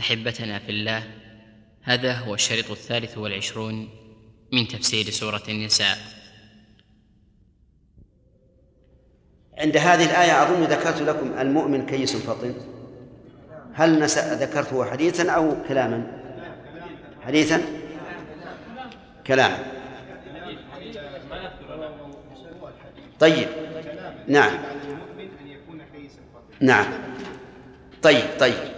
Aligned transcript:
أحبتنا 0.00 0.58
في 0.58 0.68
الله 0.70 1.02
هذا 1.82 2.12
هو 2.12 2.34
الشريط 2.34 2.70
الثالث 2.70 3.18
والعشرون 3.18 3.88
من 4.52 4.68
تفسير 4.68 5.10
سورة 5.10 5.42
النساء. 5.48 5.98
عند 9.58 9.76
هذه 9.76 10.04
الآية 10.04 10.42
أظن 10.42 10.64
ذكرت 10.64 11.02
لكم 11.02 11.38
المؤمن 11.38 11.86
كيس 11.86 12.16
فطن. 12.16 12.54
هل 13.74 14.02
ذكرته 14.40 14.90
حديثا 14.90 15.30
أو 15.30 15.56
كلاما؟ 15.68 16.22
حديثا؟ 17.26 17.62
كلاما 19.26 19.58
طيب. 23.20 23.48
نعم. 24.28 24.58
نعم. 26.60 26.86
طيب 28.02 28.24
طيب. 28.40 28.75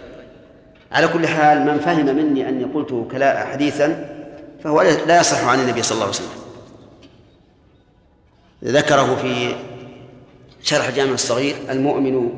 على 0.91 1.07
كل 1.07 1.27
حال 1.27 1.65
من 1.65 1.79
فهم 1.79 2.05
مني 2.15 2.49
أني 2.49 2.63
قلت 2.63 3.07
كلا 3.11 3.45
حديثا 3.45 4.15
فهو 4.63 4.81
لا 4.81 5.19
يصح 5.19 5.47
عن 5.47 5.59
النبي 5.59 5.81
صلى 5.81 5.95
الله 5.95 6.05
عليه 6.05 6.15
وسلم. 6.15 6.39
ذكره 8.63 9.15
في 9.15 9.55
شرح 10.61 10.87
الجامع 10.87 11.11
الصغير 11.11 11.55
المؤمن 11.69 12.29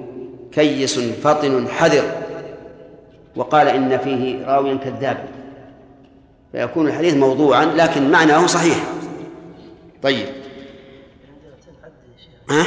كيس 0.52 1.00
فطن 1.00 1.68
حذر 1.68 2.04
وقال 3.36 3.68
إن 3.68 3.98
فيه 3.98 4.46
راويا 4.46 4.76
كذاب. 4.76 5.26
فيكون 6.52 6.88
الحديث 6.88 7.14
موضوعا 7.14 7.66
لكن 7.66 8.12
معناه 8.12 8.48
صحيح. 8.48 8.78
طيب. 10.04 10.28
ها؟ 12.50 12.66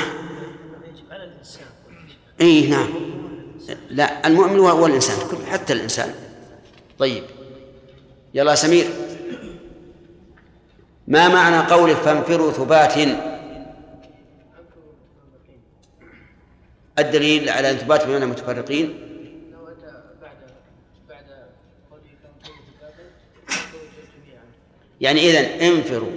اي 2.41 2.67
نعم. 2.71 3.14
لا 3.95 4.27
المؤمن 4.27 4.59
والانسان 4.59 5.29
كل 5.31 5.47
حتى 5.47 5.73
الإنسان. 5.73 6.15
طيب. 6.99 7.25
يلا 8.35 8.55
سمير. 8.55 8.87
ما 11.09 11.29
معنى 11.29 11.71
قوله 11.73 11.95
فانفروا 11.95 12.53
ثبات؟ 12.53 12.95
الدليل 16.99 17.49
على 17.49 17.71
أن 17.71 17.77
ثبات 17.77 18.07
بمعنى 18.07 18.27
متفرقين. 18.27 18.99
يعني 25.01 25.21
إذا 25.31 25.67
انفروا 25.69 26.13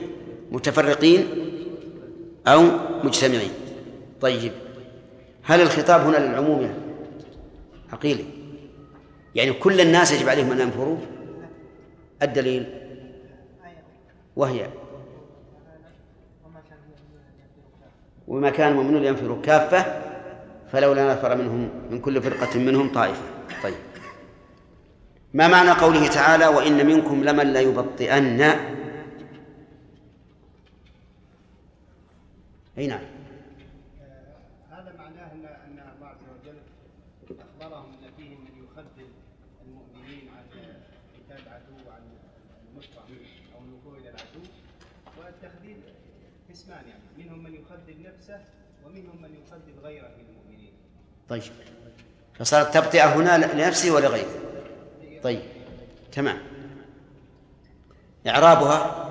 متفرقين 0.51 1.27
أو 2.47 2.63
مجتمعين. 3.03 3.51
طيب. 4.21 4.51
هل 5.43 5.61
الخطاب 5.61 6.01
هنا 6.01 6.17
للعموم 6.17 6.61
يعني؟ 6.61 6.86
عقيلي. 7.93 8.25
يعني 9.35 9.53
كل 9.53 9.81
الناس 9.81 10.11
يجب 10.11 10.29
عليهم 10.29 10.51
أن 10.51 10.59
ينفروا؟ 10.59 10.97
الدليل؟ 12.21 12.65
وهي؟ 14.35 14.69
وما 18.27 18.49
كان 18.49 18.71
المؤمنون 18.71 19.01
لينفروا 19.01 19.41
كافة 19.41 20.01
فلولا 20.71 21.13
نفر 21.13 21.35
منهم 21.37 21.69
من 21.91 21.99
كل 21.99 22.21
فرقة 22.21 22.59
منهم 22.59 22.91
طائفة. 22.93 23.23
طيب. 23.63 23.75
ما 25.33 25.47
معنى 25.47 25.71
قوله 25.71 26.07
تعالى 26.07 26.47
وإن 26.47 26.85
منكم 26.85 27.23
لمن 27.23 27.53
ليبطئن؟ 27.53 28.41
أي 32.77 32.87
نعم 32.87 33.01
هذا 34.69 34.93
معناه 34.97 35.31
ان 35.33 35.45
ان 35.45 35.79
الله 35.95 36.07
عز 36.07 36.25
وجل 36.33 36.57
اخبرهم 37.39 37.93
ان 37.93 38.11
فيهم 38.17 38.39
من 38.45 38.63
يخذل 38.63 39.07
المؤمنين 39.65 40.29
عن 40.29 40.45
قتال 41.15 41.47
العدو 41.47 41.89
وعن 41.89 42.01
النصره 42.71 43.09
أو 43.55 43.59
الوقوع 43.65 43.97
إلى 43.97 44.09
العدو 44.09 44.43
والتخذيل 45.17 45.77
قسمان 46.49 46.87
يعني 46.87 47.03
منهم 47.17 47.43
من 47.43 47.53
يخذل 47.55 48.05
نفسه 48.29 48.53
ومنهم 48.85 49.21
من 49.21 49.29
يخذل 49.45 49.79
غيره 49.83 50.07
من 50.17 50.25
المؤمنين. 50.29 50.71
طيب. 51.29 51.43
فصارت 52.39 52.73
تبطئة 52.73 53.15
هنا 53.15 53.53
لنفسه 53.53 53.91
ولغيره 53.91 54.29
طيب. 55.23 55.41
تمام. 56.11 56.37
إعرابها؟ 58.27 59.03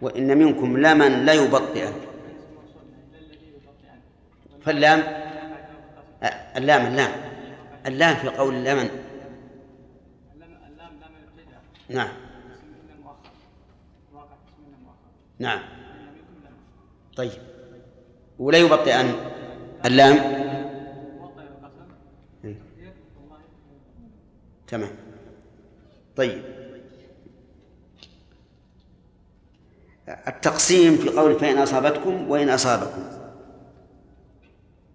وإن 0.00 0.38
منكم 0.38 0.76
لمن 0.76 1.24
لا 1.26 1.32
يبطئن 1.32 1.92
فاللام؟ 4.64 5.22
اللام 6.56 6.86
اللام. 6.86 7.12
اللام 7.86 8.16
في 8.16 8.28
قول 8.28 8.54
لمن 8.54 8.90
نعم. 11.88 12.08
نعم. 15.38 15.60
طيب. 17.16 17.51
ولا 18.42 18.58
يبطئن 18.58 19.14
اللام. 19.84 20.16
إيه. 22.44 22.56
تمام. 24.66 24.90
طيب. 26.16 26.42
التقسيم 30.08 30.96
في 30.96 31.08
قول 31.08 31.38
فإن 31.38 31.58
أصابتكم 31.58 32.30
وإن 32.30 32.50
أصابكم. 32.50 33.02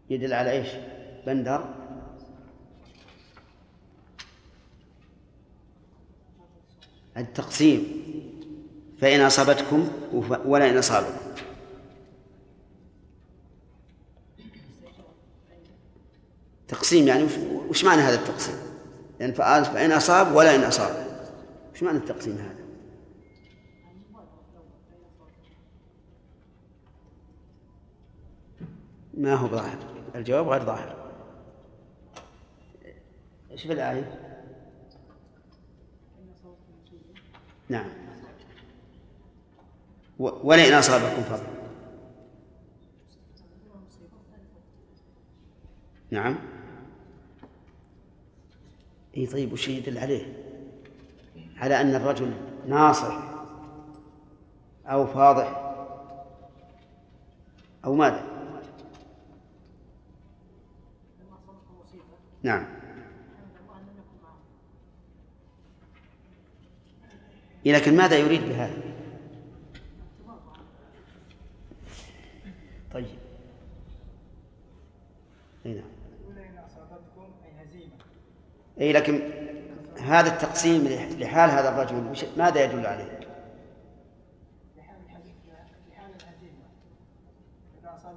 يدل 0.10 0.34
على 0.34 0.52
إيش؟ 0.52 0.68
بندر. 1.26 1.66
التقسيم. 7.18 7.84
فإن 9.02 9.22
أصابتكم 9.22 9.88
ولا 10.46 10.70
إن 10.70 10.78
أصابكم. 10.78 11.28
تقسيم 16.78 17.08
يعني 17.08 17.28
وش, 17.70 17.84
معنى 17.84 18.02
هذا 18.02 18.16
التقسيم؟ 18.16 18.56
يعني 19.20 19.34
فإن 19.34 19.92
أصاب 19.92 20.36
ولا 20.36 20.56
إن 20.56 20.64
أصاب 20.64 21.08
وش 21.74 21.84
معنى 21.84 21.98
التقسيم 21.98 22.38
هذا؟ 22.38 22.68
ما 29.14 29.34
هو 29.34 29.48
ظاهر 29.48 29.78
الجواب 30.16 30.48
غير 30.48 30.66
ظاهر 30.66 31.12
إيش 33.52 33.64
في 33.64 33.74
الآية؟ 33.74 34.28
نعم 37.70 37.90
ولئن 40.20 40.74
أصابكم 40.74 41.24
فضل 41.24 41.48
نعم 46.12 46.57
إي 49.18 49.26
طيب 49.26 49.54
وش 49.54 49.68
يدل 49.68 49.98
عليه؟ 49.98 50.44
على 51.58 51.82
أن 51.82 51.96
الرجل 51.96 52.34
ناصح 52.68 53.18
أو 54.86 55.08
فاضح 55.08 55.74
أو 57.86 57.96
ماذا؟ 57.96 58.24
نعم 62.44 62.66
لكن 67.66 67.98
ماذا 67.98 68.18
يريد 68.18 68.42
بهذا؟ 68.42 68.82
طيب 72.94 73.06
أي 75.66 75.74
نعم 75.74 75.90
ولئن 76.28 76.58
اصابتكم 76.58 77.32
اي 77.46 77.64
هزيمه 77.64 77.92
أي 78.82 78.94
لكن 78.94 79.32
هذا 80.00 80.34
التقسيم 80.34 80.88
لحال 81.20 81.50
هذا 81.50 81.70
الرجل 81.70 82.14
ماذا 82.38 82.64
يدل 82.64 82.86
عليه؟ 82.86 83.20
لحال 84.78 85.00
لحال 85.92 86.12
الهزيمه 86.12 86.68
اذا 87.82 87.96
اصاب 87.96 88.16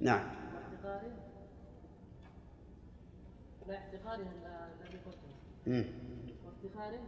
نعم. 0.00 0.26
احتقاره 3.70 4.22
ال- 4.22 4.46
الذي 4.80 4.98
قلته. 4.98 5.30
وافتخاره 6.46 7.00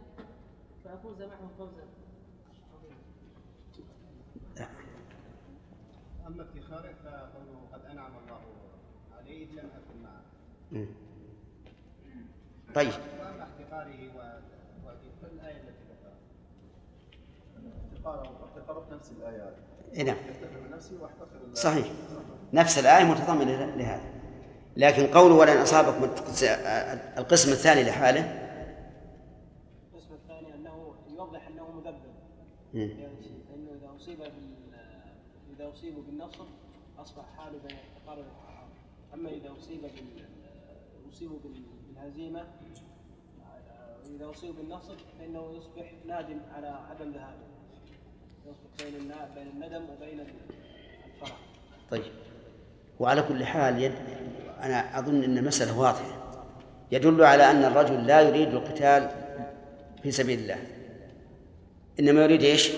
فافوز 0.83 1.21
معه 1.21 1.49
فوزا. 1.57 1.83
عظيما 2.73 2.95
أما 6.27 6.43
افتخاره 6.43 6.93
فقوله 6.93 7.67
قد 7.73 7.85
أنعم 7.85 8.11
الله 8.17 8.41
عليه 9.17 9.45
لم 9.51 9.69
أكن 9.69 10.03
معه. 10.03 10.21
طيب. 12.75 12.93
وأما 13.19 13.43
احتقاره 13.43 14.15
و- 14.17 14.39
وتلك 14.85 15.13
فالايه 15.21 15.57
التي 15.57 15.83
ذكرها. 15.89 16.15
احتقاره 17.93 18.45
احتقاره 18.45 18.85
في 18.85 18.93
نفس 18.95 19.11
الآية 19.11 19.55
إيه 19.93 20.03
نعم. 20.03 20.17
صحيح. 21.53 21.87
نفس 22.53 22.79
الآية 22.79 23.03
متضمنة 23.03 23.65
لهذا. 23.75 24.01
لكن 24.77 25.07
قوله 25.07 25.35
ولئن 25.35 25.57
أصابكم 25.57 26.03
القسم 27.17 27.51
الثاني 27.51 27.83
لحاله 27.83 28.21
القسم 29.93 30.13
الثاني 30.13 30.55
أنه 30.55 30.93
يوضح 31.17 31.47
أنه 31.47 31.71
مذبذب 31.71 32.13
فانه 33.49 33.71
إذا 33.81 33.95
أصيب 33.97 34.17
بال 34.17 34.29
إذا 35.55 35.73
اصيبوا 35.73 36.03
بالنصر 36.03 36.45
أصبح 36.99 37.23
حاله 37.37 37.57
بين 37.67 37.77
الاحتقار 37.77 38.17
والاحتقار 38.19 38.67
أما 39.13 39.29
إذا 39.29 39.51
أصيب 39.59 39.81
بال 39.81 40.25
اصيبوا 41.13 41.37
بال- 41.43 41.63
بالهزيمة 41.95 42.43
إذا 44.15 44.29
اصيبوا 44.29 44.55
بالنصر 44.55 44.95
فإنه 45.19 45.51
يصبح 45.57 45.93
نادم 46.07 46.39
على 46.55 46.67
عدم 46.67 47.11
ذهابه. 47.11 47.48
طيب. 51.91 52.11
وعلى 52.99 53.21
كل 53.21 53.45
حال 53.45 53.81
يد... 53.81 53.91
أنا 54.61 54.99
أظن 54.99 55.23
أن 55.23 55.37
المسألة 55.37 55.79
واضحة. 55.79 56.35
يدل 56.91 57.23
على 57.23 57.51
أن 57.51 57.65
الرجل 57.65 58.07
لا 58.07 58.21
يريد 58.21 58.47
القتال 58.47 59.09
في 60.03 60.11
سبيل 60.11 60.39
الله. 60.39 60.57
إنما 61.99 62.23
يريد 62.23 62.43
إيش؟ 62.43 62.71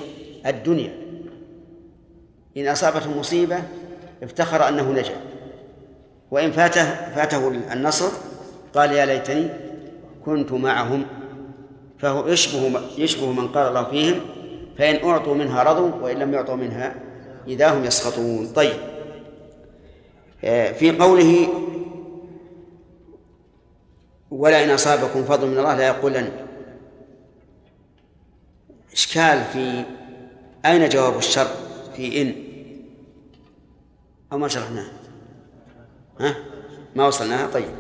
الدنيا. 0.45 0.93
إن 2.57 2.67
أصابته 2.67 3.19
مصيبة 3.19 3.63
افتخر 4.23 4.67
أنه 4.67 4.91
نجا. 4.91 5.15
وإن 6.31 6.51
فاته 6.51 7.11
فاته 7.15 7.47
النصر 7.73 8.11
قال 8.73 8.91
يا 8.91 9.05
ليتني 9.05 9.49
كنت 10.25 10.51
معهم. 10.51 11.05
فهو 11.99 12.27
يشبه 12.27 12.81
يشبه 12.97 13.31
من 13.31 13.47
قال 13.47 13.67
الله 13.67 13.83
فيهم 13.83 14.21
فإن 14.81 15.09
أعطوا 15.09 15.35
منها 15.35 15.63
رضوا 15.63 15.91
وإن 16.01 16.17
لم 16.19 16.33
يعطوا 16.33 16.55
منها 16.55 16.95
إذا 17.47 17.73
هم 17.73 17.85
يسخطون. 17.85 18.47
طيب. 18.47 18.77
آه، 20.43 20.71
في 20.71 20.97
قوله 20.97 21.47
ولئن 24.31 24.69
أصابكم 24.69 25.23
فضل 25.23 25.47
من 25.47 25.57
الله 25.57 25.75
لا 25.75 25.87
يقولن 25.87 26.31
إشكال 28.93 29.43
في 29.43 29.83
أين 30.65 30.89
جواب 30.89 31.17
الشر؟ 31.17 31.47
في 31.95 32.21
إن. 32.21 32.35
أو 34.31 34.37
ما 34.37 34.47
شرحناه؟ 34.47 34.87
ها؟ 36.19 36.35
ما 36.95 37.07
وصلناها؟ 37.07 37.47
طيب. 37.47 37.75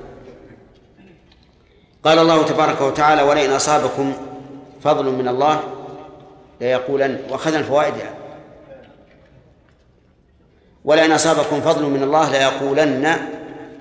قال 2.03 2.19
الله 2.19 2.45
تبارك 2.45 2.81
وتعالى 2.81 3.21
ولئن 3.21 3.49
أصابكم 3.51 4.13
فضل 4.83 5.11
من 5.11 5.27
الله 5.27 5.80
ليقولن 6.61 7.19
وأخذنا 7.29 7.59
الفوائد 7.59 7.97
يعني. 7.97 8.15
ولئن 10.85 11.11
أصابكم 11.11 11.61
فضل 11.61 11.85
من 11.85 12.03
الله 12.03 12.31
ليقولن 12.31 13.15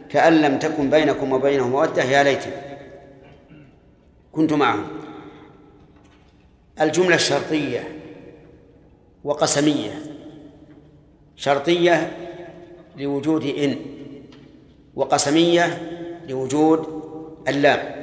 كأن 0.08 0.40
لم 0.42 0.58
تكن 0.58 0.90
بينكم 0.90 1.32
وبينه 1.32 1.68
مودة 1.68 2.02
يا 2.02 2.22
ليتني. 2.22 2.52
كنت 4.32 4.52
معهم. 4.52 4.86
الجملة 6.80 7.14
الشرطية 7.14 7.88
وقسمية. 9.24 10.02
شرطية 11.36 12.10
لوجود 12.96 13.44
إن 13.44 13.76
وقسمية 14.94 15.78
لوجود 16.28 17.02
اللام. 17.48 18.00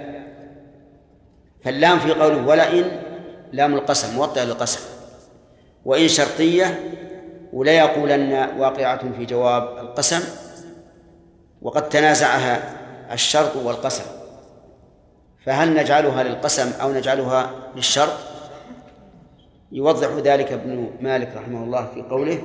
فاللام 1.63 1.99
في 1.99 2.11
قوله 2.11 2.47
ولئن 2.47 3.06
لام 3.51 3.73
القسم 3.73 4.15
موطئة 4.15 4.43
للقسم. 4.43 4.79
وإن 5.85 6.07
شرطية 6.07 6.79
ولا 7.53 7.71
يقولن 7.71 8.49
واقعة 8.57 9.11
في 9.17 9.25
جواب 9.25 9.77
القسم 9.77 10.23
وقد 11.61 11.89
تنازعها 11.89 12.77
الشرط 13.13 13.55
والقسم. 13.55 14.03
فهل 15.45 15.73
نجعلها 15.73 16.23
للقسم 16.23 16.71
أو 16.81 16.91
نجعلها 16.91 17.51
للشرط؟ 17.75 18.13
يوضح 19.71 20.07
ذلك 20.07 20.51
ابن 20.51 20.89
مالك 21.01 21.31
رحمه 21.35 21.63
الله 21.63 21.87
في 21.93 22.01
قوله 22.01 22.41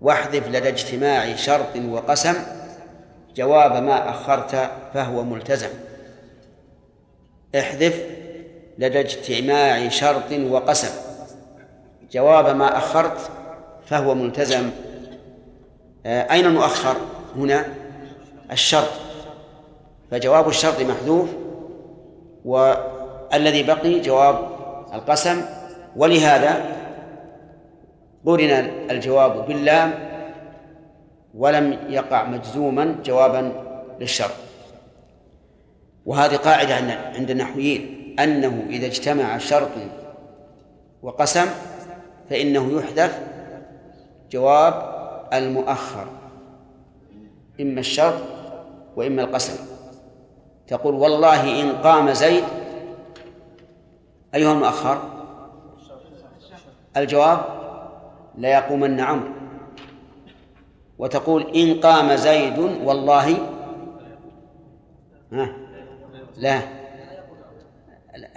واحذف 0.00 0.48
لدى 0.48 0.68
اجتماع 0.68 1.36
شرط 1.36 1.76
وقسم 1.76 2.34
جواب 3.36 3.82
ما 3.82 4.10
أخرت 4.10 4.70
فهو 4.94 5.24
ملتزم. 5.24 5.68
احذف 7.58 8.04
لدى 8.78 9.00
اجتماع 9.00 9.88
شرط 9.88 10.32
وقسم. 10.50 10.94
جواب 12.12 12.56
ما 12.56 12.78
أخرت 12.78 13.30
فهو 13.86 14.14
ملتزم. 14.14 14.70
آه، 16.06 16.32
أين 16.32 16.46
المؤخر؟ 16.46 16.96
هنا 17.36 17.66
الشرط. 18.52 18.88
فجواب 20.10 20.48
الشرط 20.48 20.80
محذوف 20.80 21.28
والذي 22.44 23.62
بقي 23.62 24.00
جواب 24.00 24.48
القسم. 24.94 25.42
ولهذا 25.96 26.76
قرن 28.26 28.50
الجواب 28.90 29.46
باللام 29.46 29.94
ولم 31.34 31.78
يقع 31.88 32.24
مجزوما 32.24 32.96
جوابا 33.04 33.52
للشرط. 34.00 34.34
وهذه 36.06 36.36
قاعدة 36.36 36.74
عند- 36.74 37.16
عند 37.16 37.30
النحويين. 37.30 37.97
أنه 38.18 38.66
إذا 38.68 38.86
اجتمع 38.86 39.38
شرط 39.38 39.70
وقسم 41.02 41.46
فإنه 42.30 42.78
يحذف 42.78 43.20
جواب 44.30 44.98
المؤخر 45.32 46.06
إما 47.60 47.80
الشرط 47.80 48.22
وإما 48.96 49.22
القسم. 49.22 49.64
تقول 50.66 50.94
والله 50.94 51.62
إن 51.62 51.72
قام 51.72 52.12
زيد 52.12 52.44
أيها 54.34 54.52
المؤخر؟ 54.52 55.02
الجواب 56.96 57.44
لا 58.38 58.48
يقومن 58.48 59.00
عمرو. 59.00 59.32
وتقول 60.98 61.56
إن 61.56 61.80
قام 61.80 62.16
زيد 62.16 62.58
والله؟ 62.58 63.36
ها؟ 65.32 65.52
لا. 66.36 66.77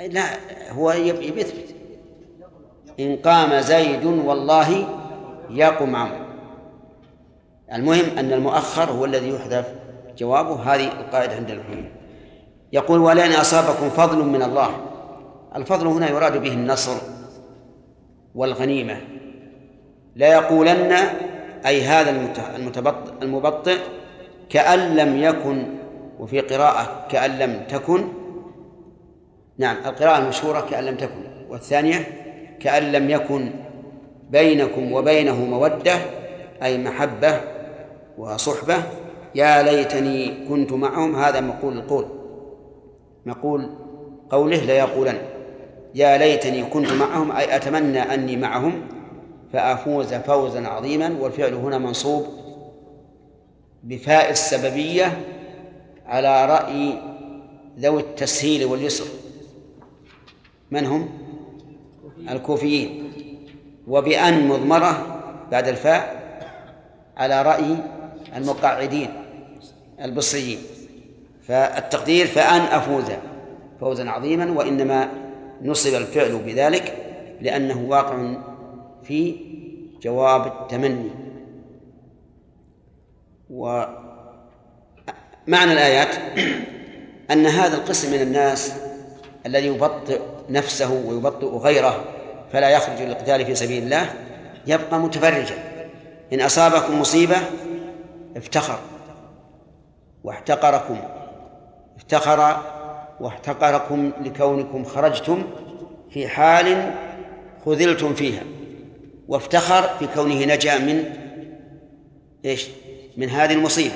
لا 0.09 0.23
هو 0.71 0.91
يب- 0.91 1.21
يبي 1.21 1.41
يثبت 1.41 1.75
إن 3.00 3.15
قام 3.15 3.59
زيد 3.61 4.05
والله 4.05 4.88
يقم 5.50 5.95
عمرو. 5.95 6.25
المهم 7.73 8.17
أن 8.17 8.33
المؤخر 8.33 8.91
هو 8.91 9.05
الذي 9.05 9.29
يحذف 9.29 9.65
جوابه. 10.17 10.55
هذه 10.75 10.88
القاعدة 10.88 11.35
عند 11.35 11.50
العلماء. 11.51 11.91
يقول 12.73 13.00
ولئن 13.00 13.31
أصابكم 13.31 13.89
فضل 13.89 14.17
من 14.25 14.41
الله. 14.41 14.69
الفضل 15.55 15.88
هنا 15.88 16.09
يراد 16.09 16.41
به 16.41 16.53
النصر 16.53 16.97
والغنيمة. 18.35 18.97
لا 20.15 20.27
يقولن 20.27 20.91
أي 21.65 21.81
هذا 21.81 22.33
المبطئ 23.21 23.77
كأن 24.50 24.95
لم 24.95 25.17
يكن 25.17 25.65
وفي 26.19 26.39
قراءة 26.39 27.07
كأن 27.09 27.39
لم 27.39 27.63
تكن 27.69 28.07
نعم 29.62 29.77
القراءة 29.86 30.18
المشهورة 30.18 30.62
كأن 30.62 30.84
لم 30.84 30.96
تكن 30.98 31.24
والثانية 31.50 32.08
كأن 32.60 32.91
لم 32.91 33.10
يكن 33.10 33.51
بينكم 34.30 34.94
وبينه 34.94 35.46
مودة 35.46 35.98
أي 36.63 36.77
محبة 36.77 37.41
وصحبة. 38.18 38.84
يا 39.36 39.63
ليتني 39.63 40.48
كنت 40.50 40.74
معهم 40.74 41.15
هذا 41.15 41.41
مقول 41.41 41.77
القول. 41.77 42.06
مقول 43.25 43.70
قوله 44.30 44.58
ليقولن 44.58 45.18
يا 45.96 46.18
ليتني 46.18 46.63
كنت 46.63 46.91
معهم 46.91 47.32
أي 47.32 47.56
أتمنى 47.56 48.00
أني 48.00 48.38
معهم 48.38 48.82
فأفوز 49.53 50.13
فوزا 50.13 50.68
عظيما. 50.68 51.15
والفعل 51.20 51.53
هنا 51.53 51.77
منصوب 51.77 52.25
بفاء 53.84 54.30
السببية 54.32 55.18
على 56.06 56.46
رأي 56.46 56.94
ذوي 57.80 58.01
التسهيل 58.01 58.65
واليسر. 58.65 59.06
من 60.72 60.86
هم؟ 60.86 61.10
الكوفيين. 62.30 63.12
وبأن 63.88 64.48
مضمرة 64.48 65.22
بعد 65.51 65.68
الفاء 65.68 66.22
على 67.18 67.42
رأي 67.42 67.78
المقعدين 68.36 69.10
البصريين. 70.01 70.58
فالتقدير 71.48 72.28
فأن 72.28 72.62
أفوز 72.62 73.06
فوزا 73.80 74.10
عظيما 74.10 74.51
وإنما 74.51 75.10
نصب 75.62 75.96
الفعل 75.96 76.38
بذلك 76.38 76.98
لأنه 77.42 77.86
واقع 77.88 78.34
في 79.04 79.36
جواب 80.01 80.48
التمني. 80.48 81.10
ومعنى 83.50 84.04
الآيات 85.50 86.16
أن 87.32 87.46
هذا 87.46 87.78
القسم 87.78 88.12
من 88.12 88.22
الناس 88.22 88.74
الذي 89.46 89.68
يبطئ 89.68 90.22
نفسه 90.51 90.91
ويبطئ 90.91 91.48
غيره 91.48 92.03
فلا 92.53 92.70
يخرج 92.70 93.01
للقتال 93.01 93.46
في 93.46 93.55
سبيل 93.55 93.84
الله 93.84 94.13
يبقى 94.67 95.00
متفرجا. 95.00 95.55
إن 96.34 96.41
أصابكم 96.41 97.00
مصيبة 97.00 97.38
افتخر 98.38 98.79
واحتقركم 100.24 100.98
افتخر 101.98 102.62
واحتقركم 103.20 104.12
لكونكم 104.22 104.84
خرجتم 104.84 105.43
في 106.10 106.27
حال 106.27 106.93
خذلتم 107.65 108.13
فيها. 108.13 108.43
وافتخر 109.27 109.81
في 110.00 110.08
كونه 110.08 110.46
نجا 110.46 110.77
من 110.77 111.03
إيش؟ 112.46 112.67
من 113.17 113.29
هذه 113.29 113.53
المصيبة. 113.53 113.96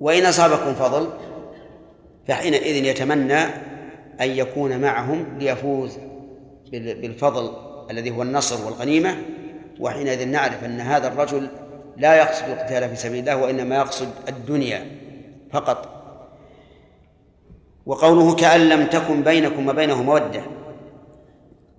وإن 0.00 0.26
أصابكم 0.26 0.74
فضل 0.74 1.10
فحينئذ 2.28 2.84
يتمنى 2.84 3.69
أن 4.20 4.30
يكون 4.30 4.80
معهم 4.80 5.38
ليفوز 5.38 5.98
بالفضل 6.72 7.56
الذي 7.90 8.10
هو 8.10 8.22
النصر 8.22 8.66
والغنيمة 8.66 9.16
وحينئذ 9.80 10.28
نعرف 10.28 10.64
أن 10.64 10.80
هذا 10.80 11.08
الرجل 11.08 11.48
لا 11.96 12.14
يقصد 12.14 12.48
القتال 12.48 12.88
في 12.88 12.96
سبيل 12.96 13.20
الله 13.20 13.36
وإنما 13.36 13.76
يقصد 13.76 14.08
الدنيا 14.28 14.86
فقط. 15.52 15.96
وقوله 17.86 18.34
كأن 18.34 18.68
لم 18.68 18.86
تكن 18.86 19.22
بينكم 19.22 19.68
وبينه 19.68 20.02
مودة 20.02 20.42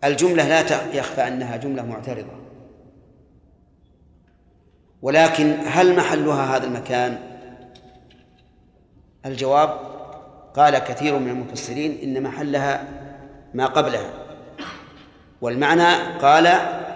الجملة 0.03 0.47
لا 0.47 0.59
يخفى 0.93 1.27
أنها 1.27 1.57
جملة 1.57 1.85
معترضة. 1.85 2.41
ولكن 5.01 5.55
هل 5.65 5.95
محلها 5.95 6.57
هذا 6.57 6.65
المكان؟ 6.65 7.19
الجواب 9.25 9.90
قال 10.53 10.77
كثير 10.77 11.19
من 11.19 11.29
المفسرين 11.29 11.99
إن 12.03 12.23
محلها 12.23 12.83
ما 13.53 13.65
قبلها. 13.65 14.09
والمعنى 15.41 16.17
قال 16.21 16.43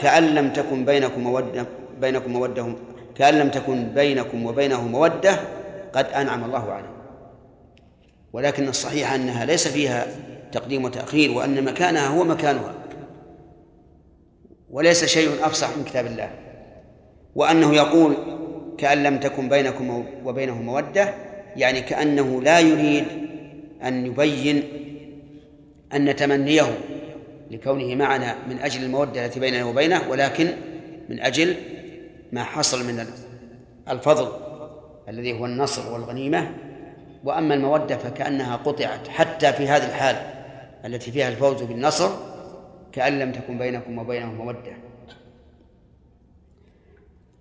كأن 0.02 0.24
لم 0.24 0.54
تكن 0.54 0.86
بينكم 0.86 1.22
مودة 1.22 1.66
بينكم 2.02 2.32
مودة 2.32 2.68
كأن 3.16 3.34
لم 3.40 3.50
تكن 3.50 3.90
بينكم 3.90 4.46
وبينه 4.46 4.88
مودة 4.88 5.40
قد 5.94 6.06
أنعم 6.06 6.44
الله 6.44 6.72
عليه. 6.72 6.96
ولكن 8.34 8.68
الصحيح 8.68 9.14
أنها 9.14 9.46
ليس 9.46 9.68
فيها 9.68 10.08
تقديم 10.52 10.84
وتأخير 10.84 11.32
وأن 11.32 11.64
مكانها 11.64 12.08
هو 12.08 12.24
مكانها 12.24 12.74
وليس 14.70 15.06
شيء 15.06 15.30
أفصح 15.46 15.78
من 15.78 15.84
كتاب 15.84 16.06
الله. 16.06 16.30
وأنه 17.36 17.76
يقول 17.76 18.16
كأن 18.78 19.04
لم 19.04 19.20
تكن 19.20 19.50
بينكم 19.50 20.06
وبينه 20.26 20.62
مودة 20.62 21.14
يعني 21.56 21.82
كأنه 21.82 22.42
لا 22.42 22.60
يريد 22.60 23.06
أن 23.84 24.06
يبين 24.06 24.64
أن 25.94 26.16
تمنيه 26.16 26.78
لكونه 27.52 27.96
معنا 27.96 28.36
من 28.50 28.60
أجل 28.60 28.84
المودة 28.84 29.26
التي 29.26 29.40
بيننا 29.40 29.66
وبينه 29.66 30.10
ولكن 30.10 30.48
من 31.10 31.20
أجل 31.20 31.56
ما 32.32 32.44
حصل 32.44 32.88
من 32.88 33.06
الفضل 33.90 34.28
الذي 35.10 35.40
هو 35.40 35.46
النصر 35.46 35.94
والغنيمة. 35.94 36.52
وأما 37.24 37.54
المودة 37.54 37.98
فكأنها 37.98 38.56
قطعت 38.56 39.08
حتى 39.08 39.54
في 39.54 39.68
هذه 39.68 39.86
الحال 39.86 40.16
التي 40.86 41.12
فيها 41.12 41.30
الفوز 41.30 41.64
بالنصر 41.64 42.10
كأن 42.92 43.20
لم 43.20 43.32
تكن 43.32 43.58
بينكم 43.58 43.98
وبينه 43.98 44.32
مودة. 44.34 44.78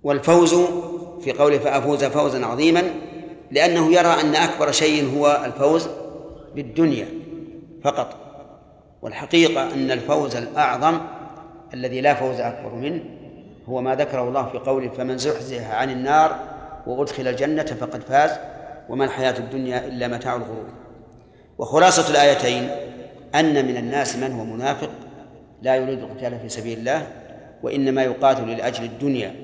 والفوز 0.02 0.54
في 1.20 1.32
قوله 1.32 1.58
فأفوز 1.58 2.04
فوزا 2.04 2.46
عظيما 2.46 2.82
لأنه 3.50 3.92
يرى 3.92 4.20
أن 4.20 4.34
أكبر 4.34 4.72
شيء 4.72 5.16
هو 5.16 5.42
الفوز 5.44 5.88
بالدنيا 6.54 7.06
فقط. 7.82 8.16
والحقيقة 9.02 9.74
أن 9.74 9.90
الفوز 9.90 10.36
الأعظم 10.36 11.00
الذي 11.74 12.00
لا 12.00 12.14
فوز 12.14 12.40
أكبر 12.40 12.74
منه 12.74 13.00
هو 13.68 13.82
ما 13.82 13.94
ذكره 13.94 14.28
الله 14.28 14.46
في 14.46 14.58
قوله 14.58 14.88
فمن 14.88 15.18
زحزح 15.18 15.70
عن 15.70 15.90
النار 15.90 16.38
وأدخل 16.86 17.28
الجنة 17.28 17.64
فقد 17.64 18.02
فاز 18.02 18.30
وما 18.88 19.04
الحياة 19.04 19.38
الدنيا 19.38 19.86
إلا 19.86 20.08
متاع 20.08 20.36
الغرور. 20.36 20.68
وخلاصة 21.58 22.10
الآيتين 22.10 22.68
أن 23.34 23.66
من 23.66 23.76
الناس 23.76 24.16
من 24.16 24.32
هو 24.32 24.44
منافق 24.44 24.90
لا 25.62 25.76
يريد 25.76 25.98
القتال 25.98 26.38
في 26.38 26.48
سبيل 26.48 26.78
الله 26.78 27.06
وإنما 27.62 28.02
يقاتل 28.02 28.50
لأجل 28.56 28.84
الدنيا. 28.84 29.34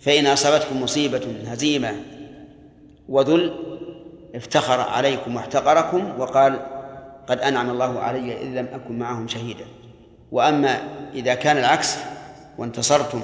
فإن 0.00 0.26
أصابتكم 0.26 0.82
مصيبة 0.82 1.22
هزيمة 1.46 1.92
وذل 3.08 3.77
افتخر 4.34 4.80
عليكم 4.80 5.36
واحتقركم 5.36 6.20
وقال 6.20 6.60
قد 7.26 7.40
أنعم 7.40 7.70
الله 7.70 8.00
علي 8.00 8.42
إذ 8.42 8.46
لم 8.46 8.68
أكن 8.74 8.98
معهم 8.98 9.28
شهيدا. 9.28 9.64
وأما 10.32 10.78
إذا 11.14 11.34
كان 11.34 11.56
العكس 11.56 11.98
وانتصرتم 12.58 13.20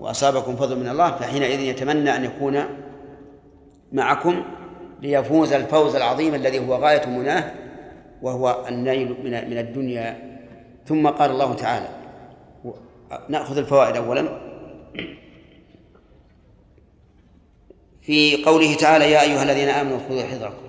وأصابكم 0.00 0.56
فضل 0.56 0.76
من 0.76 0.88
الله 0.88 1.10
فحينئذ 1.10 1.60
يتمنى 1.60 2.16
أن 2.16 2.24
يكون 2.24 2.64
معكم 3.92 4.42
ليفوز 5.02 5.52
الفوز 5.52 5.96
العظيم 5.96 6.34
الذي 6.34 6.68
هو 6.68 6.74
غاية 6.74 7.06
مناه 7.06 7.52
وهو 8.22 8.64
النيل 8.68 9.16
من 9.24 9.58
الدنيا. 9.58 10.38
ثم 10.86 11.08
قال 11.08 11.30
الله 11.30 11.54
تعالى 11.54 11.88
نأخذ 13.28 13.58
الفوائد 13.58 13.96
أولا. 13.96 14.28
في 18.08 18.44
قوله 18.44 18.74
تعالى 18.74 19.10
يا 19.10 19.22
أيها 19.22 19.42
الذين 19.42 19.68
آمنوا 19.68 19.98
خذوا 20.08 20.22
حذركم. 20.22 20.62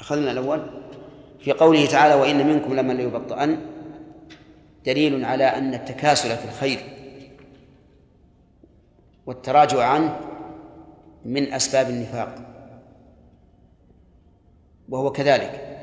أخذنا 0.00 0.30
الأول. 0.30 0.70
في 1.40 1.52
قوله 1.52 1.86
تعالى 1.86 2.14
وإن 2.14 2.46
منكم 2.46 2.74
لمن 2.74 2.96
ليبطئن 2.96 3.60
دليل 4.86 5.24
على 5.24 5.44
أن 5.44 5.74
التكاسل 5.74 6.36
في 6.36 6.44
الخير 6.44 6.78
والتراجع 9.26 9.84
عنه 9.84 10.20
من 11.24 11.52
أسباب 11.52 11.90
النفاق. 11.90 12.34
وهو 14.88 15.12
كذلك. 15.12 15.78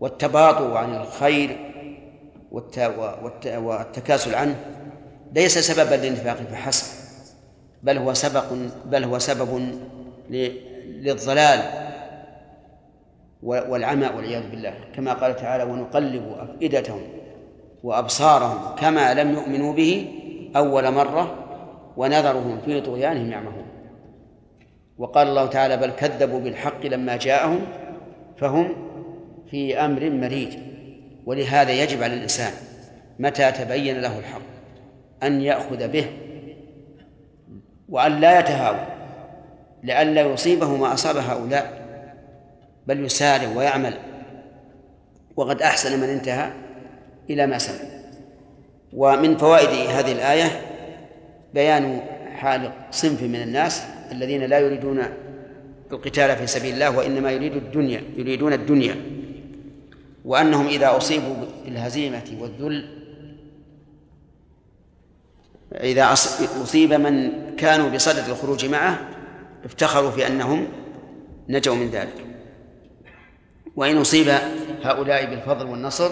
والتباطؤ 0.00 0.74
عن 0.74 0.94
الخير 0.94 1.72
والتكاسل 3.46 4.34
عنه 4.34 4.56
ليس 5.32 5.58
سببا 5.58 5.94
للنفاق 5.94 6.36
فحسب. 6.36 7.01
بل 7.82 7.98
هو 7.98 8.14
سبق 8.14 8.44
بل 8.86 9.04
هو 9.04 9.18
سبب 9.18 9.78
للضلال 10.30 11.60
والعمى 13.42 14.06
والعياذ 14.06 14.50
بالله. 14.50 14.74
كما 14.94 15.12
قال 15.12 15.36
تعالى 15.36 15.64
ونقلب 15.64 16.36
أفئدتهم 16.38 17.02
وأبصارهم 17.82 18.76
كما 18.76 19.14
لم 19.14 19.32
يؤمنوا 19.32 19.72
به 19.72 20.08
أول 20.56 20.92
مرة 20.92 21.38
ونذرهم 21.96 22.58
في 22.64 22.80
طغيانهم 22.80 23.30
يعمهون. 23.30 23.66
وقال 24.98 25.28
الله 25.28 25.46
تعالى 25.46 25.76
بل 25.76 25.90
كذبوا 25.90 26.40
بالحق 26.40 26.86
لما 26.86 27.16
جاءهم 27.16 27.60
فهم 28.36 28.76
في 29.50 29.78
أمر 29.78 30.10
مريج. 30.10 30.58
ولهذا 31.26 31.72
يجب 31.72 32.02
على 32.02 32.14
الإنسان 32.14 32.52
متى 33.18 33.52
تبين 33.52 34.00
له 34.00 34.18
الحق؟ 34.18 34.42
أن 35.22 35.40
يأخذ 35.40 35.88
به 35.88 36.06
وأن 37.92 38.20
لا 38.20 38.40
يتهاون 38.40 38.86
لئلا 39.82 40.20
يصيبه 40.20 40.76
ما 40.76 40.94
أصاب 40.94 41.16
هؤلاء 41.16 41.82
بل 42.86 43.04
يسارع 43.04 43.48
ويعمل. 43.56 43.94
وقد 45.36 45.62
أحسن 45.62 46.00
من 46.00 46.08
انتهى 46.08 46.50
إلى 47.30 47.46
ما 47.46 47.58
سمع 47.58 47.88
ومن 48.92 49.36
فوائد 49.36 49.68
هذه 49.68 50.12
الآية 50.12 50.60
بيان 51.54 52.00
حال 52.36 52.70
صنف 52.90 53.22
من 53.22 53.42
الناس 53.42 53.82
الذين 54.12 54.42
لا 54.42 54.58
يريدون 54.58 55.02
القتال 55.92 56.36
في 56.36 56.46
سبيل 56.46 56.74
الله 56.74 56.98
وإنما 56.98 57.30
يريدوا 57.30 57.60
الدنيا 57.60 58.02
يريدون 58.16 58.52
الدنيا. 58.52 58.96
وأنهم 60.24 60.66
إذا 60.66 60.96
أصيبوا 60.96 61.34
بالهزيمة 61.64 62.24
والذل 62.40 63.01
إذا 65.74 66.12
أصيب 66.62 66.92
من 66.92 67.32
كانوا 67.56 67.88
بصدد 67.88 68.28
الخروج 68.28 68.66
معه 68.66 68.98
افتخروا 69.64 70.10
في 70.10 70.26
أنهم 70.26 70.68
نجوا 71.48 71.74
من 71.74 71.90
ذلك. 71.90 72.26
وإن 73.76 73.96
أصيب 73.96 74.28
هؤلاء 74.82 75.30
بالفضل 75.30 75.66
والنصر 75.66 76.10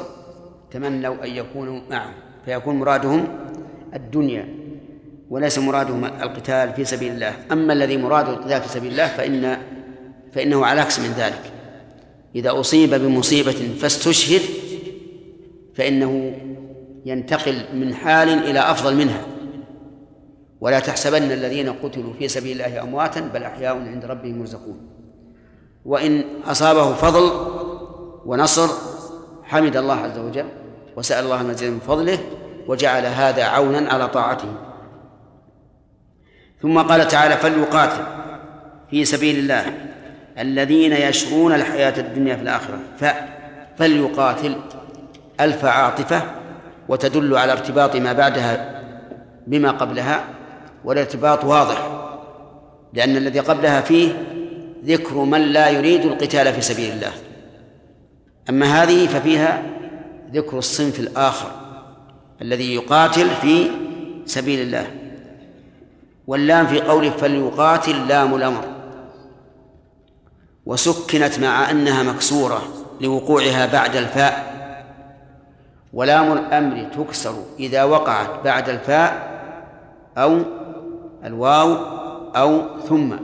تمنوا 0.70 1.24
أن 1.24 1.30
يكونوا 1.30 1.80
معهم. 1.90 2.12
فيكون 2.44 2.78
مرادهم 2.78 3.28
الدنيا 3.94 4.48
وليس 5.30 5.58
مرادهم 5.58 6.04
القتال 6.04 6.72
في 6.72 6.84
سبيل 6.84 7.12
الله. 7.12 7.34
أما 7.52 7.72
الذي 7.72 7.96
مراده 7.96 8.32
القتال 8.32 8.62
في 8.62 8.68
سبيل 8.68 8.92
الله 8.92 9.08
فإن 9.08 9.58
فإنه 10.32 10.66
على 10.66 10.80
عكس 10.80 11.00
من 11.00 11.12
ذلك. 11.18 11.52
إذا 12.34 12.60
أصيب 12.60 12.94
بمصيبة 12.94 13.74
فاستشهد 13.80 14.42
فإنه 15.74 16.36
ينتقل 17.06 17.64
من 17.74 17.94
حال 17.94 18.28
إلى 18.28 18.58
أفضل 18.58 18.96
منها. 18.96 19.29
ولا 20.60 20.80
تحسبن 20.80 21.32
الذين 21.32 21.72
قتلوا 21.72 22.12
في 22.12 22.28
سبيل 22.28 22.60
الله 22.60 22.82
أمواتا 22.82 23.20
بل 23.20 23.42
أحياء 23.42 23.76
عند 23.76 24.04
ربهم 24.04 24.40
يرزقون. 24.40 24.88
وإن 25.84 26.24
أصابه 26.44 26.92
فضل 26.92 27.30
ونصر 28.26 28.68
حمد 29.44 29.76
الله 29.76 29.94
عز 29.94 30.18
وجل 30.18 30.48
وسأل 30.96 31.24
الله 31.24 31.40
المزيد 31.40 31.70
من 31.72 31.80
فضله 31.80 32.18
وجعل 32.66 33.06
هذا 33.06 33.44
عونا 33.44 33.92
على 33.92 34.08
طاعته. 34.08 34.54
ثم 36.62 36.78
قال 36.78 37.08
تعالى 37.08 37.36
فليقاتل 37.36 38.04
في 38.90 39.04
سبيل 39.04 39.38
الله 39.38 39.64
الذين 40.38 40.92
يشرون 40.92 41.52
الحياة 41.52 42.00
الدنيا 42.00 42.36
في 42.36 42.42
الآخرة. 42.42 42.78
ف 42.98 43.04
فليقاتل 43.78 44.56
ألف 45.40 45.64
عاطفة 45.64 46.22
وتدل 46.88 47.36
على 47.36 47.52
ارتباط 47.52 47.96
ما 47.96 48.12
بعدها 48.12 48.82
بما 49.46 49.70
قبلها. 49.70 50.24
والارتباط 50.84 51.44
واضح 51.44 51.88
لأن 52.92 53.16
الذي 53.16 53.40
قبلها 53.40 53.80
فيه 53.80 54.12
ذكر 54.84 55.14
من 55.14 55.40
لا 55.40 55.68
يريد 55.68 56.04
القتال 56.04 56.52
في 56.52 56.60
سبيل 56.60 56.92
الله. 56.92 57.12
أما 58.48 58.82
هذه 58.82 59.06
ففيها 59.06 59.62
ذكر 60.32 60.58
الصنف 60.58 61.00
الآخر 61.00 61.50
الذي 62.42 62.74
يقاتل 62.74 63.30
في 63.30 63.70
سبيل 64.26 64.60
الله 64.60 64.86
واللام 66.26 66.66
في 66.66 66.80
قوله 66.80 67.10
فليقاتل 67.10 68.08
لام 68.08 68.34
الأمر. 68.34 68.64
وسكنت 70.66 71.38
مع 71.38 71.70
أنها 71.70 72.02
مكسورة 72.02 72.62
لوقوعها 73.00 73.66
بعد 73.66 73.96
الفاء 73.96 74.50
ولام 75.92 76.32
الأمر 76.32 76.84
تكسر 76.84 77.34
إذا 77.58 77.84
وقعت 77.84 78.44
بعد 78.44 78.68
الفاء 78.68 79.30
أو 80.18 80.40
الواو 81.24 81.74
أو 82.36 82.78
ثم. 82.88 83.16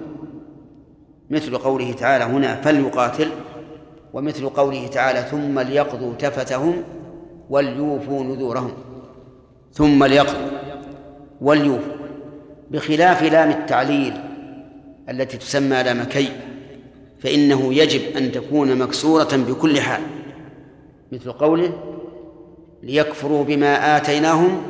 مثل 1.30 1.58
قوله 1.58 1.92
تعالى 1.92 2.24
هنا 2.24 2.60
فليقاتل 2.60 3.28
ومثل 4.12 4.48
قوله 4.48 4.86
تعالى 4.86 5.22
ثم 5.22 5.58
ليقضوا 5.58 6.12
تفتهم 6.14 6.82
وليوفوا 7.50 8.24
نذورهم. 8.24 8.72
ثم 9.72 10.04
ليقضوا 10.04 10.48
وليوفوا. 11.40 11.94
بخلاف 12.70 13.22
لام 13.22 13.50
التعليل 13.50 14.12
التي 15.10 15.36
تسمى 15.36 15.82
لام 15.82 16.04
كي 16.04 16.28
فإنه 17.18 17.74
يجب 17.74 18.16
أن 18.16 18.32
تكون 18.32 18.78
مكسورة 18.78 19.36
بكل 19.48 19.80
حال. 19.80 20.02
مثل 21.12 21.32
قوله 21.32 21.72
ليكفروا 22.82 23.44
بما 23.44 23.96
آتيناهم 23.96 24.62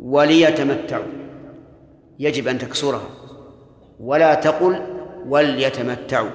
وليتمتعوا. 0.00 1.17
يجب 2.18 2.48
أن 2.48 2.58
تكسرها 2.58 3.08
ولا 4.00 4.34
تقل 4.34 4.80
وليتمتعوا. 5.26 6.30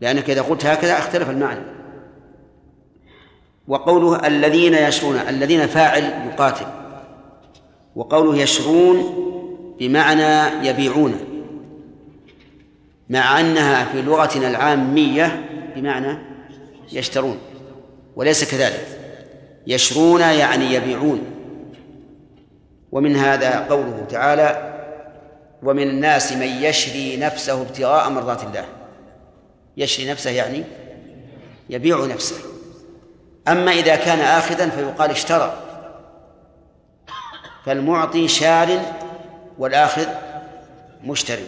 لأنك 0.00 0.30
إذا 0.30 0.42
قلت 0.42 0.66
هكذا 0.66 0.98
اختلف 0.98 1.30
المعنى. 1.30 1.60
وقوله 3.68 4.26
الذين 4.26 4.74
يشرون 4.74 5.16
الذين 5.16 5.66
فاعل 5.66 6.02
يقاتل. 6.02 6.66
وقوله 7.96 8.36
يشرون 8.36 8.96
بمعنى 9.80 10.66
يبيعون. 10.68 11.14
مع 13.10 13.40
أنها 13.40 13.84
في 13.84 14.02
لغتنا 14.02 14.48
العامية 14.48 15.50
بمعنى 15.76 16.18
يشترون. 16.92 17.38
وليس 18.16 18.50
كذلك. 18.50 18.86
يشرون 19.66 20.20
يعني 20.20 20.74
يبيعون. 20.74 21.20
ومن 22.92 23.16
هذا 23.16 23.66
قوله 23.70 24.06
تعالى 24.10 24.70
ومن 25.62 25.82
الناس 25.82 26.32
من 26.32 26.46
يشري 26.46 27.16
نفسه 27.16 27.62
ابتغاء 27.62 28.10
مرضات 28.10 28.44
الله. 28.44 28.64
يشري 29.76 30.10
نفسه 30.10 30.30
يعني 30.30 30.64
يبيع 31.70 32.06
نفسه. 32.06 32.36
أما 33.48 33.72
إذا 33.72 33.96
كان 33.96 34.18
آخذا 34.18 34.68
فيقال 34.68 35.10
اشترى. 35.10 35.54
فالمعطي 37.66 38.28
شار 38.28 38.68
والآخذ 39.58 40.06
مشتري. 41.04 41.46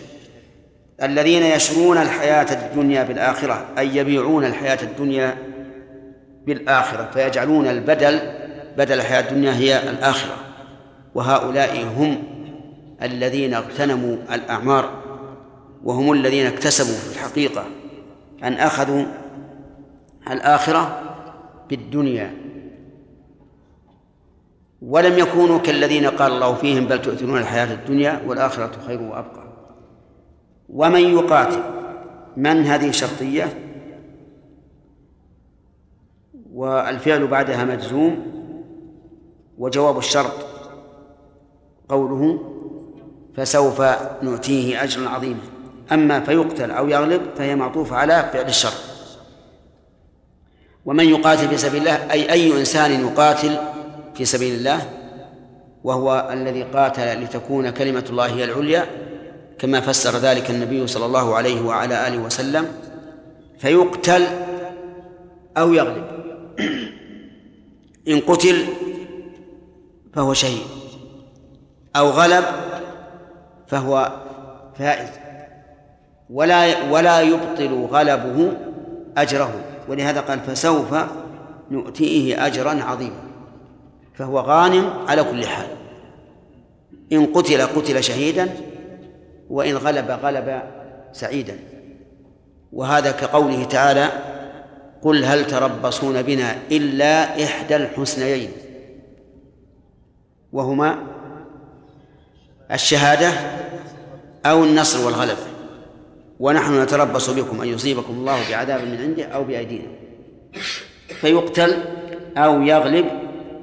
الذين 1.02 1.42
يشرون 1.42 1.98
الحياة 1.98 2.46
الدنيا 2.52 3.02
بالآخرة 3.02 3.66
أي 3.78 3.96
يبيعون 3.96 4.44
الحياة 4.44 4.78
الدنيا 4.82 5.36
بالآخرة 6.46 7.10
فيجعلون 7.14 7.66
البدل 7.66 8.20
بدل 8.76 8.98
الحياة 8.98 9.20
الدنيا 9.20 9.52
هي 9.52 9.90
الآخرة. 9.90 10.51
وهؤلاء 11.14 11.84
هم 11.96 12.22
الذين 13.02 13.54
اغتنموا 13.54 14.16
الأعمار 14.34 15.02
وهم 15.84 16.12
الذين 16.12 16.46
اكتسبوا 16.46 16.94
في 16.94 17.12
الحقيقة 17.16 17.64
أن 18.42 18.52
أخذوا 18.52 19.04
الآخرة 20.30 21.00
بالدنيا. 21.70 22.34
ولم 24.82 25.18
يكونوا 25.18 25.58
كالذين 25.58 26.06
قال 26.06 26.32
الله 26.32 26.54
فيهم 26.54 26.84
بل 26.84 27.02
تؤثرون 27.02 27.38
الحياة 27.38 27.74
الدنيا 27.74 28.22
والآخرة 28.26 28.70
خير 28.86 29.02
وأبقى. 29.02 29.42
ومن 30.68 31.00
يقاتل 31.00 31.62
من 32.36 32.66
هذه 32.66 32.90
شرطية 32.90 33.58
والفعل 36.52 37.26
بعدها 37.26 37.64
مجزوم 37.64 38.26
وجواب 39.58 39.98
الشرط 39.98 40.51
قوله 41.88 42.38
فسوف 43.36 43.82
نؤتيه 44.22 44.82
أجرا 44.82 45.08
عظيما. 45.08 45.40
أما 45.92 46.20
فيقتل 46.20 46.70
أو 46.70 46.88
يغلب 46.88 47.22
فهي 47.36 47.56
معطوفة 47.56 47.96
على 47.96 48.30
فعل 48.32 48.46
الشر. 48.46 48.72
ومن 50.86 51.04
يقاتل 51.04 51.48
في 51.48 51.56
سبيل 51.58 51.80
الله 51.80 52.12
أي 52.12 52.32
أي 52.32 52.60
إنسان 52.60 53.06
يقاتل 53.06 53.56
في 54.14 54.24
سبيل 54.24 54.54
الله 54.54 54.88
وهو 55.84 56.30
الذي 56.32 56.62
قاتل 56.62 57.22
لتكون 57.22 57.70
كلمة 57.70 58.04
الله 58.10 58.26
هي 58.26 58.44
العليا 58.44 58.86
كما 59.58 59.80
فسر 59.80 60.18
ذلك 60.18 60.50
النبي 60.50 60.86
صلى 60.86 61.06
الله 61.06 61.34
عليه 61.34 61.60
وعلى 61.60 62.08
آله 62.08 62.18
وسلم 62.18 62.68
فيقتل 63.58 64.26
أو 65.56 65.72
يغلب. 65.72 66.04
إن 68.08 68.20
قتل 68.20 68.64
فهو 70.14 70.34
شهيد. 70.34 70.66
أو 71.96 72.10
غلب 72.10 72.44
فهو 73.66 74.12
فائز. 74.78 75.08
ولا 76.30 76.90
ولا 76.90 77.20
يبطل 77.20 77.86
غلبه 77.90 78.52
أجره 79.16 79.54
ولهذا 79.88 80.20
قال 80.20 80.40
فسوف 80.40 80.94
نؤتيه 81.70 82.46
أجرا 82.46 82.82
عظيما. 82.82 83.22
فهو 84.14 84.40
غانم 84.40 84.92
على 85.08 85.24
كل 85.24 85.46
حال. 85.46 85.66
إن 87.12 87.26
قتل 87.26 87.62
قتل 87.62 88.04
شهيدا 88.04 88.48
وإن 89.50 89.76
غلب 89.76 90.10
غلب 90.10 90.62
سعيدا. 91.12 91.58
وهذا 92.72 93.10
كقوله 93.10 93.64
تعالى 93.64 94.08
قل 95.02 95.24
هل 95.24 95.46
تربصون 95.46 96.22
بنا 96.22 96.56
إلا 96.70 97.44
إحدى 97.44 97.76
الحسنيين. 97.76 98.50
وهما 100.52 101.11
الشهادة 102.72 103.32
أو 104.46 104.64
النصر 104.64 105.06
والغلبة 105.06 105.42
ونحن 106.40 106.82
نتربص 106.82 107.30
بكم 107.30 107.60
أن 107.62 107.68
يصيبكم 107.68 108.12
الله 108.12 108.50
بعذاب 108.50 108.80
من 108.80 109.00
عنده 109.00 109.24
أو 109.24 109.44
بأيدينا. 109.44 109.88
فيقتل 111.20 111.76
أو 112.36 112.62
يغلب 112.62 113.06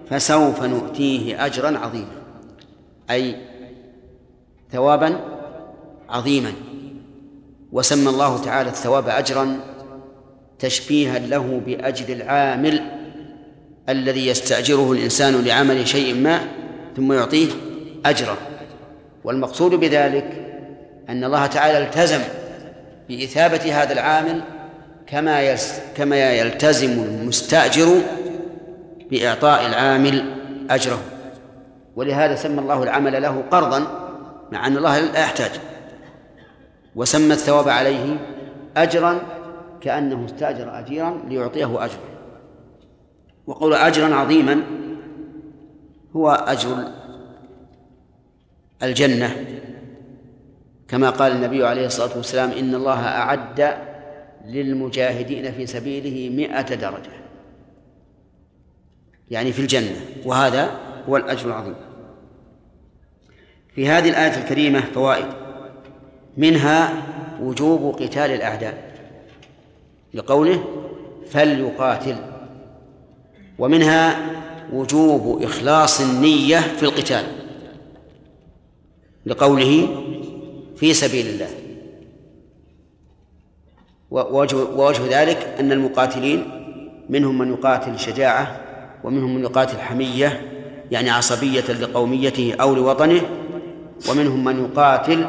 فسوف 0.09 0.63
نؤتيه 0.63 1.45
أجرا 1.45 1.77
عظيما. 1.77 2.21
أي 3.09 3.35
ثوابا 4.71 5.19
عظيما. 6.09 6.53
وسمى 7.71 8.09
الله 8.09 8.37
تعالى 8.37 8.69
الثواب 8.69 9.09
أجرا 9.09 9.59
تشبيها 10.59 11.19
له 11.19 11.61
بأجر 11.65 12.13
العامل 12.13 12.81
الذي 13.89 14.27
يستأجره 14.27 14.91
الإنسان 14.91 15.43
لعمل 15.45 15.87
شيء 15.87 16.15
ما 16.15 16.47
ثم 16.97 17.13
يعطيه 17.13 17.47
أجره 18.05 18.37
والمقصود 19.29 19.71
بذلك 19.71 20.45
أن 21.09 21.23
الله 21.23 21.45
تعالى 21.45 21.77
التزم 21.77 22.19
بإثابة 23.09 23.81
هذا 23.81 23.93
العامل 23.93 24.41
كما 25.07 25.57
كما 25.95 26.31
يلتزم 26.31 27.03
المستأجر 27.03 28.01
بإعطاء 29.11 29.65
العامل 29.65 30.25
أجره. 30.69 30.99
ولهذا 31.95 32.35
سمى 32.35 32.59
الله 32.59 32.83
العمل 32.83 33.21
له 33.21 33.43
قرضا 33.51 33.79
مع 34.51 34.67
أن 34.67 34.77
الله 34.77 34.99
لا 34.99 35.19
يحتاج. 35.19 35.51
وسمى 36.95 37.33
الثواب 37.33 37.69
عليه 37.69 38.17
أجرا 38.77 39.19
كأنه 39.81 40.25
استأجر 40.25 40.79
أجيرا 40.79 41.21
ليعطيه 41.27 41.85
أجرا 41.85 41.99
وقول 43.47 43.73
أجرا 43.73 44.15
عظيما 44.15 44.61
هو 46.15 46.31
أجر 46.31 46.98
الجنة. 48.83 49.45
كما 50.87 51.09
قال 51.09 51.31
النبي 51.31 51.65
عليه 51.65 51.85
الصلاة 51.85 52.17
والسلام 52.17 52.51
إن 52.51 52.75
الله 52.75 53.07
أعد 53.07 53.77
للمجاهدين 54.45 55.51
في 55.51 55.65
سبيله 55.65 56.35
مئة 56.35 56.75
درجة. 56.75 57.11
يعني 59.31 59.51
في 59.53 59.59
الجنة. 59.61 59.95
وهذا 60.25 60.71
هو 61.09 61.17
الأجر 61.17 61.47
العظيم. 61.47 61.75
في 63.75 63.89
هذه 63.89 64.09
الآية 64.09 64.43
الكريمة 64.43 64.79
فوائد. 64.79 65.25
منها 66.37 66.93
وجوب 67.41 67.95
قتال 67.95 68.31
الأعداء. 68.31 68.91
لقوله 70.13 70.63
فليقاتل. 71.29 72.15
ومنها 73.59 74.31
وجوب 74.73 75.43
إخلاص 75.43 76.01
النية 76.01 76.57
في 76.57 76.83
القتال. 76.83 77.38
لقوله 79.29 79.87
في 80.75 80.93
سبيل 80.93 81.27
الله. 81.27 81.49
ووجه, 84.11 84.55
ووجه 84.55 85.21
ذلك 85.21 85.55
أن 85.59 85.71
المقاتلين 85.71 86.43
منهم 87.09 87.37
من 87.37 87.53
يقاتل 87.53 87.99
شجاعة 87.99 88.61
ومنهم 89.03 89.35
من 89.35 89.41
يقاتل 89.43 89.77
حمية 89.77 90.41
يعني 90.91 91.09
عصبية 91.09 91.71
لقوميته 91.71 92.55
أو 92.61 92.75
لوطنه 92.75 93.21
ومنهم 94.09 94.43
من 94.43 94.65
يقاتل 94.65 95.25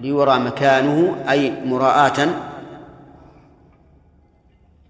ليرى 0.00 0.38
مكانه 0.38 1.24
أي 1.30 1.52
مراءة. 1.64 2.28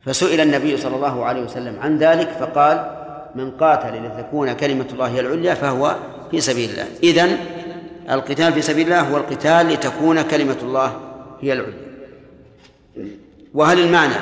فسئل 0.00 0.40
النبي 0.40 0.76
صلى 0.76 0.96
الله 0.96 1.24
عليه 1.24 1.42
وسلم 1.42 1.80
عن 1.80 1.98
ذلك 1.98 2.28
فقال 2.28 2.90
من 3.34 3.50
قاتل 3.50 4.06
لتكون 4.06 4.52
كلمة 4.52 4.86
الله 4.92 5.06
هي 5.06 5.20
العليا 5.20 5.54
فهو 5.54 5.96
في 6.30 6.40
سبيل 6.40 6.70
الله. 6.70 6.86
إذن 7.02 7.38
القتال 8.10 8.52
في 8.52 8.62
سبيل 8.62 8.86
الله 8.86 9.00
هو 9.00 9.16
القتال 9.16 9.66
لتكون 9.66 10.22
كلمة 10.22 10.56
الله 10.62 11.00
هي 11.40 11.52
العليا. 11.52 11.88
وهل 13.54 13.80
المعنى 13.80 14.14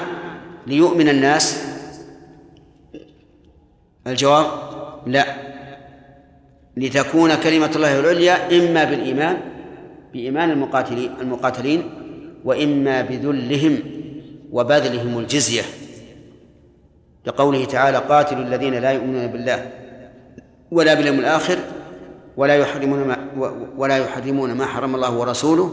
ليؤمن 0.67 1.09
الناس؟ 1.09 1.65
الجواب 4.07 4.47
لا. 5.07 5.27
لتكون 6.77 7.35
كلمة 7.35 7.71
الله 7.77 8.01
العليا 8.01 8.59
إما 8.59 8.85
بالإيمان 8.85 9.37
بإيمان 10.13 10.51
المقاتلين 10.51 11.11
المقاتلين 11.21 11.91
وإما 12.45 13.03
بذلهم 13.03 13.79
وبذلهم 14.53 15.19
الجزية. 15.19 15.63
لقوله 17.27 17.65
تعالى 17.65 17.99
قاتلوا 17.99 18.43
الذين 18.43 18.75
لا 18.75 18.91
يؤمنون 18.91 19.27
بالله 19.27 19.71
ولا 20.71 20.95
باليوم 20.95 21.19
الآخر 21.19 21.59
ولا 22.37 22.57
يحرمون 22.57 23.05
ما 23.05 23.17
ولا 23.77 23.97
يحرمون 23.97 24.53
ما 24.53 24.67
حرم 24.67 24.95
الله 24.95 25.19
ورسوله 25.19 25.71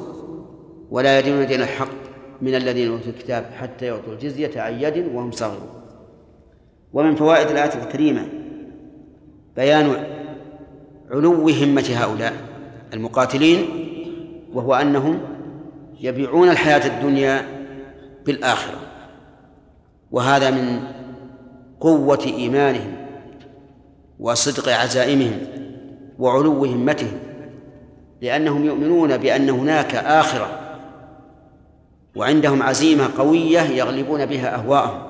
ولا 0.91 1.19
يدينون 1.19 1.47
دين 1.47 1.61
الحق 1.61 1.87
من 2.41 2.55
الذين 2.55 2.91
أوتوا 2.91 3.11
الكتاب 3.11 3.45
حتى 3.59 3.85
يعطوا 3.85 4.13
الجزية 4.13 4.61
عن 4.61 4.73
يد 4.73 5.15
وهم 5.15 5.31
صاغرون. 5.31 5.69
ومن 6.93 7.15
فوائد 7.15 7.47
الآية 7.47 7.83
الكريمة 7.83 8.27
بيان 9.55 10.03
علو 11.11 11.49
همة 11.49 11.85
هؤلاء 11.95 12.33
المقاتلين 12.93 13.65
وهو 14.53 14.73
أنهم 14.73 15.19
يبيعون 15.99 16.49
الحياة 16.49 16.87
الدنيا 16.87 17.45
بالآخرة. 18.25 18.79
وهذا 20.11 20.51
من 20.51 20.79
قوة 21.79 22.23
إيمانهم 22.25 22.95
وصدق 24.19 24.69
عزائمهم. 24.73 25.62
وعلو 26.19 26.65
همتهم 26.65 27.19
لأنهم 28.21 28.65
يؤمنون 28.65 29.17
بأن 29.17 29.49
هناك 29.49 29.95
آخرة 29.95 30.59
وعندهم 32.15 32.63
عزيمة 32.63 33.09
قوية 33.17 33.61
يغلبون 33.61 34.25
بها 34.25 34.55
أهواءهم. 34.55 35.01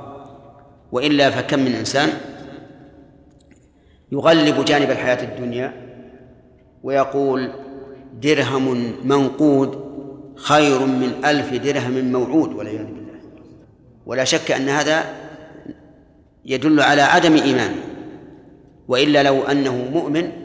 وإلا 0.92 1.30
فكم 1.30 1.60
من 1.60 1.72
إنسان 1.72 2.10
يغلب 4.12 4.66
جانب 4.66 4.92
الحياة 4.92 5.24
الدنيا 5.24 5.74
ويقول 6.84 7.52
درهم 8.22 8.94
منقود 9.04 9.84
خير 10.36 10.86
من 10.86 11.26
ألف 11.26 11.54
درهم 11.54 12.12
موعود 12.12 12.54
والعياذ 12.54 12.86
بالله. 12.86 13.20
ولا 14.06 14.24
شك 14.24 14.52
أن 14.52 14.70
هذا 14.70 15.04
يدل 16.46 16.80
على 16.80 17.02
عدم 17.02 17.34
إيمانه 17.34 17.82
وإلا 18.88 19.24
لو 19.24 19.44
أنه 19.44 19.90
مؤمن 19.94 20.43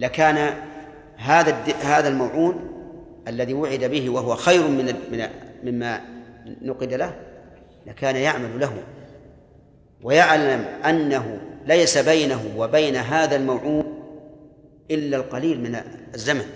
لكان 0.00 0.54
هذا 1.16 1.56
هذا 1.82 2.08
الموعود 2.08 2.54
الذي 3.28 3.54
وعد 3.54 3.84
به 3.84 4.10
وهو 4.10 4.34
خير 4.34 4.68
من 4.68 4.94
من 5.12 5.28
مما 5.64 6.00
نقد 6.62 6.92
له 6.92 7.16
لكان 7.86 8.16
يعمل 8.16 8.60
له. 8.60 8.72
ويعلم 10.02 10.64
أنه 10.84 11.40
ليس 11.66 11.98
بينه 11.98 12.40
وبين 12.56 12.96
هذا 12.96 13.36
الموعود 13.36 13.86
إلا 14.90 15.16
القليل 15.16 15.60
من 15.60 15.80
الزمن. 16.14 16.46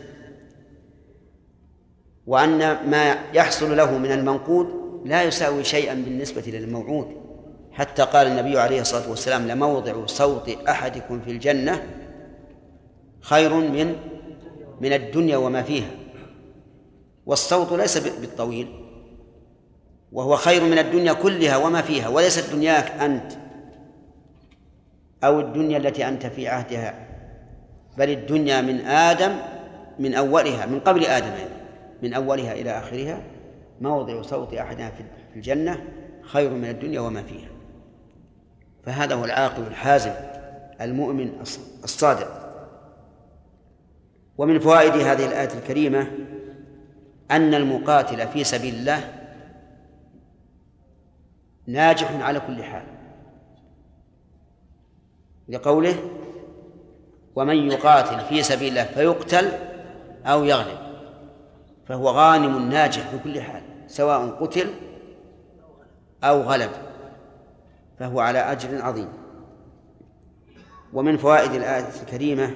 وأن 2.26 2.58
ما 2.90 3.16
يحصل 3.34 3.76
له 3.76 3.98
من 3.98 4.12
المنقود 4.12 4.66
لا 5.04 5.22
يساوي 5.22 5.64
شيئا 5.64 5.94
بالنسبة 5.94 6.42
للموعود. 6.46 7.06
حتى 7.72 8.02
قال 8.02 8.26
النبي 8.26 8.58
عليه 8.58 8.80
الصلاة 8.80 9.10
والسلام 9.10 9.48
لموضع 9.48 10.06
صوت 10.06 10.48
أحدكم 10.68 11.20
في 11.20 11.30
الجنة 11.30 11.82
خير 13.24 13.54
من 13.54 13.96
من 14.80 14.92
الدنيا 14.92 15.36
وما 15.36 15.62
فيها. 15.62 15.90
والصوت 17.26 17.72
ليس 17.72 17.98
بالطويل. 17.98 18.68
وهو 20.12 20.36
خير 20.36 20.64
من 20.64 20.78
الدنيا 20.78 21.12
كلها 21.12 21.56
وما 21.56 21.82
فيها. 21.82 22.08
وليست 22.08 22.52
دنياك 22.52 22.90
أنت 22.90 23.32
أو 25.24 25.40
الدنيا 25.40 25.78
التي 25.78 26.08
أنت 26.08 26.26
في 26.26 26.48
عهدها. 26.48 27.06
بل 27.98 28.10
الدنيا 28.10 28.60
من 28.60 28.80
آدم 28.80 29.36
من 29.98 30.14
أولها 30.14 30.66
من 30.66 30.80
قبل 30.80 31.04
آدم 31.04 31.26
يعني 31.26 31.50
من 32.02 32.14
أولها 32.14 32.52
إلى 32.52 32.70
آخرها. 32.70 33.22
موضع 33.80 34.22
صوت 34.22 34.54
أحدنا 34.54 34.90
في 34.90 35.02
الجنة 35.36 35.84
خير 36.22 36.50
من 36.50 36.68
الدنيا 36.68 37.00
وما 37.00 37.22
فيها. 37.22 37.48
فهذا 38.82 39.14
هو 39.14 39.24
العاقل 39.24 39.62
الحازم 39.62 40.12
المؤمن 40.80 41.32
الصادق. 41.84 42.43
ومن 44.38 44.58
فوائد 44.58 44.92
هذه 44.92 45.26
الآية 45.26 45.58
الكريمة 45.58 46.06
أن 47.30 47.54
المقاتل 47.54 48.28
في 48.28 48.44
سبيل 48.44 48.74
الله 48.74 49.12
ناجح 51.66 52.12
على 52.20 52.40
كل 52.40 52.62
حال. 52.62 52.84
لقوله 55.48 55.94
ومن 57.36 57.56
يقاتل 57.56 58.20
في 58.20 58.42
سبيل 58.42 58.68
الله 58.68 58.84
فيقتل 58.84 59.52
أو 60.26 60.44
يغلب 60.44 60.78
فهو 61.86 62.08
غانم 62.08 62.70
ناجح 62.70 63.14
بكل 63.14 63.40
حال 63.40 63.62
سواء 63.86 64.30
قتل 64.30 64.70
أو 66.24 66.40
غلب 66.40 66.70
فهو 67.98 68.20
على 68.20 68.38
أجر 68.38 68.82
عظيم. 68.82 69.08
ومن 70.92 71.16
فوائد 71.16 71.52
الآية 71.52 71.88
الكريمة 72.02 72.54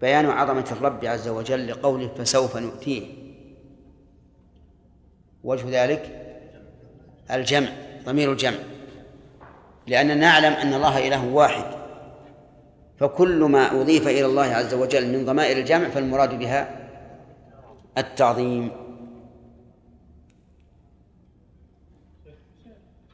بيان 0.00 0.26
عظمة 0.26 0.68
الرب 0.72 1.04
عز 1.04 1.28
وجل 1.28 1.68
لقوله 1.68 2.08
فسوف 2.08 2.56
نؤتيه. 2.56 3.06
وجه 5.44 5.84
ذلك 5.84 6.26
الجمع 7.30 7.68
ضمير 8.04 8.32
الجمع. 8.32 8.58
لأننا 9.86 10.14
نعلم 10.14 10.52
أن 10.52 10.74
الله 10.74 11.08
إله 11.08 11.26
واحد. 11.26 11.80
فكل 12.98 13.44
ما 13.44 13.80
أضيف 13.80 14.08
إلى 14.08 14.26
الله 14.26 14.42
عز 14.42 14.74
وجل 14.74 15.18
من 15.18 15.24
ضمائر 15.24 15.58
الجمع 15.58 15.88
فالمراد 15.88 16.38
بها 16.38 16.88
التعظيم. 17.98 18.70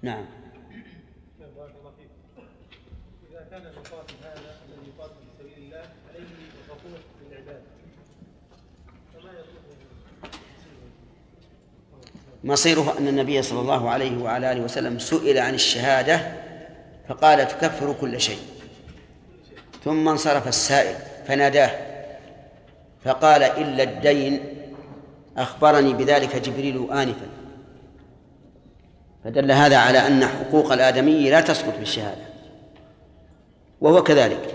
نعم 0.03 0.27
إذا 3.31 3.47
كان 3.51 3.67
المقاتل 3.67 4.15
هذا 4.23 4.55
الذي 4.69 4.91
يقاتل 4.97 5.15
في 5.15 5.43
سبيل 5.43 5.59
الله 5.65 5.85
عليه 6.09 6.27
حقوق 6.69 7.01
للعباد 7.31 7.63
فما 9.15 9.31
مصيره 12.47 12.95
أن 12.99 13.09
النبي 13.09 13.43
صلى 13.43 13.61
الله 13.61 13.91
عليه 13.91 14.23
وعلى 14.23 14.53
آله 14.53 14.61
وسلم 14.61 14.99
سئل 14.99 15.39
عن 15.39 15.55
الشهادة 15.55 16.21
فقال 17.09 17.49
تكفر 17.49 17.95
كل 18.01 18.21
شيء. 18.21 18.39
ثم 19.85 20.09
انصرف 20.09 20.49
السائل 20.49 20.95
فناداه 21.29 21.71
فقال 23.05 23.43
إلا 23.43 23.83
الدين 23.83 24.41
أخبرني 25.37 25.95
بذلك 25.95 26.37
جبريل 26.37 26.93
آنفا. 26.93 27.27
فدل 29.25 29.53
هذا 29.53 29.77
على 29.77 29.99
أن 29.99 30.27
حقوق 30.27 30.73
الآدمي 30.73 31.31
لا 31.31 31.41
تسقط 31.41 31.79
بالشهادة. 31.79 32.27
وهو 33.81 34.03
كذلك 34.03 34.55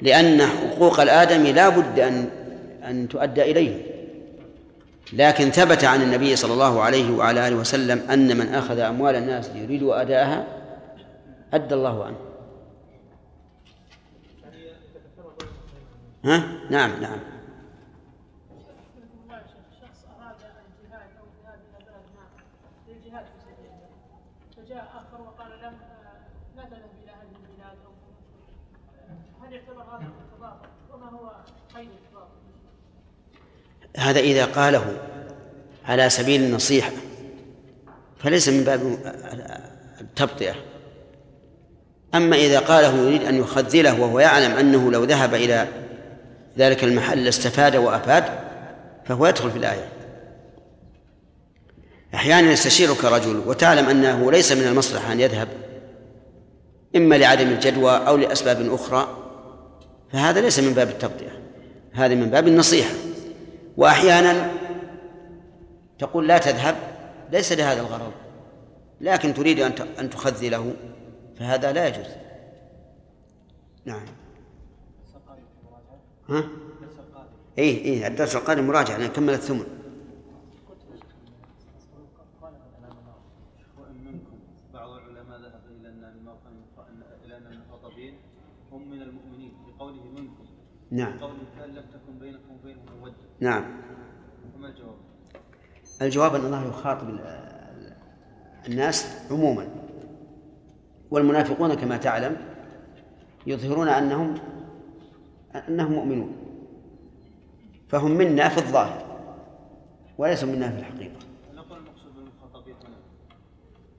لأن 0.00 0.42
حقوق 0.42 1.00
الآدمي 1.00 1.52
لا 1.52 1.68
بد 1.68 1.98
أن 2.00 2.28
أن 2.88 3.08
تؤدى 3.08 3.42
إليه 3.42 3.93
لكن 5.12 5.50
ثبت 5.50 5.84
عن 5.84 6.02
النبي 6.02 6.36
صلى 6.36 6.52
الله 6.52 6.82
عليه 6.82 7.16
وعلى 7.16 7.48
آله 7.48 7.56
وسلم 7.56 8.10
أن 8.10 8.36
من 8.36 8.54
أخذ 8.54 8.78
أموال 8.78 9.14
الناس 9.14 9.50
يريد 9.54 9.82
أداءها 9.82 10.46
أدى 11.52 11.74
الله 11.74 12.04
عنه 12.04 12.16
ها؟ 16.24 16.44
نعم 16.70 17.00
نعم 17.00 17.18
شخص 19.80 20.06
أراد 20.20 20.36
الجهاد 20.36 21.08
أو 21.20 21.24
الذهاب 21.24 21.58
إلى 21.68 21.84
بلد 21.86 22.06
ما 22.16 22.24
للجهاد 22.88 23.24
في 23.24 23.38
سبيل 23.40 23.66
الله 23.66 23.88
فجاء 24.56 24.84
آخر 24.94 25.22
وقال 25.22 25.50
له 25.50 25.68
آه، 25.68 25.76
لا 26.56 26.62
تذهب 26.64 26.90
إلى 27.02 27.10
هذه 27.10 27.36
البلاد 27.36 27.76
أو 27.86 27.92
هل 29.46 29.52
يعتبر 29.52 29.82
هذا 29.82 30.12
التضافر 30.32 30.68
وما 30.92 31.10
هو 31.10 31.32
قيد 31.74 31.88
التضافر؟ 31.90 32.44
هذا 34.04 34.20
إذا 34.20 34.44
قاله 34.44 34.84
على 35.84 36.10
سبيل 36.10 36.42
النصيحة 36.42 36.90
فليس 38.18 38.48
من 38.48 38.64
باب 38.64 38.98
التبطئة. 40.00 40.54
أما 42.14 42.36
إذا 42.36 42.58
قاله 42.58 42.96
يريد 42.96 43.24
أن 43.24 43.34
يخذله 43.34 44.00
وهو 44.00 44.20
يعلم 44.20 44.52
أنه 44.52 44.90
لو 44.90 45.04
ذهب 45.04 45.34
إلى 45.34 45.68
ذلك 46.58 46.84
المحل 46.84 47.24
لاستفاد 47.24 47.76
وأفاد 47.76 48.24
فهو 49.04 49.26
يدخل 49.26 49.50
في 49.50 49.58
الآية. 49.58 49.88
أحيانا 52.14 52.52
يستشيرك 52.52 53.04
رجل 53.04 53.42
وتعلم 53.46 53.88
أنه 53.88 54.32
ليس 54.32 54.52
من 54.52 54.66
المصلحة 54.66 55.12
أن 55.12 55.20
يذهب 55.20 55.48
إما 56.96 57.14
لعدم 57.14 57.48
الجدوى 57.48 57.90
أو 57.90 58.16
لأسباب 58.16 58.74
أخرى 58.74 59.08
فهذا 60.12 60.40
ليس 60.40 60.58
من 60.58 60.74
باب 60.74 60.88
التبطئة 60.88 61.32
هذا 61.92 62.14
من 62.14 62.30
باب 62.30 62.48
النصيحة. 62.48 62.90
وأحيانا 63.76 64.52
تقول 65.98 66.28
لا 66.28 66.38
تذهب 66.38 66.76
ليس 67.32 67.52
لهذا 67.52 67.80
الغرض 67.80 68.12
لكن 69.00 69.34
تريد 69.34 69.60
أن 69.60 69.72
أن 69.98 70.10
تخذله 70.10 70.74
فهذا 71.38 71.72
لا 71.72 71.88
يجوز. 71.88 72.06
نعم. 73.84 74.04
ها؟ 76.28 76.44
اي 77.58 77.84
اي 77.84 78.06
الدرس 78.06 78.36
القادم 78.36 78.66
مراجعة 78.66 78.98
لأن 78.98 79.08
كمل 79.08 79.34
الثمن 79.34 79.66
وإن 83.78 84.04
منكم 84.04 84.38
نعم. 93.44 93.64
فما 94.54 94.68
الجواب؟ 94.68 94.94
الجواب 96.02 96.34
أن 96.34 96.44
الله 96.44 96.68
يخاطب 96.68 97.08
ال- 97.08 97.44
الناس 98.68 99.26
عموما. 99.30 99.66
والمنافقون 101.10 101.74
كما 101.74 101.96
تعلم 101.96 102.36
يظهرون 103.46 103.88
أنهم 103.88 104.34
أنهم 105.68 105.92
مؤمنون. 105.92 106.36
فهم 107.88 108.10
منا 108.10 108.48
في 108.48 108.58
الظاهر 108.58 109.20
وليسوا 110.18 110.48
منا 110.48 110.70
في 110.70 110.78
الحقيقة. 110.78 111.18
نقول 111.54 111.78
المقصود 111.78 112.12
بالمخاطبين 112.16 112.74
هنا؟ 112.74 112.96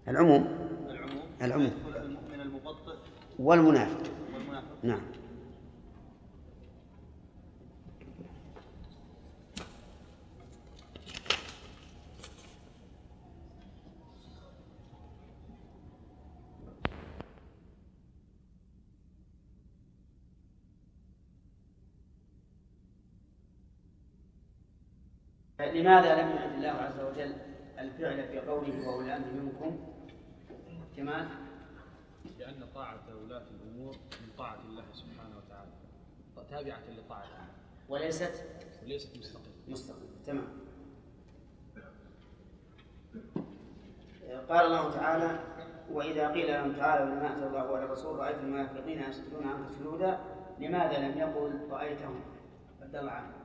العموم. 0.08 0.48
العموم. 0.90 1.24
العموم. 1.42 1.72
المؤمن 1.96 2.42
المبطئ 2.42 2.94
والمنافق. 3.40 4.04
والمنافق. 4.34 4.68
نعم. 4.84 5.02
لماذا 25.60 26.22
لم 26.22 26.36
يعد 26.36 26.54
الله 26.54 26.70
عز 26.70 27.00
وجل 27.00 27.36
الفعل 27.80 28.28
في 28.28 28.40
قوله 28.40 28.88
وأولي 28.88 29.16
الأمر 29.16 29.42
منكم؟ 29.42 29.80
كمان 30.98 31.28
لأن 32.40 32.68
طاعة 32.76 33.04
ولاة 33.24 33.44
الأمور 33.52 33.96
من 33.96 34.30
طاعة 34.38 34.60
الله 34.70 34.84
سبحانه 34.94 35.38
وتعالى 35.38 35.72
تابعة 36.50 36.82
لطاعته. 36.98 37.30
وليست 37.90 38.44
وليست 38.84 39.18
مستقلة. 39.18 39.54
مستقيم 39.68 40.10
تمام. 40.26 40.48
قال 44.50 44.66
الله 44.66 44.92
تعالى 44.92 45.40
وإذا 45.92 46.32
قيل 46.32 46.48
لهم 46.48 46.74
تعالوا 46.74 47.16
لما 47.16 47.34
أنزل 47.34 47.48
الله 47.48 47.76
على 47.76 47.86
الرسول 47.86 48.20
رأيت 48.20 48.38
المنافقين 48.38 49.04
يصدون 49.10 49.48
عنك 49.48 49.72
سجودا 49.72 50.20
لماذا 50.60 50.98
لم 51.00 51.18
يقل 51.18 51.60
رأيتهم؟ 51.70 52.22
رد 52.82 52.96
الله 52.96 53.12
عنه 53.12 53.45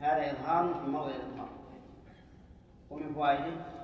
هذا 0.00 0.30
إظهار 0.30 0.74
في 0.74 0.90
موضع 0.90 1.10
الإظهار 1.10 1.50
ومن 2.90 3.14
فوائده 3.14 3.80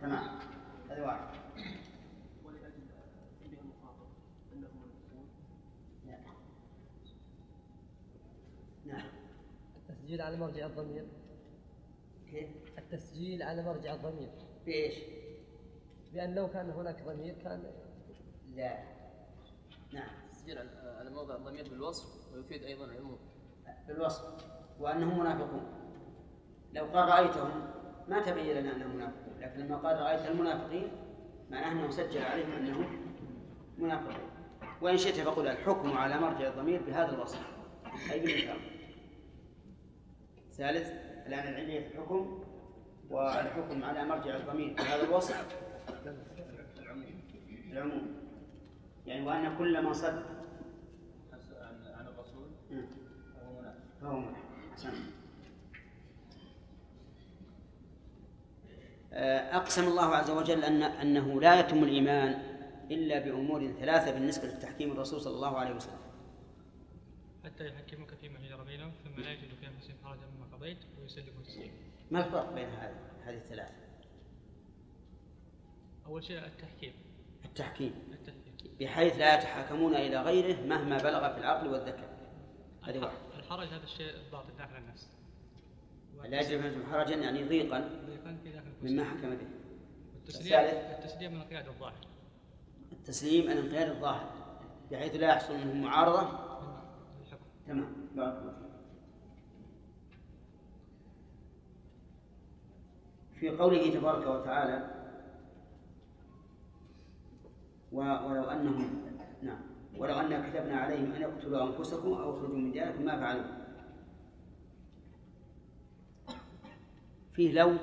تمام. 0.00 0.38
هذا 0.90 1.02
واحد. 1.02 1.34
نعم. 6.06 6.20
نعم. 8.86 9.08
التسجيل 9.76 10.22
على 10.22 10.36
مرجع 10.36 10.66
الضمير. 10.66 11.04
كيف؟ 12.30 12.48
التسجيل 12.78 13.42
على 13.42 13.62
مرجع 13.62 13.94
الضمير. 13.94 14.30
بإيش؟ 14.66 14.94
بأن 16.12 16.34
لو 16.34 16.48
كان 16.48 16.70
هناك 16.70 17.02
ضمير 17.02 17.34
كان 17.44 17.62
لا. 18.54 18.99
نعم. 19.92 20.08
التسجيل 20.24 20.58
على- 20.58 21.10
موضع 21.12 21.36
الضمير 21.36 21.68
بالوصف 21.68 22.34
ويفيد 22.34 22.62
أيضا 22.62 22.84
العموم. 22.84 23.18
بالوصف. 23.88 24.24
وأنهم 24.80 25.20
منافقون. 25.20 25.66
لو 26.72 26.84
قال 26.84 27.08
رأيتهم 27.08 27.62
ما 28.08 28.22
تبين 28.22 28.56
لنا 28.56 28.76
أنهم 28.76 28.96
منافقون. 28.96 29.40
لكن 29.40 29.60
لما 29.60 29.76
قال 29.76 30.00
رأيت 30.00 30.26
المنافقين 30.30 30.88
معناه 31.50 31.72
أنه 31.72 31.90
سجل 31.90 32.22
عليهم 32.22 32.52
أنهم 32.52 32.86
منافقون. 33.78 34.30
وإن 34.82 34.96
شئت 34.98 35.14
فقل 35.20 35.46
الحكم 35.48 35.92
على 35.92 36.18
مرجع 36.20 36.48
الضمير 36.48 36.82
بهذا 36.82 37.14
الوصف. 37.14 37.40
بالإنكار 38.10 38.60
ثالث 40.52 40.90
الآن 41.26 41.48
العلمية 41.48 41.80
في 41.80 41.94
الحكم 41.98 42.44
والحكم 43.10 43.84
على 43.84 44.04
مرجع 44.04 44.36
الضمير 44.36 44.74
بهذا 44.74 45.02
الوصف. 45.02 45.58
العموم. 47.72 48.19
يعني 49.06 49.26
وأن 49.26 49.58
كل 49.58 49.84
من 49.84 49.92
صد. 49.92 50.22
عن 51.94 52.06
الرسول. 52.06 52.48
فهو 53.34 53.50
منافق 53.60 53.80
فهو 54.00 54.20
منافق 54.20 54.50
أقسم 59.52 59.88
الله 59.88 60.16
عز 60.16 60.30
وجل 60.30 60.64
أن 60.64 60.82
أنه 60.82 61.40
لا 61.40 61.60
يتم 61.60 61.84
الإيمان 61.84 62.30
إلا 62.90 63.18
بأمور 63.18 63.72
ثلاثة 63.72 64.12
بالنسبة 64.12 64.48
لتحكيم 64.48 64.92
الرسول 64.92 65.20
صلى 65.20 65.34
الله 65.34 65.58
عليه 65.58 65.74
وسلم. 65.74 65.98
حتى 67.44 67.68
يحكمك 67.68 68.14
فيما 68.14 68.38
شجر 68.38 68.62
بينهم 68.64 68.92
ثم 69.04 69.20
لا 69.20 69.32
يجد 69.32 69.54
في 69.60 69.66
انفسهم 69.66 69.96
حرجا 70.04 70.26
مما 70.26 70.56
قضيت 70.56 70.78
ويسلموا 71.00 71.42
تسليما. 71.42 71.72
ما 72.10 72.26
الفرق 72.26 72.54
بين 72.54 72.68
هذه 72.68 72.96
هذه 73.24 73.36
الثلاثة؟ 73.36 73.74
أول 76.06 76.24
شيء 76.24 76.46
التحكيم. 76.46 76.92
التحكيم. 77.44 77.94
التحكيم. 78.12 78.39
بحيث 78.80 79.18
لا 79.18 79.34
يتحاكمون 79.34 79.94
إلى 79.94 80.22
غيره 80.22 80.66
مهما 80.66 80.98
بلغ 80.98 81.32
في 81.32 81.38
العقل 81.38 81.68
والذكاء 81.68 82.18
هذه 82.82 82.98
واحدة 82.98 83.18
الحرج 83.38 83.66
هذا 83.66 83.84
الشيء 83.84 84.14
الضابط 84.26 84.46
داخل 84.58 84.76
النفس. 84.76 85.08
لا 86.24 86.40
يجري 86.40 86.58
منهم 86.58 86.92
حرجا 86.92 87.16
يعني 87.16 87.44
ضيقا 87.44 87.78
ضيقا 88.06 88.38
في 88.42 88.52
داخل 88.52 88.66
مما. 88.82 89.04
حكم 89.04 89.30
به 89.30 89.46
والتسليم 90.14 90.58
الثالث؟ 90.58 90.98
التسليم 90.98 91.34
من 91.34 91.40
القيادة 91.40 91.70
الظاهر. 91.70 92.06
التسليم 92.92 93.50
الانقياد 93.50 93.88
الظاهر 93.88 94.32
بحيث 94.90 95.16
لا 95.16 95.28
يحصل 95.28 95.54
منه 95.54 95.74
معارضة 95.74 96.22
الحكم. 97.20 97.44
تمام 97.66 98.08
بارك 98.14 98.38
الله 98.38 98.52
فيك. 98.52 98.70
في 103.40 103.48
قوله 103.48 103.94
تبارك 103.94 104.26
وتعالى 104.26 104.99
ولو 107.92 108.44
انهم 108.44 109.02
نعم. 109.42 109.60
ولو 109.98 110.14
انا 110.14 110.50
كتبنا 110.50 110.76
عليهم 110.76 111.12
أن 111.12 111.22
يقتلوا 111.22 111.66
أنفسكم 111.66 112.12
أو 112.12 112.30
اخرجوا 112.30 112.56
من 112.56 112.72
دياركم 112.72 113.04
ما 113.04 113.20
فعلوا. 113.20 113.44
فيه 117.32 117.52
لو 117.52 117.76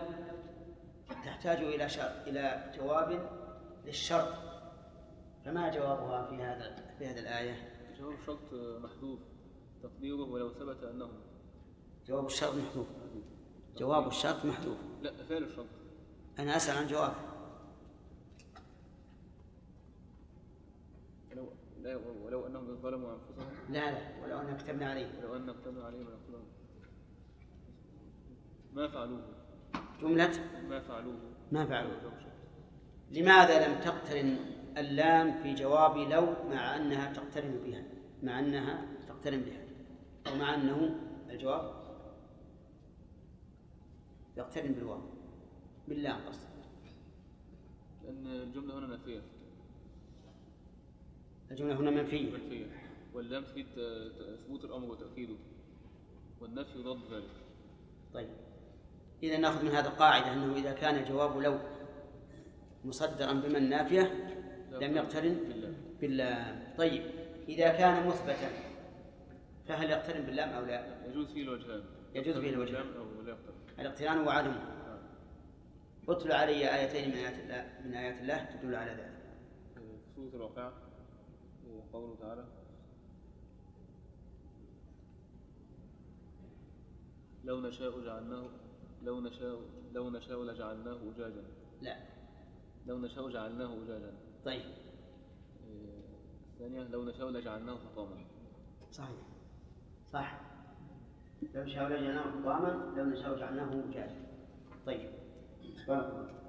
تحتاج 1.09 1.57
إلى 1.57 1.89
شرط 1.89 2.27
إلى 2.27 2.73
جواب 2.77 3.29
للشرط. 3.85 4.33
فما 5.45 5.69
جوابها 5.75 6.25
في 6.29 6.35
هذا 6.35 6.75
في 6.97 7.05
هذه 7.05 7.19
الآية؟ 7.19 7.55
جواب 7.99 8.13
الشرط 8.13 8.53
محذوف. 8.83 9.19
تقديره 9.83 10.23
ولو 10.23 10.49
ثبت 10.49 10.83
أنه. 10.83 11.09
جواب 12.07 12.25
الشرط 12.25 12.55
محذوف. 12.55 12.87
جواب 13.77 14.07
الشرط 14.07 14.45
محذوف. 14.45 14.77
لا 15.01 15.11
فعل 15.29 15.43
الشرط. 15.43 15.65
أنا 16.39 16.55
أسأل 16.55 16.77
عن 16.77 16.87
جواب. 16.87 17.13
ولو 21.95 22.13
لا 22.13 22.25
ولو 22.25 22.47
أنهم 22.47 22.69
إذ 22.69 22.75
ظلموا 22.75 23.13
أنفسهم. 23.13 23.47
لا 23.69 23.91
لا 23.91 24.23
ولو 24.23 24.39
أن 24.39 24.57
كتبنا 24.57 24.89
عليه 24.89 25.07
ولو 25.19 25.35
أن 25.35 25.53
كتبنا 25.53 25.85
عليهم 25.85 26.07
ليقتلون 26.07 26.43
ما 28.73 28.87
فعلوه؟ 28.87 29.21
جملة؟ 30.01 30.33
ما 30.69 30.79
فعلوه؟ 30.79 31.17
ما 31.51 31.65
فعلوه. 31.65 32.11
لماذا 33.11 33.67
لم 33.67 33.81
تقترن 33.81 34.37
اللام 34.77 35.43
في 35.43 35.53
جواب 35.53 35.97
لو 35.97 36.25
مع 36.49 36.75
أنها 36.75 37.13
تقترن 37.13 37.59
بها؟ 37.65 37.83
مع 38.23 38.39
أنها 38.39 38.85
تقترن 39.07 39.41
بها. 39.41 39.61
أو 40.27 40.35
مع 40.35 40.55
أنه 40.55 40.95
الجواب 41.29 41.73
يقترن 44.37 44.71
بالواو 44.71 45.01
باللام 45.87 46.19
قصدي. 46.27 46.47
لأن 48.03 48.27
الجملة 48.27 48.79
هنا 48.79 48.87
نافية 48.87 49.21
الجملة 51.51 51.75
هنا 51.79 51.91
منفية. 51.91 52.31
منفية. 52.31 52.65
واللام 53.13 53.43
ت- 53.43 54.37
ثبوت 54.45 54.65
الأمر 54.65 54.91
وتأكيده. 54.91 55.35
والنفي 56.41 56.79
ضد 56.79 57.13
ذلك. 57.13 57.29
طيب. 58.13 58.29
إذا 59.23 59.37
نأخذ 59.37 59.65
من 59.65 59.71
هذا 59.71 59.89
قاعدة 59.89 60.33
أنه 60.33 60.55
إذا 60.55 60.71
كان 60.73 61.05
جواب 61.05 61.37
لو 61.37 61.59
مصدرا 62.85 63.33
بمن 63.33 63.69
نافية 63.69 64.11
لم 64.71 64.97
يقترن؟ 64.97 65.33
بالله 65.49 65.73
باللام. 66.01 66.73
طيب. 66.77 67.03
إذا 67.49 67.69
كان 67.69 68.07
مثبتا 68.07 68.49
فهل 69.67 69.89
يقترن 69.89 70.21
باللام 70.21 70.49
أو 70.49 70.65
لا؟ 70.65 71.05
يجوز 71.07 71.31
فيه 71.33 71.43
الوجهان. 71.43 71.83
يجوز 72.15 72.37
فيه 72.37 72.49
الوجهان. 72.49 72.85
الاقتران 73.79 74.27
وعدمه 74.27 74.53
نعم. 74.87 74.99
اتل 76.09 76.31
علي 76.31 76.75
آيتين 76.75 77.09
من 77.09 77.15
آيات 77.17 77.33
الله 77.39 77.69
من 77.85 77.93
آيات 77.93 78.21
الله 78.21 78.45
تدل 78.45 78.75
على 78.75 78.91
ذلك. 78.91 79.17
في 79.75 79.81
سورة 80.15 80.35
الواقعة. 80.35 80.73
قوله 81.93 82.15
تعالى 82.15 82.45
لو 87.43 87.61
نشاء 87.61 87.99
جعلناه 87.99 88.49
لو 89.03 89.21
نشاء 89.21 89.59
لو 89.93 90.09
نشاء 90.09 90.43
لجعلناه 90.43 90.97
أجاجا. 91.15 91.43
لا. 91.81 91.97
لو 92.87 92.97
نشاء 92.97 93.29
جعلناه 93.29 93.83
أجاجا. 93.83 94.13
طيب. 94.45 94.65
إيه، 95.67 96.01
الثانية 96.53 96.83
لو 96.83 97.03
نشاء 97.03 97.29
لجعلناه 97.29 97.77
حطاما. 97.77 98.25
صحيح. 98.91 99.17
صح. 100.11 100.41
لو 101.53 101.63
نشاء 101.63 101.89
لجعلناه 101.89 102.21
حطاما 102.21 102.93
لو 102.97 103.05
نشاء 103.05 103.39
جعلناه 103.39 103.75
وجاجا 103.75 104.27
طيب. 104.85 105.09
بارك 105.87 106.11
الله. 106.11 106.46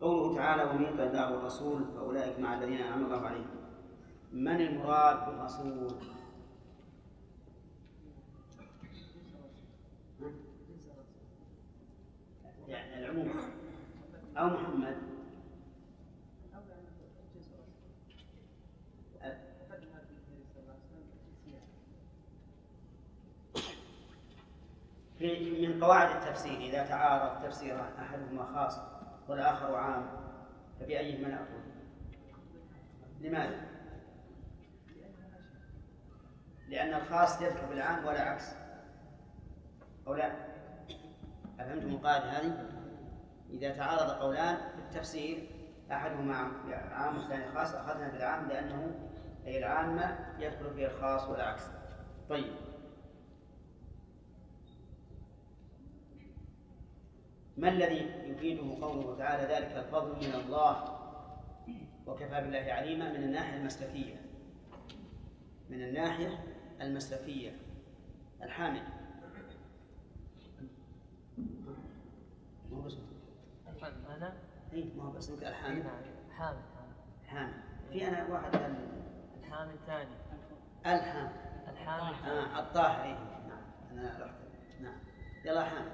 قوله 0.00 0.36
تعالى 0.36 0.64
ومن 0.64 0.82
يطع 0.82 1.02
الله 1.02 1.32
والرسول 1.32 1.84
فأولئك 1.94 2.38
مع 2.38 2.54
الذين 2.54 2.80
أنعم 2.80 3.04
الله 3.04 3.26
عليهم. 3.26 3.50
من 4.32 4.60
المراد 4.60 5.26
بالرسول؟ 5.26 5.94
يعني 12.68 12.98
العموم. 12.98 13.30
أو 14.36 14.46
محمد. 14.46 14.96
من 25.20 25.84
قواعد 25.84 26.16
التفسير 26.16 26.60
إذا 26.60 26.86
تعارض 26.86 27.42
تفسيران 27.42 27.92
أحدهما 27.98 28.44
خاص. 28.44 28.99
والآخر 29.30 29.74
عام 29.74 30.06
فبأيهما 30.80 31.28
نأخذ؟ 31.28 31.60
لماذا؟ 33.20 33.60
لأن 36.68 36.94
الخاص 36.94 37.42
يذكر 37.42 37.66
بالعام 37.66 38.04
ولا 38.04 38.22
عكس 38.22 38.52
أو 40.06 40.14
لا؟ 40.14 40.32
أفهمتم 41.60 41.88
القاعدة 41.88 42.24
هذه؟ 42.24 42.68
إذا 43.50 43.76
تعارض 43.76 44.10
قولان 44.10 44.56
في 44.56 44.78
التفسير 44.78 45.48
أحدهما 45.92 46.34
عام 46.92 47.16
والثاني 47.16 47.52
خاص 47.54 47.74
أخذنا 47.74 48.08
بالعام 48.08 48.48
لأنه 48.48 48.94
أي 49.46 49.58
العامة 49.58 50.18
يدخل 50.38 50.74
فيه 50.74 50.86
الخاص 50.86 51.28
ولا 51.28 51.44
عكس 51.44 51.62
طيب 52.28 52.52
ما 57.60 57.68
الذي 57.68 58.10
يفيده 58.24 58.62
قوله 58.86 59.16
تعالى 59.18 59.54
ذلك 59.54 59.76
الفضل 59.86 60.16
من 60.28 60.34
الله 60.34 60.84
وكفى 62.06 62.40
بالله 62.40 62.72
عليما 62.72 63.08
من 63.12 63.22
الناحية 63.22 63.56
المسلكية؟ 63.56 64.14
من 65.70 65.82
الناحية 65.82 66.44
المسلكية. 66.80 67.52
الحامل. 68.42 68.82
ما 72.70 72.76
هو 72.82 72.86
اسمه 72.86 73.00
أنا؟ 74.16 74.32
اي 74.72 74.84
ما 74.96 75.02
هو 75.04 75.18
اسمك 75.18 75.42
الحامل؟ 75.42 75.78
نعم. 75.84 76.02
حامد 76.38 76.58
الحامل. 77.24 77.52
في 77.92 78.08
أنا 78.08 78.26
واحد 78.28 78.54
ال- 78.54 79.02
الحامد 79.40 79.76
ثاني. 79.86 80.14
الحامل. 80.86 81.30
الحامد 81.68 82.14
آه 82.28 82.60
الطاهر. 82.60 83.04
إيه. 83.04 83.14
نعم. 83.48 83.62
أنا 83.92 84.18
رحت. 84.24 84.34
نعم. 84.80 84.98
يلا 85.44 85.64
حامل. 85.64 85.90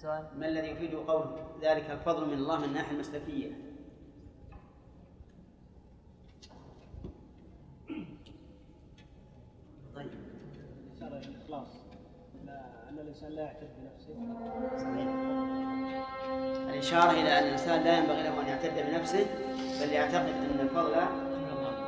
السؤال؟ 0.00 0.24
ما 0.38 0.48
الذي 0.48 0.68
يفيد 0.68 0.94
قوله 0.94 1.36
ذلك 1.62 1.90
الفضل 1.90 2.26
من 2.26 2.32
الله 2.32 2.58
من 2.58 2.64
الناحية 2.64 2.92
المسلكية 2.94 3.50
طيب. 9.96 10.10
الإشارة 10.92 11.18
إلى 11.18 11.26
الإخلاص. 11.28 11.66
لا- 12.46 12.88
أن 12.90 12.98
الإنسان 12.98 13.30
لا 13.32 13.42
يعتد 13.42 13.68
بنفسه. 13.78 14.14
صحيح. 14.78 15.08
الإشارة 16.70 17.10
إلى 17.10 17.38
أن 17.38 17.44
الإنسان 17.44 17.82
لا 17.84 17.98
ينبغي 17.98 18.22
له 18.22 18.40
أن 18.40 18.46
يعتد 18.46 18.90
بنفسه 18.90 19.26
بل 19.80 19.92
يعتقد 19.92 20.28
أن 20.28 20.60
الفضل 20.60 20.94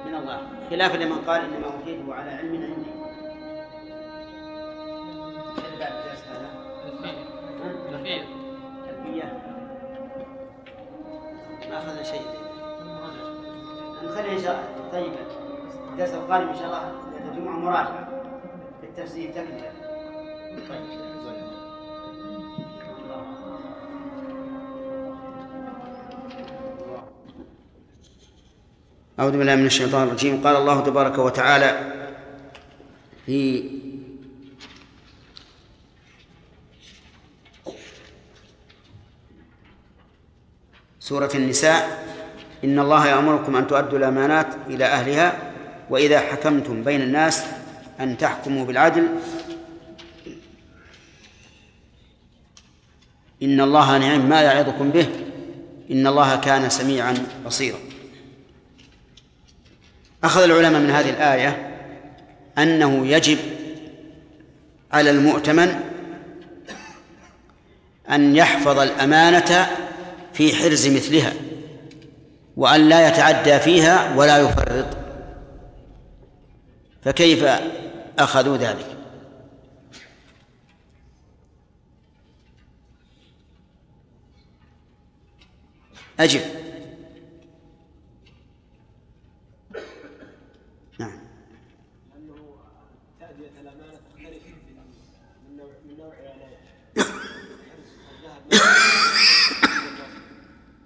من 0.07 0.14
الله. 0.14 0.68
خلافا 0.70 0.96
لمن 0.96 1.18
قال 1.18 1.40
إنما 1.44 1.66
أوتيته 1.66 2.14
على 2.14 2.31
علم 2.31 2.62
عندي. 2.62 3.02
أخذنا 11.83 12.03
شيء. 12.03 12.23
نخلي 14.05 14.33
إن 14.33 14.42
شاء 14.42 14.53
الله 14.53 14.90
طيب. 14.92 15.12
الدرس 15.92 16.14
القادم 16.14 16.49
إن 16.49 16.55
شاء 16.55 16.66
الله. 16.66 16.92
الجمعة 17.31 17.59
مراجعة 17.59 18.09
في 18.81 18.87
التفسير 18.87 19.31
تكملة. 19.31 19.73
طيب. 20.68 21.03
أعوذ 29.20 29.39
بالله 29.39 29.55
من 29.55 29.66
الشيطان 29.66 30.03
الرجيم. 30.09 30.43
قال 30.45 30.57
الله 30.57 30.80
تبارك 30.80 31.18
وتعالى 31.18 31.93
في 33.26 33.70
سورة 41.13 41.31
النساء 41.35 42.05
إن 42.65 42.79
الله 42.79 43.07
يأمركم 43.07 43.57
أن 43.57 43.67
تؤدوا 43.67 43.99
الأمانات 43.99 44.47
إلى 44.67 44.85
أهلها 44.85 45.53
وإذا 45.91 46.21
حكمتم 46.21 46.85
بين 46.85 47.03
الناس 47.03 47.45
أن 48.01 48.19
تحكموا 48.19 48.65
بالعدل. 48.65 49.09
إن 53.43 53.61
الله 53.61 53.99
نعم 53.99 54.29
ما 54.29 54.41
يعظكم 54.41 54.91
به. 54.91 55.07
إن 55.91 56.07
الله 56.07 56.37
كان 56.37 56.71
سميعا 56.71 57.15
بصيرا. 57.47 57.79
أخذ 60.25 60.43
العلماء 60.43 60.81
من 60.81 60.91
هذه 60.91 61.11
الآية 61.11 61.79
أنه 62.59 63.07
يجب 63.07 63.39
على 64.93 65.11
المؤتمن 65.11 65.81
أن 68.11 68.37
يحفظ 68.37 68.79
الأمانة 68.79 69.82
في 70.33 70.55
حرز 70.55 70.89
مثلها 70.89 71.33
وأن 72.57 72.89
لا 72.89 73.09
يتعدى 73.09 73.59
فيها 73.59 74.16
ولا 74.16 74.39
يفرط. 74.39 74.87
فكيف 77.05 77.45
أخذوا 78.18 78.57
ذلك؟ 78.57 78.87
أجب 86.20 86.41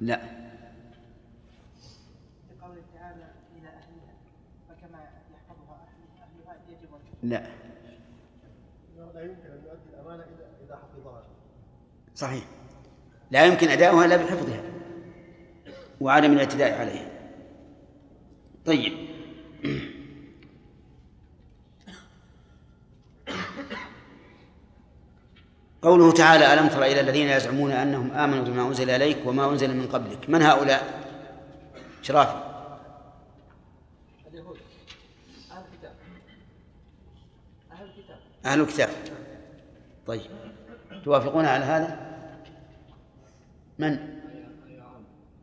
لا. 0.00 0.20
لقوله 2.50 2.82
تعالى 2.94 3.24
إلى 3.58 3.68
أهلها 3.68 4.14
فكما 4.68 4.98
يحفظها 5.34 5.86
أهل- 5.86 6.22
أهلها 6.22 6.56
يجب 6.68 6.94
أن 6.94 7.28
لا. 7.28 7.42
لا 9.14 9.22
يمكن 9.22 9.50
أن 9.50 9.62
يؤدي 9.66 9.90
الأمانة 9.94 10.22
اذا 10.22 10.50
اذا 10.66 10.76
حفظها. 10.76 11.22
صحيح. 12.14 12.44
لا 13.30 13.46
يمكن 13.46 13.68
أداؤها 13.68 14.04
إلا 14.04 14.16
بحفظها 14.16 14.62
وعدم 16.00 16.32
الاعتداء 16.32 16.80
عليها. 16.80 17.10
طيب. 18.66 18.92
قوله 25.86 26.12
تعالى 26.12 26.54
ألم 26.54 26.68
تر 26.68 26.82
إلى 26.82 27.00
الذين 27.00 27.28
يزعمون 27.28 27.72
أنهم 27.72 28.12
آمنوا 28.12 28.44
بما 28.44 28.68
أنزل 28.68 28.90
إليك 28.90 29.18
وما 29.26 29.50
أنزل 29.50 29.76
من 29.76 29.86
قبلك 29.86 30.30
من 30.30 30.42
هؤلاء؟ 30.42 31.04
الكتاب 37.96 38.18
أهل 38.44 38.60
الكتاب. 38.60 38.88
طيب. 40.06 40.20
توافقون 41.04 41.44
على 41.44 41.64
هذا؟ 41.64 41.98
من؟ 43.78 43.98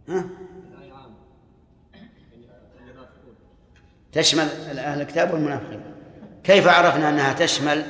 ها؟ 0.10 0.26
تشمل 4.12 4.48
أهل 4.80 5.02
الكتاب 5.02 5.34
والمنافقين. 5.34 5.82
كيف 6.44 6.68
عرفنا 6.68 7.10
أنها 7.10 7.34
تشمل 7.34 7.84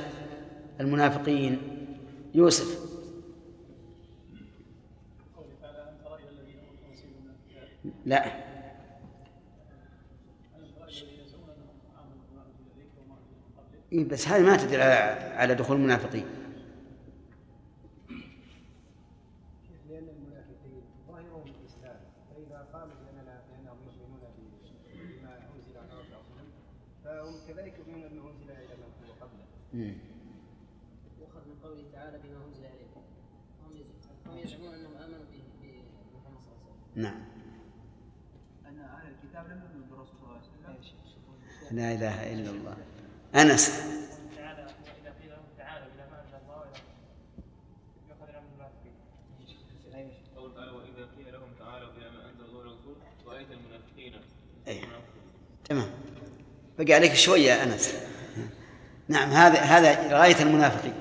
المنافقين؟ 0.80 1.73
يوسف. 2.34 2.94
لا. 8.06 8.44
إيه 13.92 14.08
بس 14.10 14.28
هذه 14.28 14.42
ما 14.42 14.58
تدل 14.58 14.80
على- 14.80 15.38
دخول 15.54 15.78
المنافقين. 15.78 16.26
فهم 27.04 27.36
كذلك 27.48 27.74
يؤمنون 27.80 28.08
بما 28.12 28.30
أنزل 28.32 28.52
إلى 28.52 28.76
من 28.76 29.14
قبله 29.22 29.46
مم. 29.74 29.96
يؤخذ 31.22 31.48
من 31.50 31.56
قوله 31.64 31.84
تعالى 31.94 32.18
بما 32.24 32.46
انزل 32.46 32.66
اليكم 32.66 33.02
هم 33.66 33.76
يز- 33.78 34.28
هم 34.28 34.38
يزعمون 34.38 34.74
انهم 34.74 34.94
امنوا 34.98 35.26
به 35.32 35.44
بمحمد 35.62 36.40
صلى 36.42 36.54
الله 36.56 36.72
عليه 36.72 36.72
وسلم 36.72 36.83
نعم. 36.96 37.20
أن 38.70 38.80
أهل 38.80 39.08
الكتاب 39.08 39.46
لم 39.46 39.62
يؤمنوا 39.64 39.88
بالرسول 39.90 40.16
صلى 40.20 40.28
الله 40.28 40.40
عليه 40.68 40.80
وسلم؟ 40.80 41.78
لا 41.78 41.94
إله 41.94 42.34
إلا 42.34 42.50
الله. 42.52 42.78
أنس. 43.36 43.70
تعالى 44.36 44.62
واذا 44.64 45.14
قيل 45.22 45.30
لهم 45.30 45.46
تعالوا 45.58 45.88
إلى 45.88 46.06
ما 46.12 46.22
أنزل 46.22 46.38
الله 46.46 46.64
المنافقين 48.40 48.94
قول 50.38 50.56
تعالى 50.56 50.72
وإذا 50.72 51.08
قيل 51.18 51.34
لهم 51.34 51.50
تعالوا 51.60 51.90
إلى 51.98 52.10
ما 52.12 52.30
أنزل 52.30 52.46
الله 52.46 52.58
والرسول 52.58 52.96
رأيت 53.28 53.48
المنافقين. 53.52 54.14
أي. 54.68 54.82
تمام. 55.66 55.90
بقي 56.80 56.94
عليك 56.94 57.14
شوية 57.14 57.52
يا 57.52 57.64
أنس. 57.64 57.94
نعم 59.08 59.30
هذا 59.30 59.60
هذا 59.60 60.18
غاية 60.20 60.42
المنافقين. 60.42 60.94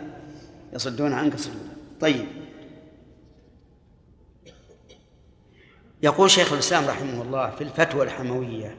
يصدون 0.73 1.13
عنك 1.13 1.37
صدودا 1.37 1.77
طيب. 2.01 2.42
يقول 6.03 6.31
شيخ 6.31 6.53
الإسلام 6.53 6.85
رحمه 6.85 7.23
الله 7.23 7.51
في 7.51 7.65
الفتوى 7.65 8.05
الحموية 8.05 8.77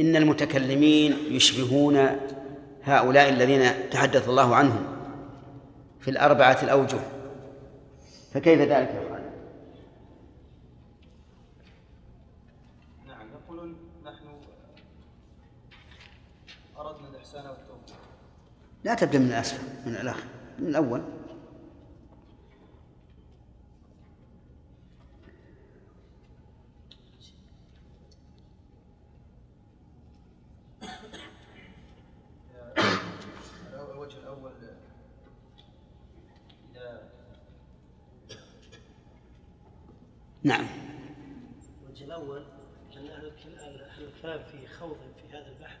إن 0.00 0.16
المتكلمين 0.16 1.16
يشبهون 1.30 2.16
هؤلاء 2.82 3.28
الذين 3.28 3.90
تحدث 3.90 4.28
الله 4.28 4.56
عنهم 4.56 4.86
في 6.00 6.10
الأربعة 6.10 6.58
الأوجه. 6.62 7.00
فكيف 8.34 8.60
ذلك 8.60 8.70
يا 8.70 9.08
خالد؟ 9.10 9.32
نعم 13.06 13.26
يقولون 13.32 13.76
نحن 14.04 14.24
أردنا 16.78 17.08
الإحسان 17.08 17.46
والتوبة 17.46 17.98
لا 18.84 18.94
تبدأ 18.94 19.18
من 19.18 19.26
الأسفل 19.26 19.62
من 19.86 19.96
الآخر 19.96 20.24
من 20.58 20.66
الأول 20.68 21.02
الوجه 34.06 34.18
الأول 34.18 34.50
إذا 36.74 37.10
نعم. 40.46 40.66
الوجه 41.84 42.04
الأول 42.04 42.42
أن 42.96 43.06
أهل 43.06 43.26
الكل- 43.26 43.58
أهل 43.58 44.04
الكلام 44.04 44.42
في 44.44 44.66
خوض 44.66 44.96
في 45.22 45.36
هذا 45.36 45.48
البحث 45.48 45.78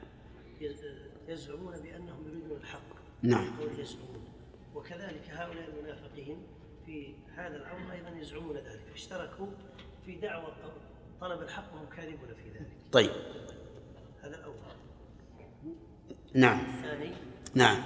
يز- 0.60 1.28
يزعمون 1.28 1.80
بأنهم 1.80 2.28
يريدون 2.28 2.56
الحق. 2.60 2.80
نعم. 3.22 3.50
يزعمون. 3.78 4.24
وكذلك 4.74 5.30
هؤلاء 5.30 5.68
المنافقين 5.68 6.36
في 6.86 7.14
هذا 7.36 7.56
الأمر 7.56 7.92
أيضا 7.92 8.08
يزعمون 8.20 8.56
ذلك. 8.56 8.82
اشتركوا 8.94 9.46
في 10.06 10.16
دعوة 10.16 10.52
طلب 11.20 11.42
الحق 11.42 11.74
وهم 11.74 11.86
كاذبون 11.86 12.28
في 12.34 12.50
ذلك. 12.50 12.70
طيب. 12.92 13.10
هذا 14.22 14.36
الأول 14.38 14.56
نعم. 16.34 16.60
الثاني. 16.60 17.12
نعم. 17.54 17.82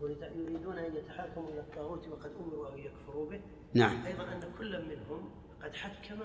يريد- 0.00 0.22
يريدون 0.36 0.78
أن 0.78 0.96
يتحاكموا 0.96 1.48
إلى 1.50 1.60
الطاغوت 1.60 2.08
وقد 2.08 2.30
أمروا 2.40 2.74
أن 2.74 2.78
يكفروا 2.78 3.30
به. 3.30 3.40
نعم. 3.74 4.06
أيضا 4.06 4.22
أن 4.24 4.40
كل 4.58 4.82
منهم 4.84 5.30
قد 5.64 5.74
حكم 5.74 6.18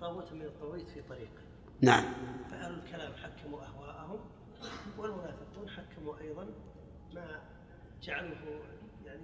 طاغوتا 0.00 0.34
من 0.34 0.42
الطواغيت 0.42 0.88
في 0.88 1.02
طريقه. 1.08 1.42
نعم. 1.80 2.04
فأهل 2.50 2.74
الكلام 2.74 3.12
حكموا 3.12 3.60
أهواءهم 3.62 4.18
والمنافقون 4.98 5.68
حكموا 5.68 6.14
أيضا 6.20 6.46
ما 7.14 7.40
جعلوه 8.02 8.60
يعني 9.06 9.20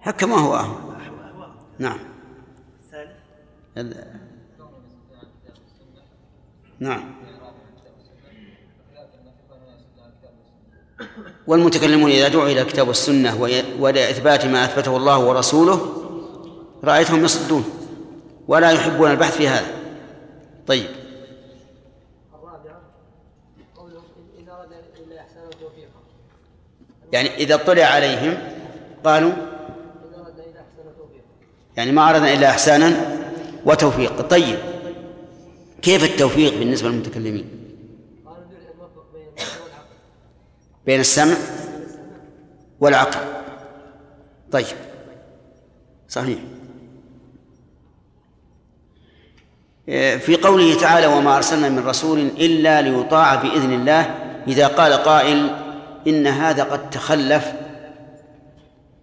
حكم 0.00 0.32
هو 0.32 0.56
أهو. 0.56 0.92
أهواءهم. 0.92 1.56
نعم. 1.78 1.98
الثالث 2.84 3.16
ال- 3.78 4.20
نعم. 6.80 7.14
والمتكلمون 11.46 12.10
إذا 12.10 12.28
دعوا 12.28 12.46
إلى 12.48 12.62
الكتاب 12.62 12.88
والسنة 12.88 13.40
وإلى 13.80 14.10
إثبات 14.10 14.46
ما 14.46 14.64
أثبته 14.64 14.96
الله 14.96 15.18
ورسوله 15.28 16.02
رأيتهم 16.84 17.24
يصدون. 17.24 17.64
ولا 18.48 18.70
يحبون 18.70 19.10
البحث 19.10 19.36
في 19.36 19.48
هذا. 19.48 19.74
طيب. 20.66 20.86
يعني 27.12 27.34
إذا 27.34 27.54
اطلع 27.54 27.84
عليهم 27.84 28.38
قالوا 29.04 29.32
يعني 31.76 31.92
ما 31.92 32.10
أردنا 32.10 32.32
إلا 32.32 32.50
إحسانا 32.50 33.16
وتوفيق. 33.66 34.20
طيب. 34.20 34.58
كيف 35.82 36.04
التوفيق 36.04 36.58
بالنسبة 36.58 36.88
للمتكلمين؟ 36.88 37.50
بين 40.86 41.00
السمع 41.00 41.36
والعقل. 42.80 43.20
طيب. 44.52 44.76
صحيح. 46.08 46.38
في 50.18 50.38
قوله 50.42 50.80
تعالى 50.80 51.06
وما 51.06 51.36
أرسلنا 51.36 51.68
من 51.68 51.86
رسول 51.86 52.18
إلا 52.18 52.82
ليطاع 52.82 53.34
بإذن 53.34 53.72
الله 53.72 54.02
إذا 54.48 54.66
قال 54.66 54.92
قائل 54.92 55.50
إن 56.06 56.26
هذا 56.26 56.64
قد 56.64 56.90
تخلف 56.90 57.52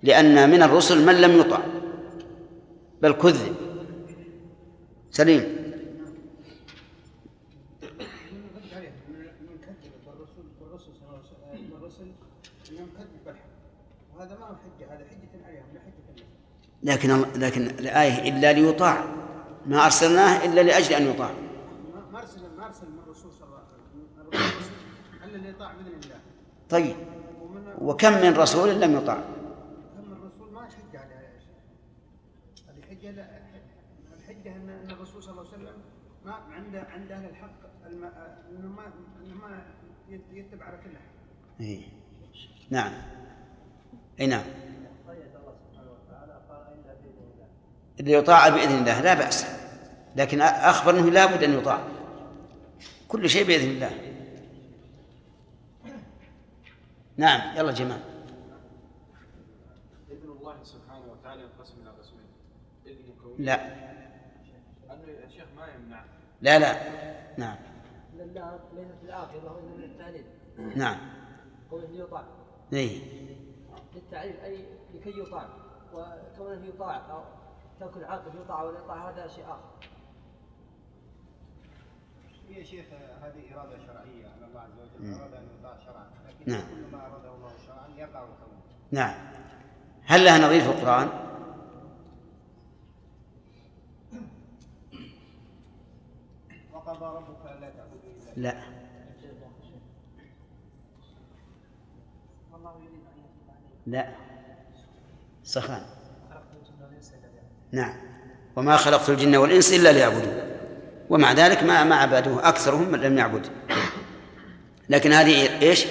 لأن 0.03 0.49
من 0.49 0.63
الرسل 0.63 1.05
من 1.05 1.21
لم 1.21 1.39
يطع 1.39 1.59
بل 3.01 3.11
كذب. 3.11 3.55
سليم. 5.11 5.63
لكن 16.84 17.25
لكن 17.36 17.67
الآية 17.67 18.29
إلا 18.29 18.53
ليطاع. 18.53 19.22
ما 19.66 19.86
أرسلناه 19.86 20.45
إلا 20.45 20.61
لأجل 20.61 20.93
أن 20.95 21.07
يطاع. 21.07 21.32
ما- 21.32 22.09
ما 22.11 22.20
ارسل 22.22 22.55
ما 22.57 22.66
أرسل 22.66 22.89
من 22.91 22.99
الرسول 22.99 23.32
صلى 23.32 23.47
الله 23.47 23.57
عليه 23.57 24.57
وسلم. 24.57 25.24
إلا 25.24 25.36
اللي 25.36 25.49
يطاع 25.49 25.74
باذن 25.74 25.88
الله 25.88 26.20
طيب 26.70 26.95
وكم 27.82 28.14
من 28.14 28.34
رسول 28.38 28.82
لم 28.82 28.95
يطاع؟ 28.97 29.18
هم 29.97 30.11
الرسول 30.11 30.53
ما 30.53 30.61
حجه 30.61 30.99
عليها 30.99 31.22
يا 31.22 31.39
شيخ 31.39 32.68
هذه 32.70 32.82
حجه 32.89 33.11
لا 33.11 33.39
الحجة 34.18 34.55
ان 34.55 34.70
إن 34.70 34.91
الرسول 34.91 35.24
صلى 35.24 35.32
الله 35.32 35.53
عليه 35.53 35.64
وسلم 35.64 35.82
ما 36.26 36.34
عند 36.34 36.76
عند 36.76 37.11
أهل 37.11 37.30
الحق. 37.30 37.49
إنه 37.88 38.68
ما 38.68 38.86
إنه 39.26 39.36
ما 39.36 39.66
يت- 40.09 40.22
يتبع 40.32 40.66
على 40.66 40.78
كل 40.78 40.89
احد 40.95 41.14
إيه. 41.59 41.82
نعم. 42.70 42.93
أي 44.20 44.28
نعم 44.28 44.43
قيد 45.07 45.36
الله 45.36 45.55
سبحانه 45.72 45.91
وتعالى 45.91 46.34
قال 46.49 46.61
الا 46.61 46.93
باذن 46.93 47.47
الله 47.99 47.99
اللي 47.99 48.13
يطاع 48.13 48.49
بإذن 48.49 48.79
الله 48.79 49.01
لا 49.01 49.13
بأس. 49.13 49.45
لكن 50.15 50.41
أخبر 50.41 50.91
أنه 50.91 51.09
لا 51.09 51.25
بد 51.25 51.43
أن 51.43 51.53
يطاع. 51.53 51.83
كل 53.07 53.29
شيء 53.29 53.47
بإذن 53.47 53.69
الله. 53.69 53.91
نعم 57.17 57.57
يلا 57.57 57.71
جمال 57.71 57.99
إذن 60.11 60.29
الله 60.29 60.55
سبحانه 60.63 61.05
وتعالى 61.11 61.41
ينقسم 61.41 61.73
إلى 61.81 61.89
قسمين. 61.89 62.27
إذن 62.85 63.13
كوني 63.23 63.45
لا. 63.45 63.65
أنه 64.91 65.07
يا 65.07 65.29
شيخ 65.29 65.45
ما 65.57 65.67
يمنع. 65.67 66.03
لا 66.41 66.59
لا. 66.59 66.73
نعم. 67.37 67.57
العاقبة 69.03 69.51
وإنما 69.51 69.77
من 69.77 69.83
التعليل 69.83 70.25
نعم 70.75 70.97
قوله 71.71 71.87
ليطاع 71.87 72.23
إيه. 72.73 72.99
للتعليل 73.95 74.35
أي 74.43 74.65
لكي 74.93 75.19
يطاع. 75.19 75.47
وكونه 75.93 76.65
يطاع 76.65 77.11
أو 77.11 77.23
ترك 77.84 77.97
العاقبة 77.97 78.41
يطاع 78.41 78.63
ولا 78.63 78.79
يطاع 78.79 79.09
هذا 79.09 79.27
شيء 79.27 79.43
آخر. 79.43 79.89
هي 82.49 82.59
يا 82.59 82.63
شيخ 82.63 82.86
هذه 83.21 83.53
إرادة 83.55 83.77
شرعية 83.77 84.27
ان 84.27 84.43
الله 84.43 84.61
عز 84.61 84.79
وجل. 84.79 85.13
أراد 85.13 85.34
أن 85.34 85.47
يطاع 85.59 85.77
شرعا 85.86 86.07
لكن 86.27 86.51
نعم. 86.51 86.61
كل 86.61 86.91
ما 86.91 87.07
أراده 87.07 87.36
الله 87.36 87.51
شرعا 87.67 87.88
يقع 87.97 88.23
الكون 88.23 88.61
نعم. 88.91 89.13
هل 90.05 90.25
لها 90.25 90.38
نظير 90.38 90.61
في 90.61 90.69
القرآن؟ 90.69 91.09
وقضى 96.73 97.05
ربك 97.05 97.51
ألا 97.51 97.69
تعبدوا 97.69 98.11
إلا 98.38 98.41
لا. 98.41 98.63
والله 102.53 102.75
يريد 102.77 103.05
أن 103.05 103.17
يتوب 103.19 103.49
عليه 103.49 103.69
لا. 103.86 104.15
سخان 105.43 105.86
خلقت 106.29 106.47
الجن 106.61 106.84
والإنس 106.84 107.13
إلا 107.13 107.19
ليعبدون. 107.27 107.62
نعم. 107.74 107.93
وما 108.55 108.78
خلقت 108.78 109.09
الجن 109.09 109.36
والإنس 109.36 109.74
إلا 109.74 109.91
ليعبدون. 109.91 110.38
ومع 111.09 111.32
ذلك 111.32 111.63
ما 111.63 111.84
ما 111.84 111.95
عبدوه. 111.95 112.49
أكثرهم 112.49 112.91
من 112.91 112.99
لم 112.99 113.17
يعبد. 113.17 113.47
لكن 114.89 115.13
هذه 115.13 115.61
إيش؟ 115.61 115.86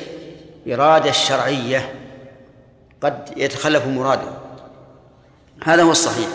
إرادة 0.68 1.12
شرعية. 1.12 1.94
قد 3.00 3.28
يتخلف 3.36 3.86
مراده. 3.86 4.28
هذا 5.64 5.82
هو 5.82 5.90
الصحيح. 5.90 6.28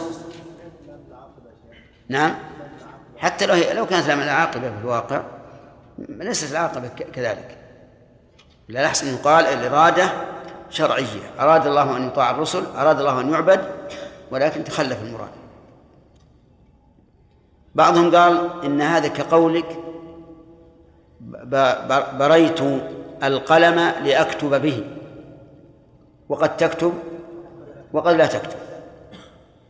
نعم. 2.09 2.35
حتى 3.17 3.45
لو 3.45 3.55
لو 3.73 3.85
كانت 3.85 4.07
لها 4.07 4.23
العاقبة 4.23 4.69
في 4.69 4.77
الواقع 4.81 5.21
ليست 6.09 6.51
العاقبة 6.51 6.87
كذلك. 6.87 7.57
لا 8.67 8.81
أن 9.03 9.07
يقال 9.07 9.45
الإرادة 9.45 10.11
شرعية. 10.69 11.31
أراد 11.39 11.67
الله 11.67 11.97
أن 11.97 12.07
يطاع 12.07 12.31
الرسل 12.31 12.63
أراد 12.75 12.99
الله 12.99 13.21
أن 13.21 13.33
يعبد 13.33 13.69
ولكن 14.31 14.63
تخلف 14.63 15.03
المراد. 15.03 15.29
بعضهم 17.75 18.15
قال 18.15 18.63
إن 18.63 18.81
هذا 18.81 19.07
كقولك 19.07 19.79
بريت 22.19 22.59
القلم 23.23 23.79
لأكتب 24.03 24.61
به. 24.61 24.83
وقد 26.29 26.57
تكتب 26.57 26.93
وقد 27.93 28.15
لا 28.15 28.25
تكتب. 28.25 28.59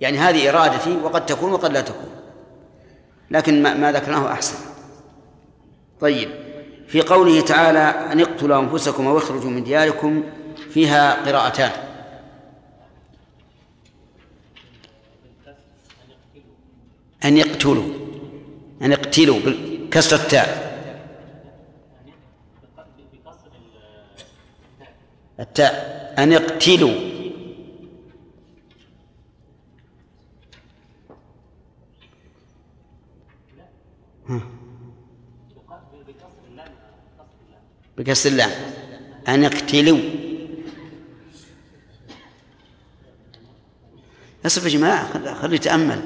يعني 0.01 0.17
هذه 0.17 0.49
إرادتي 0.49 0.97
وقد 1.03 1.25
تكون 1.25 1.53
وقد 1.53 1.73
لا 1.73 1.81
تكون. 1.81 2.09
لكن 3.31 3.63
ما, 3.63 3.73
ما 3.73 3.91
ذكرناه 3.91 4.31
أحسن. 4.31 4.57
طيب 5.99 6.29
في 6.87 7.01
قوله 7.01 7.41
تعالى 7.41 7.79
أن 7.79 8.19
اقتلوا 8.19 8.59
أنفسكم 8.59 9.07
أو 9.07 9.17
اخرجوا 9.17 9.49
من 9.49 9.63
دياركم 9.63 10.23
فيها 10.69 11.25
قراءتان. 11.25 11.86
أن 17.25 17.37
يقتلوا 17.37 17.83
أن 18.81 18.91
يقتلوا 18.91 19.39
بكسر 19.45 20.15
التاء 20.15 20.67
التاء 25.39 26.13
أن 26.17 26.31
يقتلوا. 26.31 26.93
بكسر 37.97 38.29
اللام. 38.29 38.51
أن 39.27 39.43
يقتلوا. 39.43 39.99
أصف 44.45 44.63
يا 44.63 44.69
جماعة 44.69 45.13
خل- 45.13 45.35
خلي 45.35 45.55
يتأمل. 45.55 46.01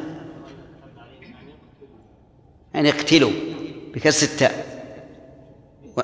أن 2.76 2.86
يقتلوا 2.86 3.32
بكسر 3.94 4.28
التاء. 4.28 4.72
و... 5.98 6.02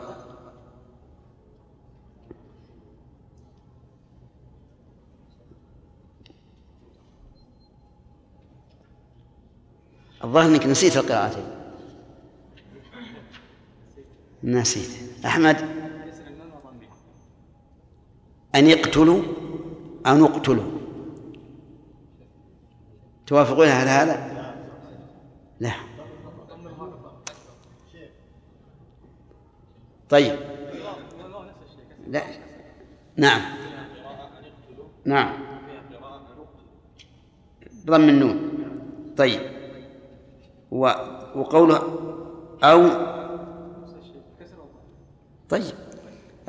الظاهر 10.23 10.45
إنك 10.49 10.65
نسيت 10.65 10.97
القراءتين 10.97 11.43
نسيت. 14.43 14.89
أحمد؟ 15.25 15.57
أن 18.55 18.67
يقتلوا 18.67 19.23
أو 20.05 20.17
نقتلوا. 20.17 20.77
توافقون 23.27 23.67
على 23.67 23.89
هذا؟ 23.89 24.37
لا. 25.59 25.96
طيب. 30.09 30.39
لا. 32.07 32.21
نعم. 33.17 33.41
نعم. 35.05 35.33
ضم 37.85 38.09
النون. 38.09 38.49
طيب. 39.17 39.41
وقوله 40.71 41.81
أو. 42.63 42.87
طيب. 45.49 45.75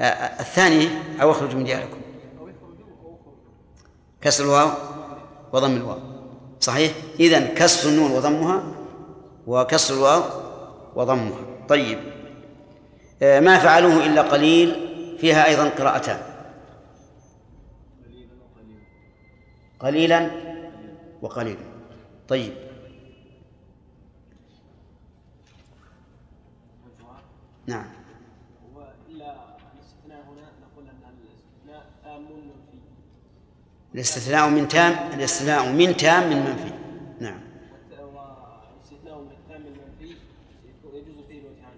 آه، 0.01 0.41
الثاني 0.41 0.89
أو 1.23 1.31
أخرج 1.31 1.57
من 1.57 1.65
دياركم. 1.65 2.01
كسر 4.21 4.45
الواو 4.45 4.69
وضم 5.53 5.77
الواو. 5.77 5.99
صحيح؟ 6.61 6.93
إذن 7.21 7.55
كسر 7.55 7.89
النون 7.89 8.11
وضمها 8.11 8.75
وكسر 9.47 9.95
الواو 9.95 10.23
وضمها. 10.97 11.39
طيب. 11.69 12.18
ما 13.23 13.59
فعلوه 13.59 14.07
إلا 14.07 14.23
قليل 14.23 14.89
فيها 15.19 15.47
أيضا 15.47 15.69
قراءتان. 15.69 16.21
قليلا 19.81 20.31
وقليلا. 21.23 21.61
طيب. 22.29 22.53
نعم. 27.67 27.99
الاستثناء 33.95 34.49
من 34.51 34.69
تام 34.69 35.13
الاستثناء 35.15 35.73
من 35.73 35.97
تام 35.97 36.31
من 36.31 36.37
منفي 36.37 36.73
نعم 37.21 37.41
والاستثناء 37.91 39.19
من 39.19 39.31
التام 39.31 39.63
المنفي 39.67 40.17
يجوز 40.95 41.25
فيه 41.29 41.41
الوجهان 41.41 41.77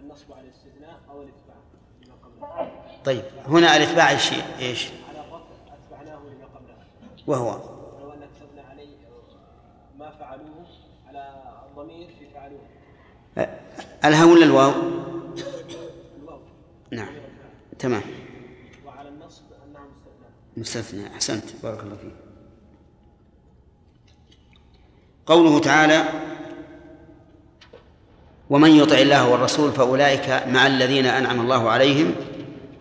النصب 0.00 0.32
على 0.32 0.42
الاستثناء 0.48 1.00
أو 1.10 1.22
الإتباع 1.22 1.56
لما 2.02 2.14
قبله 2.22 2.91
طيب 3.04 3.22
هنا 3.46 3.76
الإتباع 3.76 4.10
إيش؟ 4.10 4.30
إيش؟ 4.58 4.88
أتبعناه 4.88 6.18
لما 6.18 6.46
قبله 6.54 6.76
وهو 7.26 7.60
كتبنا 8.42 8.62
عليه 8.70 8.96
ما 9.98 10.10
فعلوه 10.10 10.66
على 11.08 11.42
الضمير 11.70 12.08
في 12.18 12.26
فعلوه 12.34 12.60
آه، 13.38 13.60
الهاء 14.04 14.28
ولا 14.28 14.44
الواو؟ 14.44 14.72
الواو. 16.20 16.38
نعم 16.90 17.14
تمام. 17.78 18.02
وعلى 18.86 19.08
النصب 19.08 19.44
أنه 19.66 19.80
مستثنى 19.80 20.26
مستثنى 20.56 21.14
أحسنت 21.14 21.44
بارك 21.62 21.82
الله 21.82 21.96
فيك. 21.96 22.14
قوله 25.26 25.58
تعالى 25.58 26.04
ومن 28.50 28.70
يطع 28.70 28.98
الله 28.98 29.30
والرسول 29.30 29.72
فأولئك 29.72 30.28
مع 30.48 30.66
الذين 30.66 31.06
أنعم 31.06 31.40
الله 31.40 31.70
عليهم 31.70 32.14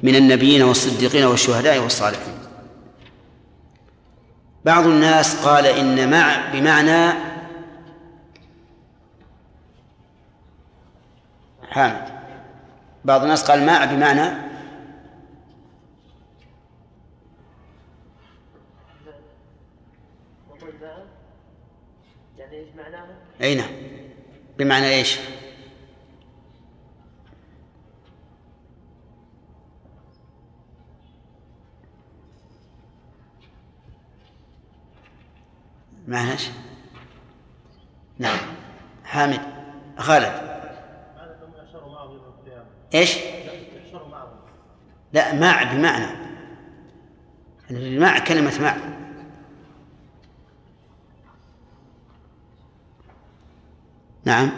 من 0.04 0.16
النبيين 0.16 0.62
والصديقين 0.62 1.24
والشهداء 1.24 1.80
والصالحين. 1.80 2.34
بعض 4.66 4.88
الناس 4.88 5.46
قال 5.46 5.66
إن 5.66 6.10
مع 6.10 6.52
بمعنى 6.54 7.14
حامد 11.70 12.08
بعض 13.06 13.22
الناس 13.22 13.52
قال 13.52 13.66
مع 13.66 13.86
بمعنى 13.86 14.52
يعني 22.38 22.58
إيش 22.58 22.68
معناها؟ 22.78 23.16
أي 23.42 23.56
نعم. 23.56 23.72
بمعنى 24.58 24.90
إيش؟ 24.90 25.18
معنى 36.12 36.32
إيش 36.32 36.50
نعم. 38.20 38.38
حامد 39.06 39.42
خالد 39.98 40.52
إيش؟ 42.94 43.18
لا 45.14 45.34
مع 45.34 45.64
بمعنى. 45.64 46.06
مع 47.72 48.20
كلمة 48.20 48.52
مع 48.62 48.76
نعم. 54.26 54.52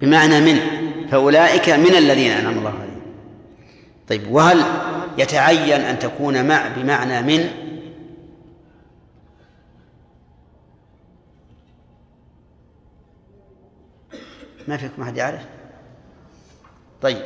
بمعنى 0.00 0.40
من. 0.40 0.60
فأولئك 1.10 1.70
من 1.70 1.94
الذين 1.96 2.30
أنعم 2.30 2.58
الله 2.58 2.70
عليهم. 2.70 3.02
طيب 4.08 4.30
وهل 4.30 4.62
يتعين 5.18 5.80
أن 5.80 5.98
تكون 5.98 6.48
مع 6.48 6.68
بمعنى 6.76 7.22
من؟ 7.22 7.59
ما 14.70 14.76
فيكم 14.76 15.02
أحد 15.02 15.16
يعرف؟ 15.16 15.40
طيب. 17.02 17.22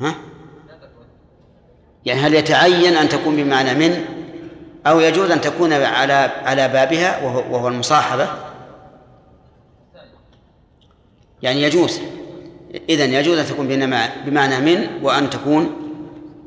ها؟ 0.00 0.14
يعني 2.04 2.20
هل 2.20 2.34
يتعين 2.34 2.96
أن 2.96 3.08
تكون 3.08 3.36
بمعنى 3.36 3.74
من؟ 3.74 4.04
أو 4.86 5.00
يجوز 5.00 5.30
أن 5.30 5.40
تكون 5.40 5.72
على 5.72 6.12
على 6.44 6.68
بابها 6.68 7.24
وهو, 7.24 7.54
وهو 7.54 7.68
المصاحبة؟ 7.68 8.28
يعني 11.42 11.62
يجوز. 11.62 12.00
إذن 12.88 13.12
يجوز 13.12 13.38
أن 13.38 13.46
تكون 13.46 13.68
بمعنى 14.26 14.60
من 14.60 15.02
وأن 15.02 15.30
تكون 15.30 15.76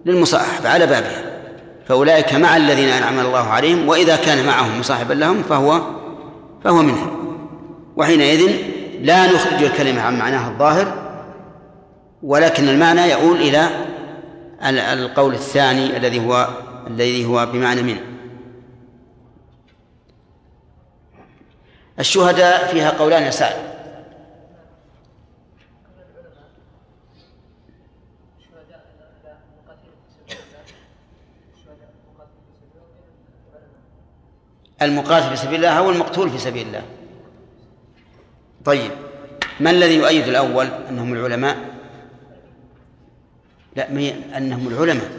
للمصاحبة 0.05 0.69
على 0.69 0.88
بابها. 0.88 1.41
فأولئك 1.88 2.34
مع 2.34 2.57
الذين 2.57 2.89
أنعم 2.89 3.19
الله 3.19 3.47
عليهم 3.47 3.88
وإذا 3.88 4.15
كان 4.15 4.45
معهم 4.45 4.80
مصاحبا 4.80 5.13
لهم 5.13 5.43
فهو 5.43 5.82
فهو 6.63 6.82
منهم. 6.82 7.17
وحينئذ 7.97 8.76
لا 9.01 9.27
نخرج 9.27 9.63
الكلمة 9.63 10.01
عن 10.01 10.19
معناها 10.19 10.49
الظاهر 10.51 11.07
ولكن 12.23 12.69
المعنى 12.69 13.11
يؤول 13.11 13.37
إلى 13.37 13.67
القول 14.93 15.33
الثاني 15.33 15.97
الذي 15.97 16.27
هو 16.27 16.47
الذي 16.87 17.25
هو 17.25 17.45
بمعنى 17.45 17.81
من 17.81 17.97
الشهداء 21.99 22.67
فيها 22.67 22.89
قولان 22.89 23.23
يا 23.23 23.31
سعد 23.31 23.77
المقاتل 34.81 35.29
في 35.29 35.35
سبيل 35.35 35.55
الله 35.55 35.69
أو 35.69 35.89
المقتول 35.89 36.29
في 36.29 36.37
سبيل 36.37 36.67
الله. 36.67 36.96
طيب 38.68 38.91
ما 39.59 39.72
الذي 39.72 39.95
يؤيد 39.95 40.28
الأول؟ 40.28 40.65
أنهم 40.65 41.13
العلماء. 41.13 41.57
لا 43.76 43.89
أنهم 44.38 44.68
العلماء. 44.68 45.11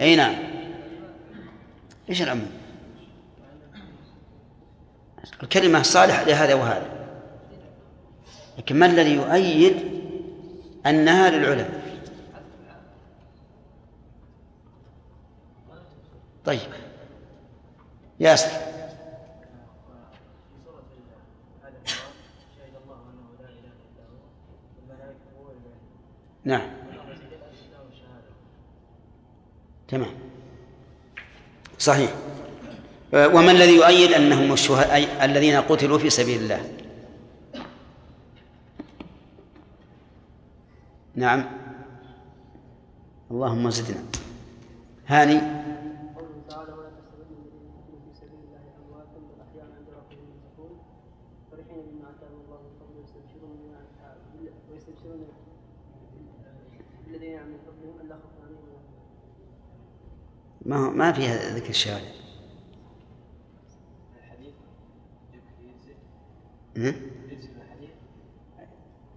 أي 0.00 0.16
نعم. 0.16 0.34
إيش 2.08 2.22
الأمر؟ 2.22 2.46
الكلمة 5.42 5.82
صالحة 5.82 6.24
لهذا 6.24 6.54
وهذا. 6.54 7.08
لكن 8.58 8.78
ما 8.78 8.86
الذي 8.86 9.14
يؤيد 9.14 9.76
أنها 10.86 11.30
للعلماء؟ 11.30 11.82
طيب. 16.44 16.87
ياسر 18.20 18.68
نعم. 26.44 26.70
تمام. 29.88 30.10
صحيح. 31.78 32.10
وما 33.12 33.50
الذي 33.50 33.76
يؤيد 33.76 34.12
أنهم 34.12 34.52
الشهداء 34.52 35.24
الذين 35.24 35.56
قتلوا 35.56 35.98
في 35.98 36.10
سبيل 36.10 36.42
الله؟ 36.42 36.60
نعم. 41.14 41.44
اللهم 43.30 43.70
زدنا. 43.70 44.02
هاني. 45.06 45.40
ما 60.68 60.76
هو 60.76 60.90
ما 60.90 61.12
فيها 61.12 61.54
ذكر 61.54 61.68
الشهادة 61.68 62.18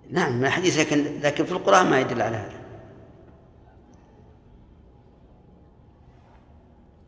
نعم 0.10 0.38
من 0.38 0.46
الحديث 0.46 0.80
لكن 0.80 1.20
لكن 1.22 1.46
في 1.46 1.52
القرآن 1.52 1.90
ما 1.90 2.00
يدل 2.00 2.22
على 2.22 2.38
هذا. 2.38 2.62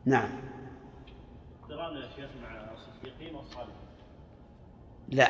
نعم. 0.05 0.29
قرآن 1.69 1.97
يا 1.97 2.09
شيخ 2.15 2.29
مع 2.41 2.73
الصديقين 2.73 3.35
والصالحين. 3.35 3.73
لا. 5.07 5.27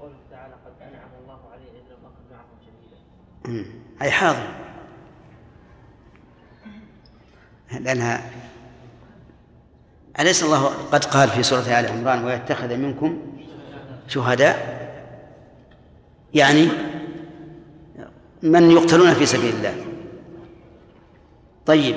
قوله 0.00 0.16
تعالى 0.30 0.54
قد 0.54 0.82
أنعم 0.82 1.10
الله 1.22 1.50
عليه 1.52 1.70
إذ 1.70 1.92
لم 1.92 2.06
أكن 2.06 2.34
معهم 2.34 2.58
شهيدا. 2.64 3.70
أي 4.02 4.10
حاضر. 4.10 4.61
لأنها 7.80 8.22
أليس 10.20 10.42
الله 10.42 10.66
قد 10.92 11.04
قال 11.04 11.28
في 11.28 11.42
سورة 11.42 11.60
آل 11.60 11.86
عمران 11.86 12.24
ويتخذ 12.24 12.76
منكم 12.76 13.18
شهداء؟ 14.08 14.82
يعني 16.34 16.68
من 18.42 18.70
يقتلون 18.70 19.14
في 19.14 19.26
سبيل 19.26 19.54
الله. 19.54 19.74
طيب 21.66 21.96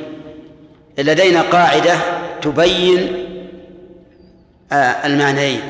لدينا 0.98 1.42
قاعدة 1.42 1.96
تبين 2.42 3.26
المعنيين. 5.06 5.62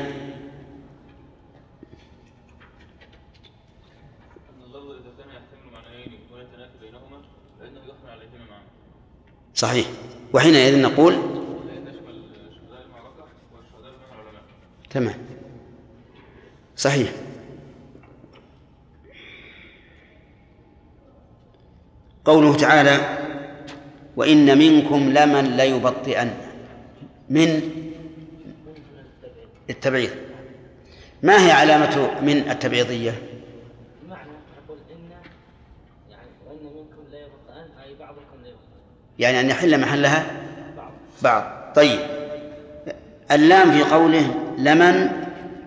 صحيح. 9.56 9.86
وحينئذ 10.32 10.80
نقول 10.82 11.14
تمام. 14.90 15.14
صحيح. 16.76 17.12
قوله 22.24 22.56
تعالى 22.56 23.18
وإن 24.16 24.58
منكم 24.58 25.10
لمن 25.10 25.56
ليبطئن. 25.56 26.30
من؟ 27.30 27.72
التبعيض. 29.70 30.10
ما 31.22 31.46
هي 31.46 31.50
علامة 31.50 32.20
من 32.20 32.50
التبعيضية؟ 32.50 33.22
بمعنى 34.02 34.30
نقول 34.64 34.78
إن 34.90 35.10
يعني 39.18 39.40
أن 39.40 39.50
يحل 39.50 39.80
محلها؟ 39.80 40.26
بعض. 41.22 41.44
طيب. 41.74 42.00
اللام 43.30 43.70
في 43.72 43.82
قوله 43.82 44.34
لمن 44.58 45.08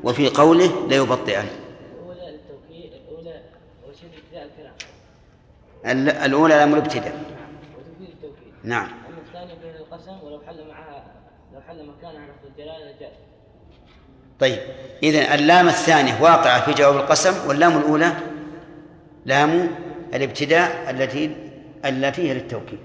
وفي 0.03 0.27
قوله 0.27 0.87
ليبطئن. 0.89 1.45
الأولى 6.25 6.55
لام 6.55 6.73
الابتداء. 6.73 7.23
نعم. 8.63 8.87
أما 8.87 9.17
الثانية 9.27 9.53
بين 9.63 9.75
القسم 9.75 10.13
ولو 10.23 10.41
حل 10.47 10.67
معها 10.67 11.03
لو 11.53 11.61
حل 11.67 11.85
مكانها 11.85 12.25
لفظ 12.25 12.51
الجلالة 12.51 12.99
جاز 12.99 13.09
طيب. 14.39 14.59
إذن 15.03 15.19
اللام 15.19 15.67
الثانية 15.67 16.21
واقعة 16.21 16.65
في 16.65 16.73
جواب 16.73 16.95
القسم 16.95 17.47
واللام 17.47 17.77
الأولى 17.77 18.11
لام 19.25 19.69
الابتداء 20.13 20.89
التي 20.89 21.35
التي 21.85 22.29
هي 22.29 22.33
للتوكيد. 22.33 22.79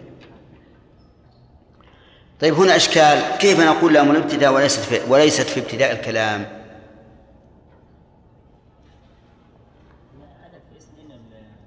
طيب 2.41 2.55
هنا 2.55 2.77
إشكال. 2.77 3.39
كيف 3.39 3.61
نقول 3.61 3.95
لام 3.95 4.11
الابتداء 4.11 4.53
وليست 4.53 4.81
في 4.81 5.01
وليست 5.13 5.43
في 5.43 5.61
ابتداء 5.61 5.93
الكلام؟ 5.93 6.47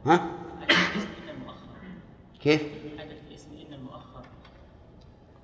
ها؟ 0.06 0.22
كيف؟ 2.44 2.62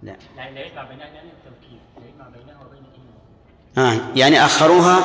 لا. 0.04 0.16
يعني 0.38 0.54
لا 0.54 0.84
بينها 0.84 1.08
التوكيد 1.08 1.80
لا 2.20 2.30
بينها 2.30 2.66
وبين 2.66 2.84
آه 3.78 4.18
يعني 4.18 4.46
أخروها 4.46 5.00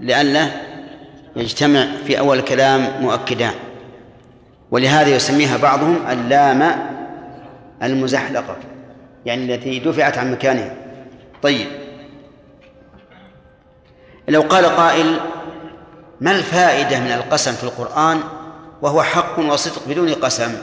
لئلا 0.00 0.50
يجتمع 1.36 1.86
في 2.06 2.18
أول 2.18 2.38
الكلام 2.38 3.02
مؤكدان. 3.02 3.54
ولهذا 4.70 5.08
يسميها 5.08 5.56
بعضهم 5.56 6.06
اللام 6.10 6.88
المزحلقة. 7.82 8.56
يعني 9.26 9.54
التي 9.54 9.78
دفعت 9.78 10.18
عن 10.18 10.32
مكانها. 10.32 10.76
طيب. 11.42 11.66
لو 14.28 14.40
قال 14.40 14.64
قائل 14.66 15.20
ما 16.20 16.30
الفائدة 16.30 17.00
من 17.00 17.06
القسم 17.12 17.52
في 17.52 17.64
القرآن 17.64 18.20
وهو 18.82 19.02
حق 19.02 19.38
وصدق 19.38 19.88
بدون 19.88 20.14
قسم؟ 20.14 20.54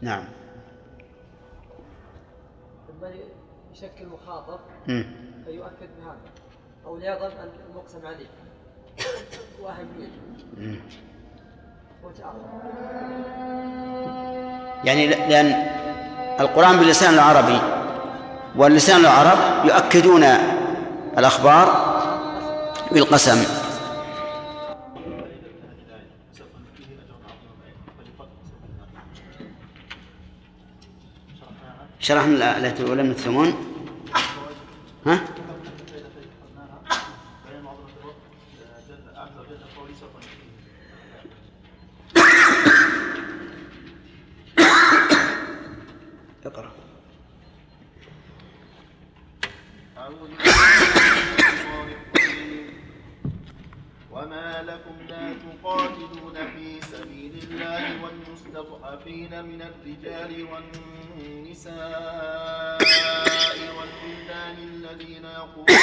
نعم. 0.00 0.24
يشكل 3.76 4.06
مخاطب 4.06 4.60
مم. 4.88 5.04
فيؤكد 5.44 5.88
بهذا 5.98 6.16
أو 6.86 6.96
ليظن 6.96 7.30
أن 7.30 7.50
المقسم 7.70 8.06
عليه. 8.06 8.26
وأهميته 9.60 10.80
يعني 14.84 15.06
لأن 15.06 15.66
القرآن 16.40 16.76
باللسان 16.76 17.14
العربي 17.14 17.58
واللسان 18.56 19.00
العرب 19.00 19.64
يؤكدون 19.64 20.24
الأخبار 21.18 21.96
بالقسم 22.92 23.44
شرحنا 32.00 32.58
التي 32.58 32.82
الأولى 32.82 33.02
من 33.02 33.10
الثمن 33.10 33.54
ها؟ 35.06 35.20
وما 54.10 54.62
لكم 54.62 55.06
لا 55.08 55.32
تقاتلون 55.34 56.34
في 56.56 56.80
سبيل 56.80 57.32
الله 57.50 58.02
والمستضعفين 58.04 59.44
من 59.44 59.62
الرجال 59.62 60.46
والنساء 60.52 61.76
والولدان 63.78 64.56
الذين 64.58 65.24
يقولون 65.24 65.76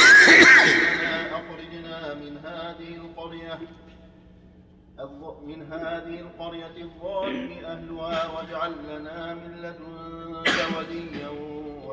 أخرجنا 1.33 2.13
من 2.13 2.37
هذه 2.45 2.95
القرية 2.95 3.59
من 5.47 5.61
هذه 5.73 6.19
القرية 6.19 6.75
الظالم 6.83 7.51
أهلها 7.65 8.27
واجعل 8.27 8.71
لنا 8.89 9.33
من 9.33 9.51
لدنك 9.61 10.77
وليا 10.77 11.29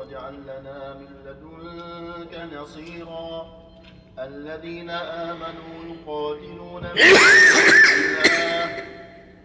واجعل 0.01 0.33
لنا 0.33 0.93
من 0.93 1.07
لدنك 1.25 2.33
نصيرا. 2.53 3.61
الذين 4.19 4.89
آمنوا 4.89 5.73
يقاتلون 5.89 6.83
في 6.93 7.15
سبيل 7.15 8.05
الله 8.05 8.83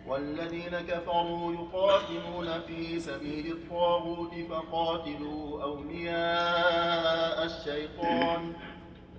والذين 0.06 0.80
كفروا 0.88 1.52
يقاتلون 1.52 2.60
في 2.66 3.00
سبيل 3.00 3.46
الطاغوت 3.52 4.30
فقاتلوا 4.50 5.62
أولياء 5.62 7.44
الشيطان. 7.44 8.52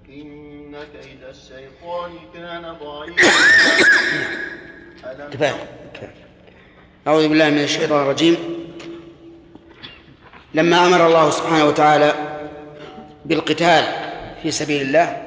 إن 0.09 0.75
كيد 0.93 1.23
الشيطان 1.29 2.11
كان 2.33 2.75
ضعيفا. 2.83 3.31
ألم 5.05 5.29
كفاية. 5.29 5.69
أعوذ 7.07 7.29
بالله 7.29 7.49
من 7.49 7.63
الشيطان 7.63 8.01
الرجيم. 8.01 8.66
لما 10.58 10.86
أمر 10.88 11.08
الله 11.08 11.30
سبحانه 11.30 11.66
وتعالى 11.66 12.14
بالقتال 13.26 13.84
في 14.43 14.51
سبيل 14.51 14.82
الله 14.82 15.18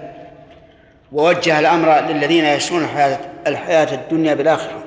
ووجه 1.12 1.59
الأمر 1.59 2.01
للذين 2.01 2.45
يشرون 2.45 2.85
الحياة, 2.85 3.18
الحياة 3.47 3.95
الدنيا 3.95 4.35
بالآخرة 4.35 4.85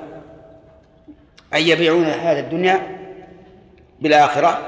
أي 1.54 1.68
يبيعون 1.68 2.04
الحياة 2.04 2.40
الدنيا 2.40 2.80
بالآخرة 4.00 4.58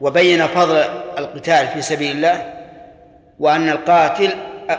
وبين 0.00 0.46
فضل 0.46 0.76
القتال 1.18 1.68
في 1.68 1.82
سبيل 1.82 2.16
الله 2.16 2.54
وأن 3.38 3.68
القاتل 3.68 4.30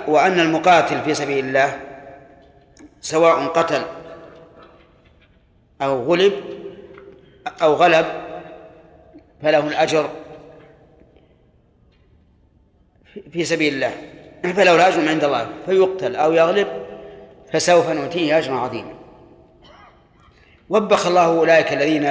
وأن 0.07 0.39
المقاتل 0.39 1.01
في 1.01 1.13
سبيل 1.13 1.45
الله 1.45 1.79
سواء 3.01 3.45
قتل 3.47 3.81
أو 5.81 6.03
غلب 6.03 6.33
أو 7.61 7.73
غلب 7.73 8.05
فله 9.41 9.67
الأجر 9.67 10.09
في 13.31 13.45
سبيل 13.45 13.73
الله. 13.73 13.91
فله 14.43 14.75
الأجر 14.75 15.09
عند 15.09 15.23
الله. 15.23 15.49
فيقتل 15.65 16.15
أو 16.15 16.33
يغلب 16.33 16.67
فسوف 17.53 17.89
نؤتيه 17.89 18.37
أجرا 18.37 18.55
عظيما. 18.55 18.93
وبخ 20.69 21.07
الله 21.07 21.25
أولئك 21.25 21.73
الذين 21.73 22.09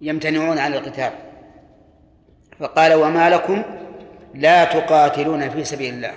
يمتنعون 0.00 0.58
عن 0.58 0.74
القتال. 0.74 1.12
فقال 2.60 2.94
وما 2.94 3.30
لكم 3.30 3.62
لا 4.34 4.64
تقاتلون 4.64 5.50
في 5.50 5.64
سبيل 5.64 5.94
الله. 5.94 6.14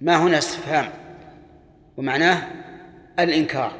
ما 0.00 0.16
هنا 0.16 0.38
استفهام. 0.38 0.90
ومعناه 1.96 2.42
الإنكار. 3.18 3.72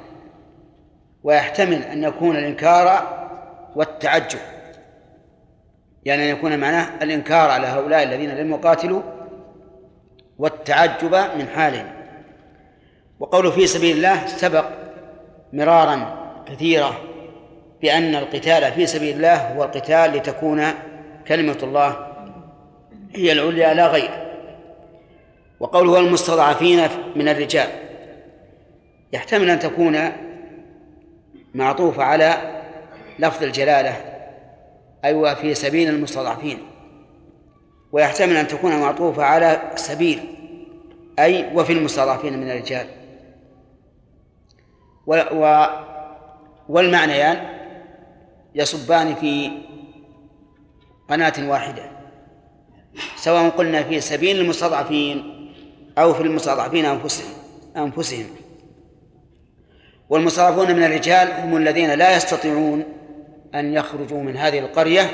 ويحتمل 1.24 1.82
أن 1.82 2.04
يكون 2.04 2.36
الإنكار 2.36 3.14
والتعجب. 3.76 4.38
يعني 6.04 6.30
أن 6.30 6.36
يكون 6.36 6.58
معناه 6.58 6.88
الإنكار 7.02 7.50
على 7.50 7.66
هؤلاء 7.66 8.02
الذين 8.02 8.30
لم 8.30 8.50
يقاتلوا 8.50 9.02
والتعجب 10.38 11.14
من 11.14 11.48
حالهم. 11.54 11.86
وقوله 13.20 13.50
في 13.50 13.66
سبيل 13.66 13.96
الله 13.96 14.26
سبق 14.26 14.64
مرارا 15.52 16.24
كثيرة 16.46 17.00
بأن 17.82 18.14
القتال 18.14 18.72
في 18.72 18.86
سبيل 18.86 19.16
الله 19.16 19.54
هو 19.54 19.64
القتال 19.64 20.12
لتكون 20.12 20.64
كلمة 21.28 21.58
الله 21.62 22.06
هي 23.14 23.32
العليا 23.32 23.74
لا 23.74 23.86
غير. 23.86 24.10
وقوله 25.60 25.98
المستضعفين 26.00 26.88
من 27.16 27.28
الرجال. 27.28 27.68
يحتمل 29.12 29.50
أن 29.50 29.58
تكون 29.58 30.12
معطوفة 31.54 32.02
على 32.02 32.53
لفظ 33.18 33.42
الجلالة 33.42 33.96
أي 35.04 35.14
وفي 35.14 35.54
سبيل 35.54 35.88
المستضعفين. 35.88 36.58
ويحتمل 37.92 38.36
أن 38.36 38.48
تكون 38.48 38.80
معطوفة 38.80 39.22
على 39.24 39.72
سبيل 39.76 40.20
أي 41.18 41.50
وفي 41.54 41.72
المستضعفين 41.72 42.38
من 42.38 42.50
الرجال. 42.50 42.86
و 45.06 45.14
و 45.32 45.66
والمعنيان 46.68 47.48
يصبان 48.54 49.14
في 49.14 49.50
قناة 51.08 51.32
واحدة 51.38 51.90
سواء 53.16 53.48
قلنا 53.48 53.82
في 53.82 54.00
سبيل 54.00 54.40
المستضعفين 54.40 55.34
أو 55.98 56.14
في 56.14 56.22
المستضعفين 56.22 56.84
أنفسهم 56.84 57.32
أنفسهم. 57.76 58.26
والمستضعفون 60.08 60.72
من 60.76 60.84
الرجال 60.84 61.32
هم 61.32 61.56
الذين 61.56 61.90
لا 61.90 62.16
يستطيعون 62.16 62.84
أن 63.54 63.74
يخرجوا 63.74 64.22
من 64.22 64.36
هذه 64.36 64.58
القرية 64.58 65.10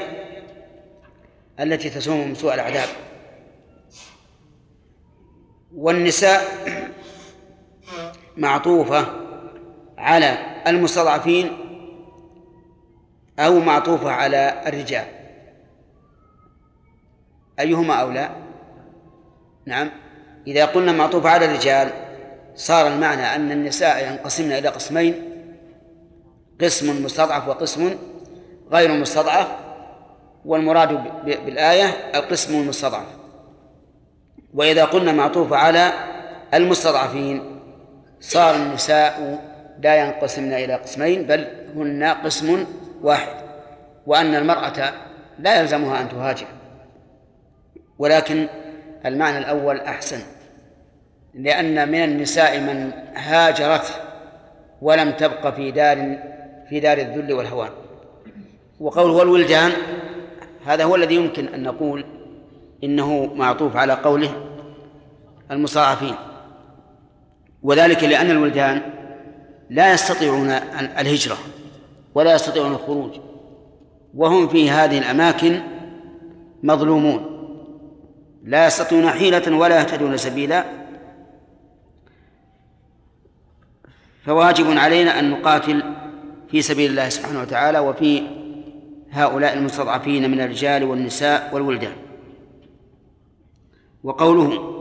التي 1.61 1.91
تسومهم 1.91 2.35
سوء 2.35 2.55
العذاب. 2.55 2.89
والنساء 5.77 6.43
معطوفة 8.37 9.07
على 9.99 10.39
المستضعفين 10.67 11.57
أو 13.39 13.61
معطوفة 13.61 14.11
على 14.11 14.63
الرجال. 14.67 15.05
أيهما 17.61 17.95
أولى؟ 17.95 18.31
نعم. 19.67 19.91
إذا 20.47 20.65
قلنا 20.65 20.93
معطوفة 20.93 21.29
على 21.29 21.45
الرجال 21.45 21.91
صار 22.55 22.87
المعنى 22.87 23.23
أن 23.23 23.53
النساء 23.53 24.11
ينقسمن 24.11 24.53
إلى 24.53 24.69
قسمين 24.69 25.15
قسم 26.61 27.05
مستضعف 27.05 27.49
وقسم 27.49 27.97
غير 28.73 28.93
مستضعف 28.93 29.49
والمراد 30.45 31.05
بالآية 31.25 31.85
القسم 32.15 32.61
المستضعف. 32.61 33.07
وإذا 34.55 34.85
قلنا 34.85 35.13
معطوفة 35.13 35.57
على 35.57 35.93
المستضعفين 36.55 37.61
صار 38.21 38.57
النساء 38.57 39.39
لا 39.83 39.97
ينقسمن 39.97 40.53
إلى 40.53 40.75
قسمين 40.75 41.23
بل 41.23 41.47
هن 41.77 42.05
قسم 42.05 42.67
واحد. 43.03 43.35
وأن 44.07 44.35
المرأة 44.35 44.93
لا 45.39 45.61
يلزمها 45.61 46.01
أن 46.01 46.09
تهاجر. 46.09 46.47
ولكن 47.99 48.47
المعنى 49.07 49.39
الأول 49.39 49.81
أحسن. 49.81 50.21
لأن 51.35 51.89
من 51.89 52.05
النساء 52.05 52.61
من 52.61 52.93
هاجرت 53.15 54.03
ولم 54.83 55.11
تبق 55.11 55.55
في 55.55 55.71
دار 55.71 56.19
في 56.69 56.81
دار 56.81 56.99
الذل 56.99 57.33
والهوان. 57.33 57.71
وقوله 58.81 59.13
والولدان 59.13 59.73
هذا 60.67 60.85
هو 60.85 60.97
الذي 60.97 61.15
يمكن 61.15 61.49
أن 61.49 61.63
نقول 61.63 62.05
إنه 62.85 63.35
معطوف 63.35 63.77
على 63.77 63.93
قوله 63.93 64.33
المستضعفين 65.51 66.15
وذلك 67.63 68.05
لأن 68.05 68.31
الولدان 68.31 68.83
لا 69.71 69.93
يستطيعون 69.93 70.51
الهجرة 70.99 71.37
ولا 72.15 72.35
يستطيعون 72.35 72.73
الخروج 72.73 73.11
وهم 74.15 74.49
في 74.49 74.71
هذه 74.71 74.99
الأماكن 74.99 75.61
مظلومون 76.63 77.27
لا 78.45 78.67
يستطيعون 78.67 79.11
حيلة 79.11 79.57
ولا 79.57 79.81
يهتدون 79.81 80.17
سبيلا. 80.17 80.65
فواجب 84.25 84.79
علينا 84.79 85.19
أن 85.19 85.31
نقاتل 85.31 85.83
في 86.51 86.63
سبيل 86.63 86.91
الله 86.91 87.09
سبحانه 87.09 87.41
وتعالى 87.41 87.79
وفي 87.79 88.40
هؤلاء 89.13 89.59
المستضعفين 89.59 90.31
من 90.31 90.41
الرجال 90.41 90.85
والنساء 90.85 91.55
والولدان. 91.55 91.93
وقوله 94.05 94.77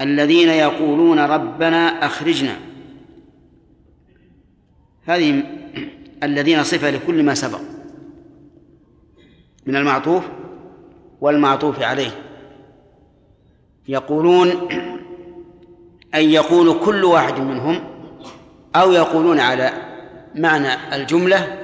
الذين 0.00 0.48
يقولون 0.48 1.18
ربنا 1.18 2.06
أخرجنا. 2.06 2.56
هذه 5.04 5.42
الذين 6.22 6.62
صفة 6.62 6.90
لكل 6.90 7.22
ما 7.22 7.34
سبق. 7.34 7.60
من 9.66 9.76
المعطوف 9.76 10.24
والمعطوف 11.20 11.82
عليه. 11.82 12.10
يقولون 13.88 14.48
أن 16.14 16.24
يقول 16.24 16.84
كل 16.84 17.04
واحد 17.04 17.40
منهم 17.40 17.84
أو 18.76 18.92
يقولون 18.92 19.40
على 19.40 19.72
معنى 20.34 20.96
الجملة 20.96 21.58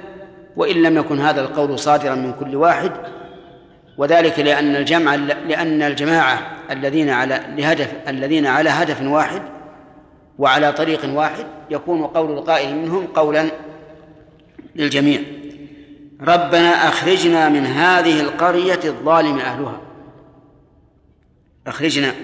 وإن 0.58 0.82
لم 0.82 0.96
يكن 0.96 1.20
هذا 1.20 1.40
القول 1.40 1.78
صادرا 1.78 2.14
من 2.14 2.32
كل 2.32 2.56
واحد 2.56 2.92
وذلك 3.98 4.38
لأن 4.38 4.76
الجمع 4.76 5.14
لأن 5.14 5.82
الجماعة 5.82 6.38
الذين 6.70 7.10
على 7.10 7.40
لهدف 7.56 7.94
الذين 8.08 8.46
على 8.46 8.70
هدف 8.70 9.02
واحد 9.02 9.42
وعلى 10.38 10.72
طريق 10.72 11.00
واحد 11.14 11.46
يكون 11.70 12.06
قول 12.06 12.38
القائل 12.38 12.76
منهم 12.76 13.06
قولا 13.06 13.50
للجميع. 14.76 15.20
ربنا 16.20 16.88
أخرجنا 16.88 17.48
من 17.48 17.66
هذه 17.66 18.20
القرية 18.20 18.80
الظالم 18.84 19.38
أهلها. 19.38 19.80
أخرجنا 21.66 22.14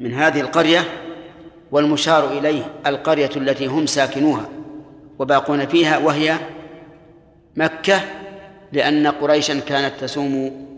من 0.00 0.14
هذه 0.14 0.40
القرية 0.40 0.80
والمشار 1.72 2.38
إليه 2.38 2.62
القرية 2.86 3.30
التي 3.36 3.66
هم 3.66 3.86
ساكنوها 3.86 4.48
وباقون 5.18 5.66
فيها 5.66 5.98
وهي 5.98 6.36
مكة 7.56 8.00
لأن 8.72 9.06
قريشا 9.06 9.60
كانت 9.60 10.00
تسوم 10.00 10.32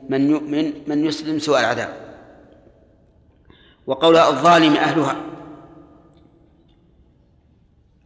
من 0.08 0.30
يؤمن 0.30 0.72
من 0.86 1.04
يسلم 1.04 1.38
سوء 1.38 1.60
العذاب. 1.60 2.02
وقول 3.86 4.16
الظالم 4.16 4.76
أهلها 4.76 5.16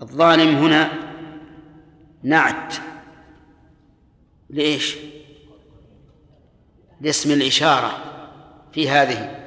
الظالم 0.03 0.57
هنا 0.57 0.91
نعت 2.23 2.75
لإيش؟ 4.51 4.97
لاسم 7.01 7.33
الإشارة 7.33 7.91
في 8.73 8.91
هذه. 8.91 9.47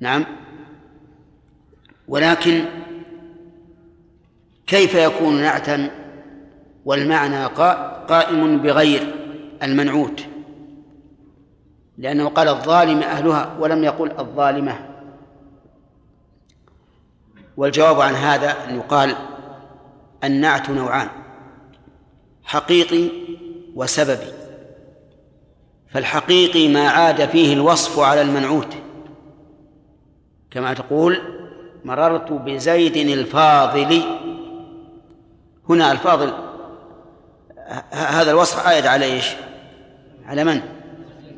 نعم. 0.00 0.26
ولكن 2.08 2.64
كيف 4.66 4.94
يكون 4.94 5.42
نعتا؟ 5.42 6.03
والمعنى 6.84 7.46
قائم 8.08 8.58
بغير 8.58 9.14
المنعوت. 9.62 10.24
لأنه 11.98 12.28
قال 12.28 12.48
الظالم 12.48 13.02
أهلها 13.02 13.56
ولم 13.58 13.84
يقل 13.84 14.12
الظالمة. 14.18 14.88
والجواب 17.56 18.00
عن 18.00 18.14
هذا 18.14 18.68
أن 18.68 18.76
يقال 18.76 19.16
النعت 20.24 20.70
نوعان 20.70 21.08
حقيقي 22.44 23.08
وسببي. 23.74 24.32
فالحقيقي 25.90 26.68
ما 26.68 26.88
عاد 26.88 27.28
فيه 27.28 27.52
الوصف 27.54 27.98
على 27.98 28.22
المنعوت. 28.22 28.74
كما 30.50 30.74
تقول 30.74 31.18
مررت 31.84 32.32
بزيد 32.32 32.96
الفاضل. 32.96 34.02
هنا 35.68 35.92
الفاضل 35.92 36.43
هذا 37.90 38.30
الوصف 38.30 38.66
عائد 38.66 38.86
على 38.86 39.04
إيش؟ 39.04 39.26
على 40.26 40.44
من؟ 40.44 40.60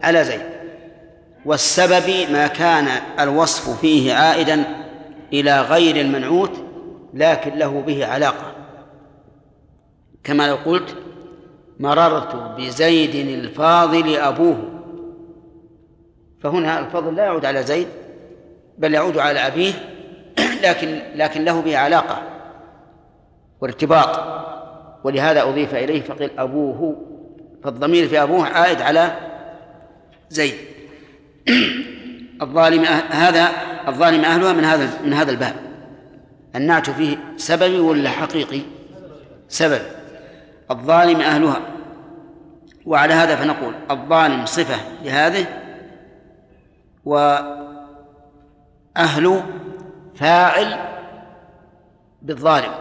على 0.03 0.25
زيد 0.25 0.43
والسبب 1.45 2.31
ما 2.33 2.47
كان 2.47 2.89
الوصف 3.21 3.81
فيه 3.81 4.15
عائدا 4.15 4.65
إلى 5.33 5.61
غير 5.61 5.97
المنعوت 5.97 6.53
لكن 7.15 7.59
له 7.59 7.81
به 7.81 8.07
علاقة 8.07 8.53
كما 10.25 10.49
لو 10.49 10.57
قلت 10.57 10.97
مررت 11.81 12.35
بزيد 12.59 13.15
الفاضل 13.15 14.17
أبوه 14.17 14.59
فهنا 16.43 16.79
الفضل 16.79 17.17
لا 17.17 17.25
يعود 17.25 17.45
على 17.45 17.63
زيد 17.63 17.89
بل 18.79 18.95
يعود 18.95 19.19
على 19.19 19.47
أبيه 19.47 19.73
لكن 20.65 21.03
لكن 21.15 21.45
له 21.45 21.61
به 21.61 21.79
علاقة 21.79 22.23
وارتباط 23.61 24.47
ولهذا 25.07 25.43
أضيف 25.43 25.75
إليه 25.75 26.03
فقيل 26.03 26.31
أبوه 26.39 26.97
فالضمير 27.65 28.09
في 28.09 28.23
أبوه 28.23 28.47
عائد 28.47 28.83
على 28.83 29.13
زيد. 30.31 30.55
الظالم 32.43 32.85
أه- 32.85 33.15
هذا 33.15 33.49
الظالم 33.89 34.25
أهلها 34.25 34.53
من 34.53 34.65
هذا 34.65 34.89
من 35.05 35.13
هذا 35.13 35.31
الباب. 35.31 35.55
النعت 36.57 36.91
فيه 36.91 37.17
سببي 37.37 37.79
ولا 37.79 38.11
حقيقي؟ 38.11 38.61
سبب. 39.49 39.81
الظالم 40.71 41.21
أهلها. 41.21 41.61
وعلى 42.87 43.15
هذا 43.15 43.37
فنقول 43.37 43.75
الظالم 43.91 44.47
صفة 44.47 44.77
لهذه 45.03 45.47
وأهل 47.05 47.83
فاعل 50.15 50.77
بالظالم. 52.23 52.73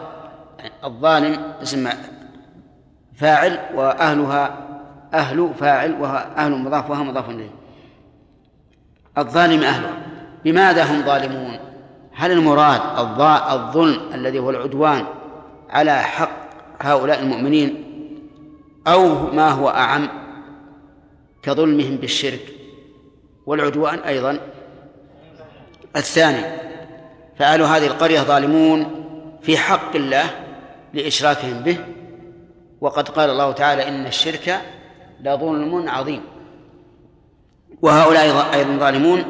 يعني 0.58 0.72
الظالم 0.84 1.52
اسم 1.62 1.88
فاعل 3.16 3.58
وأهلها 3.74 4.66
أهل 5.14 5.50
فاعل 5.60 6.00
وها 6.00 6.36
أهل 6.36 6.52
مضاف 6.52 6.90
وها 6.90 7.02
مضاف 7.02 7.30
إليه. 7.30 7.50
الظالم 9.18 9.62
أهله. 9.62 9.92
بماذا 10.44 10.84
هم 10.84 11.02
ظالمون؟ 11.02 11.58
هل 12.12 12.32
المراد 12.32 12.80
الظلم 13.50 14.00
الذي 14.14 14.38
هو 14.38 14.50
العدوان 14.50 15.04
على 15.70 16.02
حق 16.02 16.30
هؤلاء 16.80 17.20
المؤمنين 17.20 17.84
أو 18.86 19.32
ما 19.32 19.50
هو 19.50 19.68
أعم 19.68 20.08
كظلمهم 21.42 21.96
بالشرك؟ 21.96 22.52
والعدوان 23.46 23.98
أيضا. 23.98 24.38
الثاني 25.96 26.44
فأهل 27.38 27.62
هذه 27.62 27.86
القرية 27.86 28.20
ظالمون 28.20 29.04
في 29.42 29.56
حق 29.56 29.96
الله 29.96 30.24
لإشراكهم 30.94 31.60
به 31.60 31.78
وقد 32.80 33.08
قال 33.08 33.30
الله 33.30 33.52
تعالى 33.52 33.88
إن 33.88 34.06
الشرك 34.06 34.60
لظلم 35.20 35.88
عظيم. 35.88 36.20
وهؤلاء 37.82 38.54
أيضا 38.54 38.76
ظالمون 38.76 39.24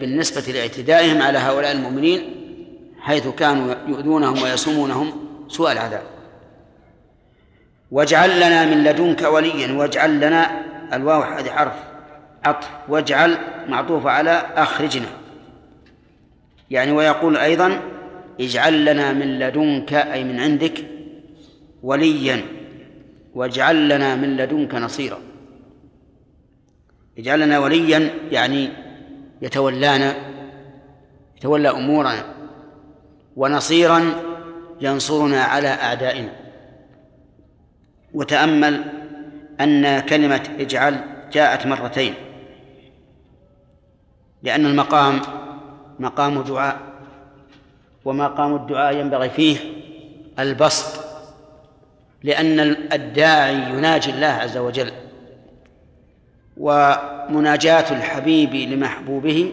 بالنسبة 0.00 0.52
لاعتدائهم 0.52 1.22
على 1.22 1.38
هؤلاء 1.38 1.72
المؤمنين 1.72 2.20
حيث 3.00 3.28
كانوا 3.28 3.74
يؤذونهم 3.88 4.42
ويسومونهم 4.42 5.12
سوء 5.48 5.72
العذاب. 5.72 6.02
واجعل 7.90 8.36
لنا 8.36 8.64
من 8.64 8.84
لدنك 8.84 9.22
وليا 9.22 9.72
واجعل 9.72 10.20
لنا 10.20 10.62
الواو 10.92 11.22
هذه 11.22 11.50
حرف 11.50 11.72
عطف 12.44 12.68
واجعل 12.88 13.38
معطوف 13.68 14.06
على 14.06 14.46
أخرجنا. 14.56 15.08
يعني 16.70 16.92
ويقول 16.92 17.36
أيضا 17.36 17.80
اجعل 18.40 18.84
لنا 18.84 19.12
من 19.12 19.38
لدنك 19.38 19.94
أي 19.94 20.24
من 20.24 20.40
عندك 20.40 20.84
وليا 21.82 22.44
واجعل 23.34 23.88
لنا 23.88 24.16
من 24.16 24.36
لدنك 24.36 24.74
نصيرا. 24.74 25.18
اجعل 27.18 27.40
لنا 27.40 27.58
وليا 27.58 28.10
يعني 28.30 28.68
يتولانا 29.42 30.16
يتولى 31.36 31.70
أمورنا 31.70 32.24
ونصيرا 33.36 34.02
ينصرنا 34.80 35.42
على 35.42 35.68
أعدائنا. 35.68 36.32
وتأمل 38.14 38.84
أن 39.60 40.00
كلمة 40.00 40.48
اجعل 40.58 41.00
جاءت 41.32 41.66
مرتين 41.66 42.14
لأن 44.42 44.66
المقام 44.66 45.20
مقام 45.98 46.42
دعاء 46.42 46.78
ومقام 48.04 48.56
الدعاء 48.56 48.96
ينبغي 48.96 49.30
فيه 49.30 49.56
البسط 50.38 51.09
لأن 52.22 52.60
الداعي 52.92 53.54
يناجي 53.54 54.10
الله 54.10 54.26
عز 54.26 54.56
وجل 54.56 54.92
ومناجاة 56.56 57.92
الحبيب 57.92 58.54
لمحبوبه 58.54 59.52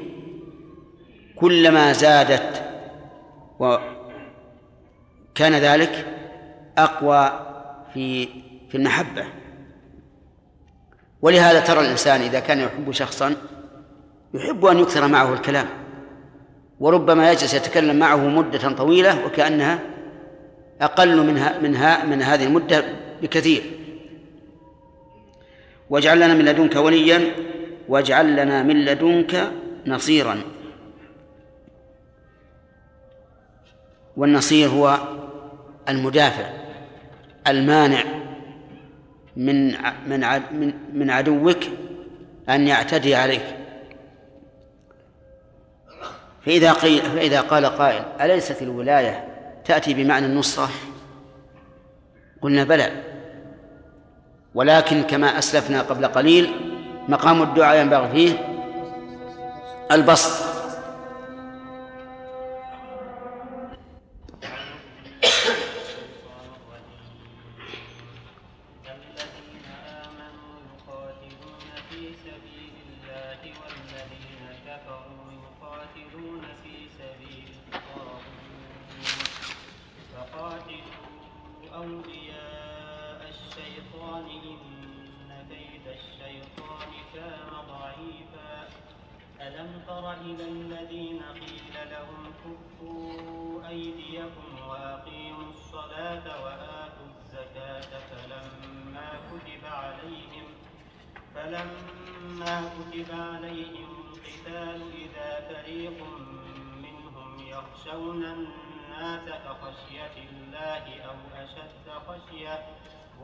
كلما 1.36 1.94
زادت 1.94 2.64
وكان 3.60 5.56
ذلك 5.56 6.06
أقوى 6.78 7.32
في 7.94 8.28
في 8.70 8.78
المحبة. 8.78 9.26
ولهذا 11.22 11.60
ترى 11.60 11.80
الإنسان 11.80 12.22
إذا 12.22 12.40
كان 12.40 12.60
يحب 12.60 12.92
شخصا 12.92 13.36
يحب 14.34 14.66
أن 14.66 14.80
يكثر 14.80 15.08
معه 15.08 15.34
الكلام 15.34 15.68
وربما 16.80 17.32
يجلس 17.32 17.54
يتكلم 17.54 18.00
معه 18.00 18.28
مدة 18.28 18.72
طويلة 18.72 19.26
وكأنها 19.26 19.80
أقل 20.82 21.26
منها 21.26 21.60
منها 21.60 22.06
من 22.06 22.22
هذه 22.22 22.46
المدة 22.46 22.84
بكثير. 23.22 23.62
واجعل 25.90 26.18
لنا 26.18 26.34
من 26.34 26.46
لدنك 26.46 26.76
وليا 26.76 27.32
واجعل 27.88 28.36
لنا 28.36 28.64
من 28.64 28.86
لدنك 28.86 29.52
نصيرا. 29.86 30.42
والنصير 34.18 34.70
هو 34.70 34.98
المدافع 35.90 36.50
المانع 37.48 38.04
من 39.36 39.72
من 40.52 40.74
من 40.94 41.10
عدوك 41.10 41.60
أن 42.50 42.68
يعتدي 42.68 43.16
عليك. 43.16 43.46
فإذا 46.46 46.74
قيل 46.74 47.02
فإذا 47.02 47.42
قال 47.42 47.66
قائل 47.66 48.04
أليست 48.22 48.62
الولاية 48.62 49.37
تأتي 49.68 49.94
بمعنى 49.94 50.26
النصرة 50.26 50.70
قلنا 52.42 52.64
بلى. 52.64 53.04
ولكن 54.56 55.04
كما 55.04 55.38
أسلفنا 55.38 55.82
قبل 55.82 56.06
قليل 56.08 56.52
مقام 57.08 57.42
الدعاء 57.42 57.82
ينبغي 57.82 58.10
فيه 58.12 58.32
البسط. 59.92 60.47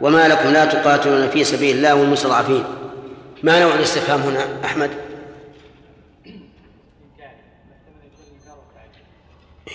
وما 0.00 0.28
لكم 0.28 0.48
لا 0.48 0.64
تقاتلون 0.64 1.30
في 1.30 1.44
سبيل 1.44 1.76
الله 1.76 1.94
والمستضعفين 1.94 2.64
ما 3.42 3.60
نوع 3.60 3.74
الاستفهام 3.74 4.20
هنا 4.20 4.64
أحمد؟ 4.64 4.90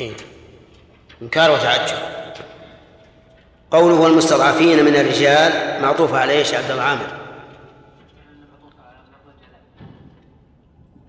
إيه؟ 0.02 0.12
إنكار 1.22 1.52
وتعجب. 1.52 1.98
قوله 3.72 4.02
والمستضعفين 4.02 4.86
من 4.86 4.96
الرجال 4.96 5.82
معطوف 5.82 6.14
على 6.14 6.34
إيش 6.34 6.54
عبد 6.54 6.72
الله 6.72 6.84
عامر؟ 6.84 7.08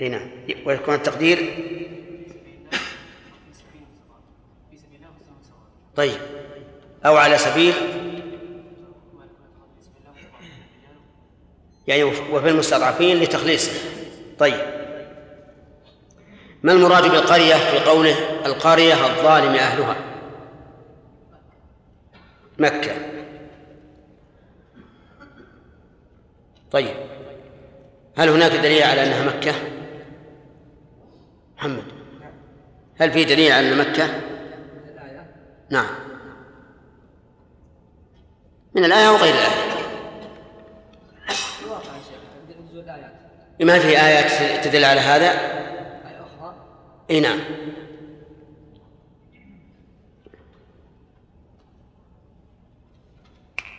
اي 0.01 0.09
نعم. 0.09 0.31
ويكون 0.67 0.95
التقدير؟ 0.95 1.69
طيب. 5.97 6.21
أو 7.07 7.17
على 7.17 7.39
سبيل؟ 7.39 7.75
يعني 11.87 12.05
وفي 12.05 12.49
المستضعفين 12.49 13.16
لتخليصه. 13.16 13.72
طيب. 14.39 14.61
ما 16.62 16.72
المراد 16.72 17.03
بالقرية 17.03 17.55
في 17.55 17.78
قوله 17.78 18.14
القرية 18.47 18.95
الظالم 18.95 19.55
أهلها؟ 19.55 19.97
مكة. 22.59 22.93
طيب. 26.72 26.97
هل 28.16 28.28
هناك 28.28 28.53
دليل 28.53 28.83
على 28.83 29.07
أنها 29.07 29.37
مكة؟ 29.37 29.55
محمد. 31.57 31.85
هل 32.97 33.12
في 33.12 33.24
دليل 33.24 33.53
على 33.53 33.72
أن 33.72 33.78
مكة؟ 33.78 34.20
نعم. 35.70 35.87
من 38.74 38.85
الآية 38.85 39.09
وغير 39.09 39.35
الآية. 39.35 39.62
ما 43.61 43.79
في 43.79 43.89
آيات 43.89 44.64
تدل 44.64 44.85
على 44.85 45.01
هذا؟ 45.01 45.31
إي 47.11 47.20
نعم. 47.20 47.41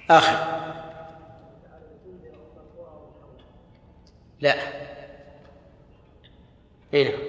آخر. 0.09 0.63
لا. 4.39 4.55
إي 6.93 7.03
نعم. 7.03 7.19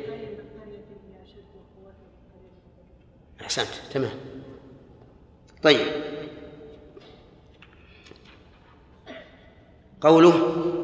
أحسنت. 3.41 3.69
تمام. 3.93 4.11
طيب. 5.63 6.05
قوله 10.01 10.84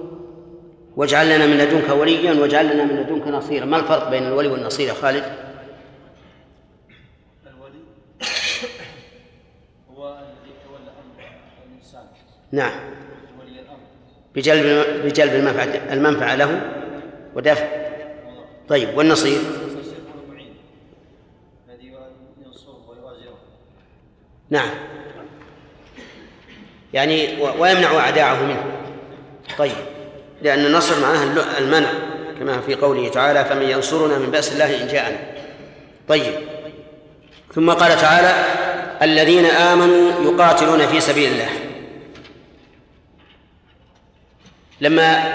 واجعل 0.96 1.26
لنا 1.36 1.46
من 1.46 1.58
لدنك 1.58 1.88
وليا 1.90 2.32
واجعل 2.32 2.74
لنا 2.74 2.84
من 2.84 2.96
لدنك 2.96 3.26
نصيرا. 3.26 3.64
ما 3.64 3.76
الفرق 3.76 4.10
بين 4.10 4.26
الولي 4.26 4.48
والنصير 4.48 4.88
يا 4.88 4.94
خالد؟ 4.94 5.24
الولي 7.46 7.78
هو 9.96 10.08
الذي 10.08 10.50
يتولى 10.50 10.90
أمر 10.90 11.24
الإنسان. 11.66 12.02
نعم. 12.52 12.72
ولي 13.40 13.60
الأمر. 13.60 13.78
بجلب 14.34 14.86
بجلب 15.04 15.34
المنفعة 15.34 15.92
المنفعة 15.92 16.34
له 16.36 16.72
ودفع. 17.34 17.66
طيب 18.68 18.98
والنصير؟ 18.98 19.40
نعم. 24.50 24.70
يعني 26.92 27.42
ويمنع 27.42 27.98
أعداءه 27.98 28.44
منه. 28.44 28.64
طيب. 29.58 29.99
لأن 30.42 30.66
النصر 30.66 31.00
معناه 31.00 31.22
المنع 31.58 31.90
كما 32.38 32.60
في 32.60 32.74
قوله 32.74 33.08
تعالى 33.08 33.44
فمن 33.44 33.70
ينصرنا 33.70 34.18
من 34.18 34.30
بأس 34.30 34.52
الله 34.52 34.82
إن 34.82 34.88
جاءنا. 34.88 35.18
طيب. 36.08 36.34
ثم 37.54 37.70
قال 37.70 38.00
تعالى 38.00 38.44
الذين 39.02 39.46
آمنوا 39.46 40.32
يقاتلون 40.32 40.86
في 40.86 41.00
سبيل 41.00 41.32
الله. 41.32 41.48
لما 44.80 45.32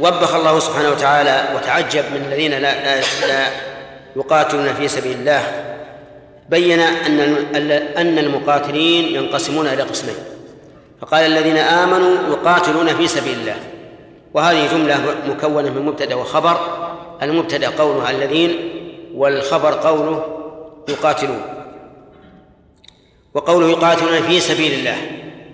وبخ 0.00 0.34
الله 0.34 0.58
سبحانه 0.58 0.90
وتعالى 0.90 1.48
وتعجب 1.56 2.04
من 2.04 2.24
الذين 2.28 2.50
لا, 2.50 2.58
لا, 2.60 3.00
لا 3.26 3.46
يقاتلون 4.16 4.74
في 4.74 4.88
سبيل 4.88 5.18
الله 5.18 5.42
بين 6.48 6.80
أن 6.80 7.20
أن 7.96 8.18
المقاتلين 8.18 9.14
ينقسمون 9.14 9.66
إلى 9.66 9.82
قسمين. 9.82 10.16
فقال 11.00 11.24
الذين 11.24 11.56
آمنوا 11.56 12.16
يقاتلون 12.28 12.96
في 12.96 13.08
سبيل 13.08 13.38
الله. 13.38 13.71
وهذه 14.34 14.72
جملة 14.72 15.00
مكونة 15.28 15.70
من 15.70 15.82
مبتدأ 15.86 16.14
وخبر. 16.14 16.56
المبتدأ 17.22 17.68
قوله 17.68 18.10
الذين 18.10 18.56
والخبر 19.14 19.74
قوله 19.74 20.24
يقاتلون. 20.88 21.42
وقوله 23.34 23.68
يقاتلون 23.70 24.22
في 24.22 24.40
سبيل 24.40 24.72
الله 24.72 24.96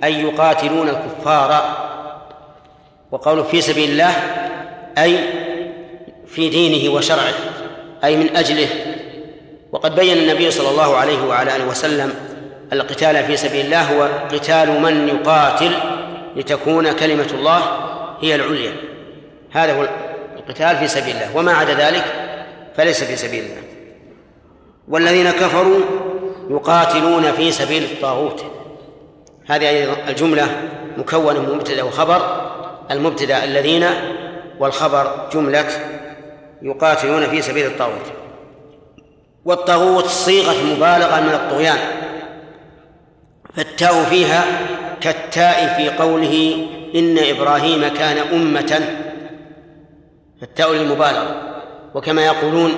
أي 0.05 0.22
يقاتلون 0.22 0.89
الكفار. 0.89 1.76
وقوله 3.12 3.43
في 3.43 3.61
سبيل 3.61 3.91
الله 3.91 4.12
أي 4.99 5.18
في 6.26 6.49
دينه 6.49 6.95
وشرعه 6.95 7.35
أي 8.05 8.16
من 8.16 8.37
أجله. 8.37 8.68
وقد 9.72 9.95
بين 9.95 10.18
النبي 10.18 10.51
صلى 10.51 10.70
الله 10.70 10.97
عليه 10.97 11.26
وعلى 11.29 11.57
آله 11.57 11.66
وسلم 11.66 12.14
القتال 12.72 13.24
في 13.24 13.37
سبيل 13.37 13.66
الله 13.66 13.83
هو 13.83 14.09
قتال 14.33 14.81
من 14.83 15.09
يقاتل 15.09 15.72
لتكون 16.37 16.93
كلمة 16.93 17.26
الله 17.35 17.88
هي 18.23 18.35
العليا. 18.35 18.73
هذا 19.53 19.73
هو 19.73 19.89
القتال 20.37 20.77
في 20.77 20.89
سبيل 20.89 21.16
الله. 21.16 21.37
وما 21.37 21.53
عدا 21.53 21.75
ذلك 21.75 22.05
فليس 22.77 23.05
في 23.05 23.16
سبيل 23.16 23.45
الله. 23.45 23.62
والذين 24.89 25.31
كفروا 25.31 25.81
يقاتلون 26.51 27.33
في 27.33 27.53
سبيل 27.53 27.83
الطاغوت. 27.83 28.45
هذه 29.47 29.97
الجملة 30.09 30.49
مكونة 30.97 31.41
من 31.41 31.55
مبتدأ 31.55 31.83
وخبر. 31.83 32.51
المبتدأ 32.91 33.45
الذين 33.45 33.87
والخبر 34.59 35.29
جملة 35.33 35.66
يقاتلون 36.62 37.27
في 37.27 37.43
سبيل 37.43 37.66
الطاغوت. 37.66 38.12
والطاغوت 39.45 40.07
صيغة 40.07 40.62
مبالغة 40.64 41.21
من 41.21 41.35
الطغيان. 41.35 41.79
فالتاء 43.57 44.05
فيها 44.05 44.45
كالتاء 45.01 45.75
في 45.77 45.91
قوله 45.91 46.66
إن 46.95 47.18
إبراهيم 47.18 47.89
كان 47.89 48.18
أمة. 48.18 48.80
التاء 50.43 50.72
للمبالغة 50.72 51.43
وكما 51.95 52.26
يقولون 52.26 52.72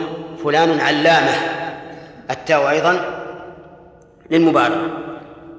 فلان 0.44 0.80
علامة. 0.80 1.32
التاء 2.30 2.70
أيضا 2.70 3.24
للمبالغة. 4.30 4.90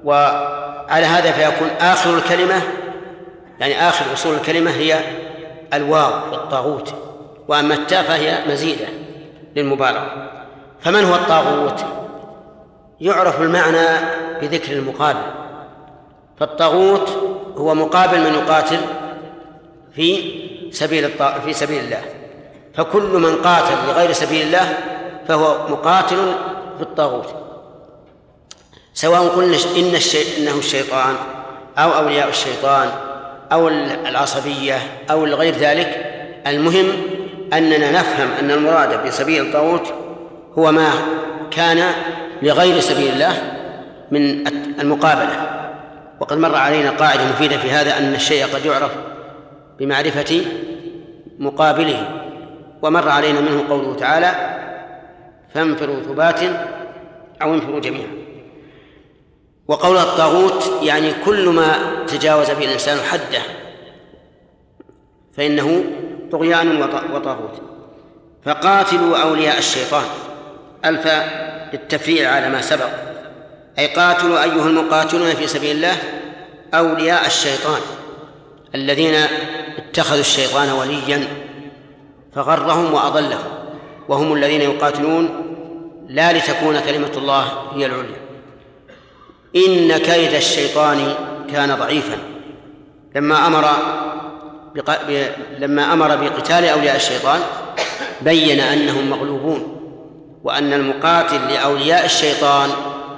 وعلى 0.04 1.06
هذا 1.06 1.32
فيكون 1.32 1.68
آخر 1.80 2.16
الكلمة 2.16 2.62
يعني 3.60 3.88
آخر 3.88 4.12
أصول 4.12 4.34
الكلمة 4.34 4.70
هي 4.70 4.98
الواو 5.74 6.32
والطاغوت 6.32 6.94
وأما 7.48 7.74
التاء 7.74 8.02
فهي 8.02 8.38
مزيدة 8.48 8.86
للمبالغة. 9.56 10.30
فمن 10.80 11.04
هو 11.04 11.14
الطاغوت؟ 11.14 11.84
يعرف 13.00 13.40
المعنى 13.40 13.86
بذكر 14.40 14.72
المقابل. 14.72 15.22
فالطاغوت 16.40 17.21
هو 17.62 17.74
مقابل 17.74 18.20
من 18.20 18.34
يقاتل 18.34 18.80
في 19.94 20.32
سبيل. 20.70 21.10
في 21.44 21.52
سبيل 21.52 21.84
الله 21.84 22.00
فكل 22.74 23.02
من 23.02 23.36
قاتل 23.36 23.74
لغير 23.88 24.12
سبيل 24.12 24.46
الله 24.46 24.78
فهو 25.28 25.68
مقاتل 25.68 26.34
في 26.76 26.82
الطاغوت 26.82 27.34
سواء 28.94 29.28
قلنا 29.28 29.56
إن 29.76 29.94
الشي... 29.94 30.38
إنه 30.38 30.58
الشيطان 30.58 31.14
أو 31.78 31.90
أولياء 31.90 32.28
الشيطان 32.28 32.88
أو 33.52 33.68
العصبية 33.68 34.78
أو 35.10 35.24
غير 35.24 35.54
ذلك 35.54 36.12
المهم 36.46 36.86
أننا 37.52 37.90
نفهم 37.90 38.28
أن 38.40 38.50
المراد 38.50 39.06
بسبيل 39.06 39.46
الطاغوت 39.46 39.94
هو 40.58 40.72
ما 40.72 40.90
كان 41.50 41.92
لغير 42.42 42.80
سبيل 42.80 43.12
الله 43.12 43.42
من 44.10 44.46
المقابلة 44.80 45.61
وقد 46.22 46.38
مر 46.38 46.56
علينا 46.56 46.90
قاعدة 46.90 47.24
مفيدة 47.24 47.58
في 47.58 47.70
هذا 47.70 47.98
أن 47.98 48.14
الشيء 48.14 48.46
قد 48.46 48.64
يعرف 48.66 48.90
بمعرفة 49.78 50.44
مقابله 51.38 52.22
ومر 52.82 53.08
علينا 53.08 53.40
منه 53.40 53.68
قوله 53.68 53.94
تعالى 53.94 54.58
فانفروا 55.54 56.00
ثبات 56.00 56.40
أو 57.42 57.54
انفروا 57.54 57.80
جميعا 57.80 58.08
وقول 59.68 59.96
الطاغوت 59.96 60.72
يعني 60.82 61.12
كل 61.24 61.48
ما 61.48 61.72
تجاوز 62.06 62.50
به 62.50 62.64
الإنسان 62.64 62.98
حده 62.98 63.42
فإنه 65.36 65.84
طغيان 66.32 66.82
وطاغوت. 67.12 67.62
فقاتلوا 68.44 69.16
أولياء 69.18 69.58
الشيطان 69.58 70.04
ألف 70.84 71.08
للتفريع 71.72 72.30
على 72.30 72.48
ما 72.48 72.60
سبق. 72.60 72.88
أي 73.78 73.86
قاتلوا 73.86 74.42
أيها 74.42 74.66
المقاتلون 74.66 75.34
في 75.34 75.46
سبيل 75.46 75.76
الله 75.76 76.21
أولياء 76.74 77.26
الشيطان 77.26 77.80
الذين 78.74 79.14
اتخذوا 79.78 80.20
الشيطان 80.20 80.70
وليا 80.70 81.28
فغرهم 82.34 82.94
وأضلهم 82.94 83.52
وهم 84.08 84.32
الذين 84.32 84.60
يقاتلون 84.60 85.28
لا 86.08 86.32
لتكون 86.32 86.80
كلمة 86.80 87.10
الله 87.16 87.44
هي 87.74 87.86
العليا. 87.86 88.22
إن 89.56 89.98
كيد 89.98 90.34
الشيطان 90.34 91.14
كان 91.52 91.74
ضعيفا. 91.74 92.18
لما 93.16 93.46
أمر 93.46 93.64
بق... 94.74 94.98
ب... 95.08 95.26
لما 95.58 95.92
أمر 95.92 96.16
بقتال 96.16 96.64
أولياء 96.64 96.96
الشيطان 96.96 97.40
بين 98.20 98.60
أنهم 98.60 99.10
مغلوبون 99.10 99.78
وأن 100.44 100.72
المقاتل 100.72 101.52
لأولياء 101.52 102.04
الشيطان 102.04 102.70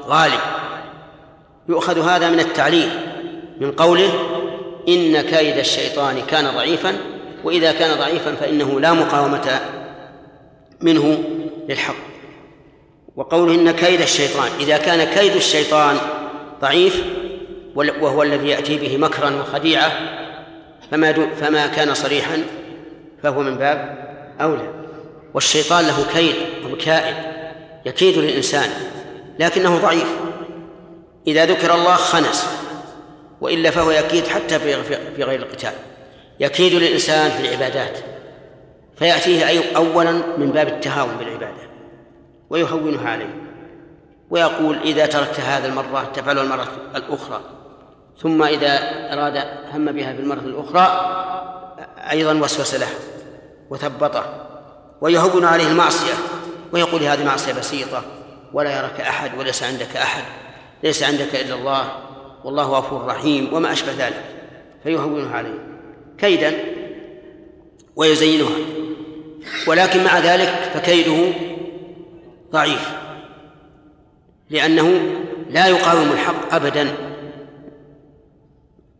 غالب. 0.06 0.40
يؤخذ 1.68 2.08
هذا 2.08 2.30
من 2.30 2.40
التعليل 2.40 3.13
من 3.60 3.72
قوله 3.72 4.10
إن 4.88 5.20
كيد 5.20 5.58
الشيطان 5.58 6.22
كان 6.28 6.44
ضعيفا 6.56 6.96
وإذا 7.44 7.72
كان 7.72 7.98
ضعيفا 7.98 8.34
فإنه 8.34 8.80
لا 8.80 8.92
مقاومة 8.92 9.60
منه 10.80 11.24
للحق. 11.68 11.94
وقوله 13.16 13.54
إن 13.54 13.70
كيد 13.70 14.00
الشيطان 14.00 14.48
إذا 14.60 14.76
كان 14.76 15.04
كيد 15.04 15.36
الشيطان 15.36 15.96
ضعيف 16.60 17.04
وهو 17.74 18.22
الذي 18.22 18.48
يأتي 18.48 18.78
به 18.78 18.96
مكرا 18.96 19.30
وخديعة 19.40 19.92
فما 20.90 21.12
فما 21.12 21.66
كان 21.66 21.94
صريحا 21.94 22.42
فهو 23.22 23.42
من 23.42 23.56
باب 23.56 23.98
أولى. 24.40 24.68
والشيطان 25.34 25.84
له 25.84 26.06
كيد 26.12 26.34
ومكائد 26.64 27.16
يكيد 27.86 28.18
للإنسان 28.18 28.70
لكنه 29.38 29.78
ضعيف. 29.78 30.08
إذا 31.26 31.46
ذكر 31.46 31.74
الله 31.74 31.94
خنس 31.94 32.63
وإلا 33.44 33.70
فهو 33.70 33.90
يكيد 33.90 34.26
حتى 34.26 34.58
في 35.16 35.22
غير 35.24 35.40
القتال. 35.40 35.72
يكيد 36.40 36.72
للإنسان 36.72 37.30
في 37.30 37.48
العبادات. 37.48 37.98
فيأتيه 38.98 39.48
أي 39.48 39.76
أولا 39.76 40.12
من 40.12 40.50
باب 40.50 40.68
التهاون 40.68 41.16
بالعبادة 41.18 41.70
ويهونها 42.50 43.10
عليه. 43.10 43.34
ويقول 44.30 44.78
إذا 44.84 45.06
تركت 45.06 45.40
هذا 45.40 45.68
المرة 45.68 46.10
تفعل 46.14 46.38
المرة 46.38 46.68
الأخرى. 46.96 47.40
ثم 48.22 48.42
إذا 48.42 48.78
أراد 49.12 49.44
هم 49.72 49.92
بها 49.92 50.12
في 50.12 50.20
المرة 50.20 50.40
الأخرى 50.40 50.86
أيضا 52.10 52.32
وسوس 52.34 52.74
له 52.74 52.88
وثبطه. 53.70 54.46
ويهون 55.00 55.44
عليه 55.44 55.68
المعصية. 55.68 56.14
ويقول 56.72 57.02
هذه 57.02 57.24
معصية 57.24 57.52
بسيطة. 57.52 58.02
ولا 58.52 58.78
يراك 58.78 59.00
أحد 59.00 59.38
وليس 59.38 59.62
عندك 59.62 59.96
أحد. 59.96 60.24
ليس 60.82 61.02
عندك 61.02 61.34
إلا 61.34 61.54
الله. 61.54 62.03
والله 62.44 62.62
غفور 62.62 63.06
رحيم 63.06 63.54
وما 63.54 63.72
أشبه 63.72 63.92
ذلك 63.92 64.24
فيهونها 64.82 65.36
عليه 65.36 65.58
كيدا 66.18 66.54
ويزينها 67.96 68.56
ولكن 69.66 70.04
مع 70.04 70.18
ذلك 70.18 70.48
فكيده 70.48 71.32
ضعيف 72.52 72.94
لأنه 74.50 75.00
لا 75.50 75.66
يقاوم 75.66 76.12
الحق 76.12 76.54
أبدا. 76.54 76.94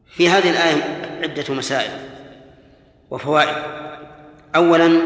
في 0.07 0.29
هذه 0.29 0.51
الآية 0.51 0.83
عدة 1.23 1.55
مسائل 1.55 1.91
وفوائد. 3.11 3.57
أولا 4.57 5.01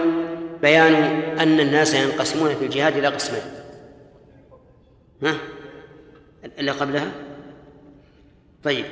بيان 0.62 0.94
أن 1.40 1.60
الناس 1.60 1.94
ينقسمون 1.94 2.55
في 2.55 2.65
الجهاد 2.65 2.97
إلى 2.97 3.06
قسمين 3.09 3.43
ها؟ 5.23 5.35
اللي 6.59 6.70
قبلها؟ 6.70 7.12
طيب. 8.64 8.85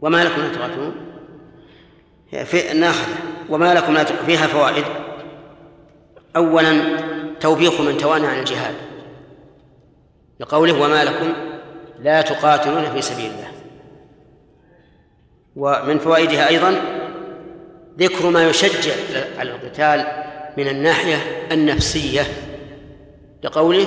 وما 0.00 0.24
لكم 0.24 0.40
لا 0.40 0.48
تقاتلون 0.48 0.94
في 2.44 2.72
ناخذ. 2.72 3.08
وما 3.48 3.74
لكم 3.74 3.94
لا 3.94 4.04
فيها 4.04 4.46
فوائد. 4.46 4.84
أولا 6.36 6.98
توبيخ 7.40 7.80
من 7.80 7.96
توانى 7.96 8.26
عن 8.26 8.38
الجهاد. 8.38 8.74
لقوله 10.40 10.82
وما 10.82 11.04
لكم 11.04 11.32
لا 12.00 12.22
تقاتلون 12.22 12.84
في 12.84 13.02
سبيل 13.02 13.30
الله. 13.30 13.52
ومن 15.56 15.98
فوائدها 15.98 16.48
أيضا 16.48 16.80
ذكر 17.98 18.30
ما 18.30 18.48
يشجع 18.48 18.92
على 19.38 19.50
القتال 19.50 20.06
من 20.58 20.68
الناحية 20.68 21.16
النفسية 21.52 22.22
لقوله 23.42 23.86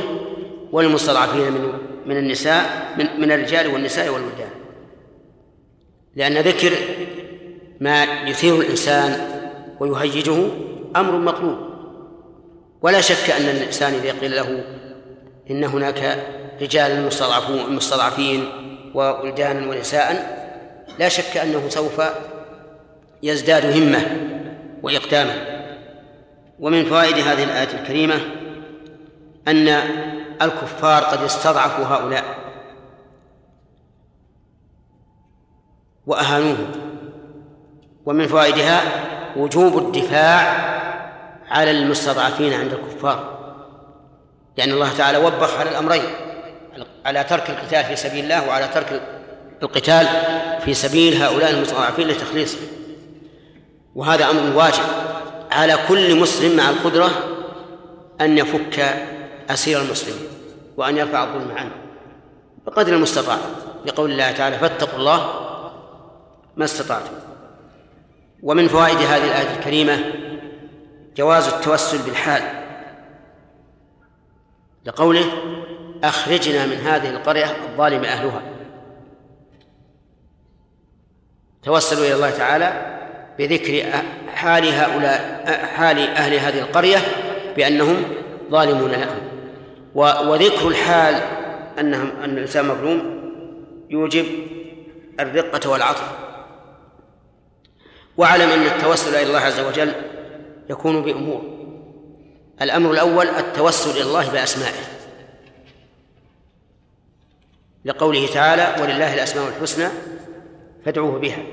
والمستضعفين 0.72 1.52
من 1.52 1.74
من 2.06 2.18
النساء 2.18 2.94
من, 2.98 3.22
من 3.22 3.32
الرجال 3.32 3.68
والنساء 3.68 4.10
والولدان. 4.10 4.50
لأن 6.16 6.38
ذكر 6.38 6.72
ما 7.80 8.04
يثير 8.04 8.56
الإنسان 8.62 9.20
ويهيجه 9.80 10.48
أمر 10.96 11.18
مطلوب. 11.18 11.58
ولا 12.82 13.02
شك 13.02 13.32
أن 13.32 13.42
الإنسان 13.42 13.94
إذا 13.94 14.12
قيل 14.12 14.36
له 14.36 14.64
إن 15.52 15.64
هناك 15.64 16.18
رجال 16.62 17.10
مستضعفين 17.70 18.46
وولدانا 18.94 19.70
ونساء 19.70 20.36
لا 21.00 21.10
شك 21.10 21.38
أنه 21.38 21.70
سوف 21.70 22.02
يزداد 23.24 23.66
همة 23.66 24.02
وإقداما 24.84 25.66
ومن 26.60 26.86
فوائد 26.86 27.16
هذه 27.16 27.44
الآية 27.44 27.82
الكريمة 27.82 28.16
أن 29.48 29.80
الكفار 30.42 31.04
قد 31.04 31.24
استضعفوا 31.24 31.86
هؤلاء 31.86 32.24
وأهانوه 36.06 36.58
ومن 38.06 38.28
فوائدها 38.28 38.82
وجوب 39.36 39.78
الدفاع 39.78 40.66
على 41.50 41.72
المستضعفين 41.72 42.54
عند 42.54 42.74
الكفار. 42.74 43.36
لأن 44.58 44.72
الله 44.72 44.98
تعالى 44.98 45.18
وبخ 45.18 45.60
على 45.60 45.70
الأمرين 45.70 46.04
على 47.06 47.24
ترك 47.24 47.50
القتال 47.50 47.84
في 47.84 47.96
سبيل 47.96 48.24
الله 48.24 48.48
وعلى 48.48 48.68
ترك 48.68 49.02
القتال 49.64 50.08
في 50.66 50.74
سبيل 50.74 51.24
هؤلاء 51.24 51.50
المستضعفين 51.50 52.08
لتخليصهم 52.08 52.68
وهذا 53.96 54.30
أمر 54.30 54.58
واجب 54.58 54.84
على 55.52 55.78
كل 55.88 56.20
مسلم 56.20 56.58
مع 56.58 56.70
القدرة 56.70 57.10
أن 58.22 58.38
يفك 58.38 58.96
أسير 59.50 59.82
المسلمين 59.82 60.28
وأن 60.78 60.98
يرفع 60.98 61.24
الظلم 61.24 61.52
عنه 61.52 61.72
بقدر 62.66 62.94
المستطاع 62.94 63.38
لقول 63.86 64.12
الله 64.12 64.32
تعالى 64.32 64.60
فاتقوا 64.60 65.00
الله 65.00 65.46
ما 66.56 66.66
استطعتم. 66.66 67.14
ومن 68.44 68.68
فوائد 68.68 68.98
هذه 68.98 69.26
الآية 69.26 69.58
الكريمة 69.58 70.00
جواز 71.18 71.48
التوسل 71.48 71.98
بالحال 71.98 72.44
لقوله 74.86 75.26
أخرجنا 76.04 76.66
من 76.66 76.78
هذه 76.78 77.10
القرية 77.10 77.46
الظالم 77.46 78.04
أهلها. 78.04 78.42
توسلوا 81.64 82.06
إلى 82.06 82.14
الله 82.14 82.30
تعالى 82.30 82.96
بذكر 83.40 83.84
حال 84.36 84.66
هؤلاء 84.66 85.46
حال 85.76 86.00
أهل 86.00 86.34
هذه 86.34 86.60
القرية 86.60 86.98
بأنهم 87.58 88.04
ظالمون 88.52 88.92
لهم. 88.92 89.35
وذكر 89.96 90.68
الحال 90.68 91.16
أن 91.80 91.94
الإنسان 92.24 92.68
مظلوم 92.68 93.16
يوجب 93.90 94.26
الرقة 95.20 95.70
والعطف. 95.70 96.12
واعلم 98.18 98.50
أن 98.50 98.62
التوسل 98.62 99.16
إلى 99.16 99.24
الله 99.24 99.40
عز 99.40 99.60
وجل 99.60 99.92
يكون 100.70 101.02
بأمور. 101.02 101.42
الأمر 102.62 102.92
الأول 102.92 103.28
التوسل 103.28 103.92
إلى 103.92 104.02
الله 104.02 104.32
بأسمائه. 104.32 104.84
لقوله 107.86 108.28
تعالى 108.28 108.82
ولله 108.82 109.14
الأسماء 109.14 109.48
الحسنى 109.48 109.88
فادعوه 110.86 111.20
بها. 111.20 111.44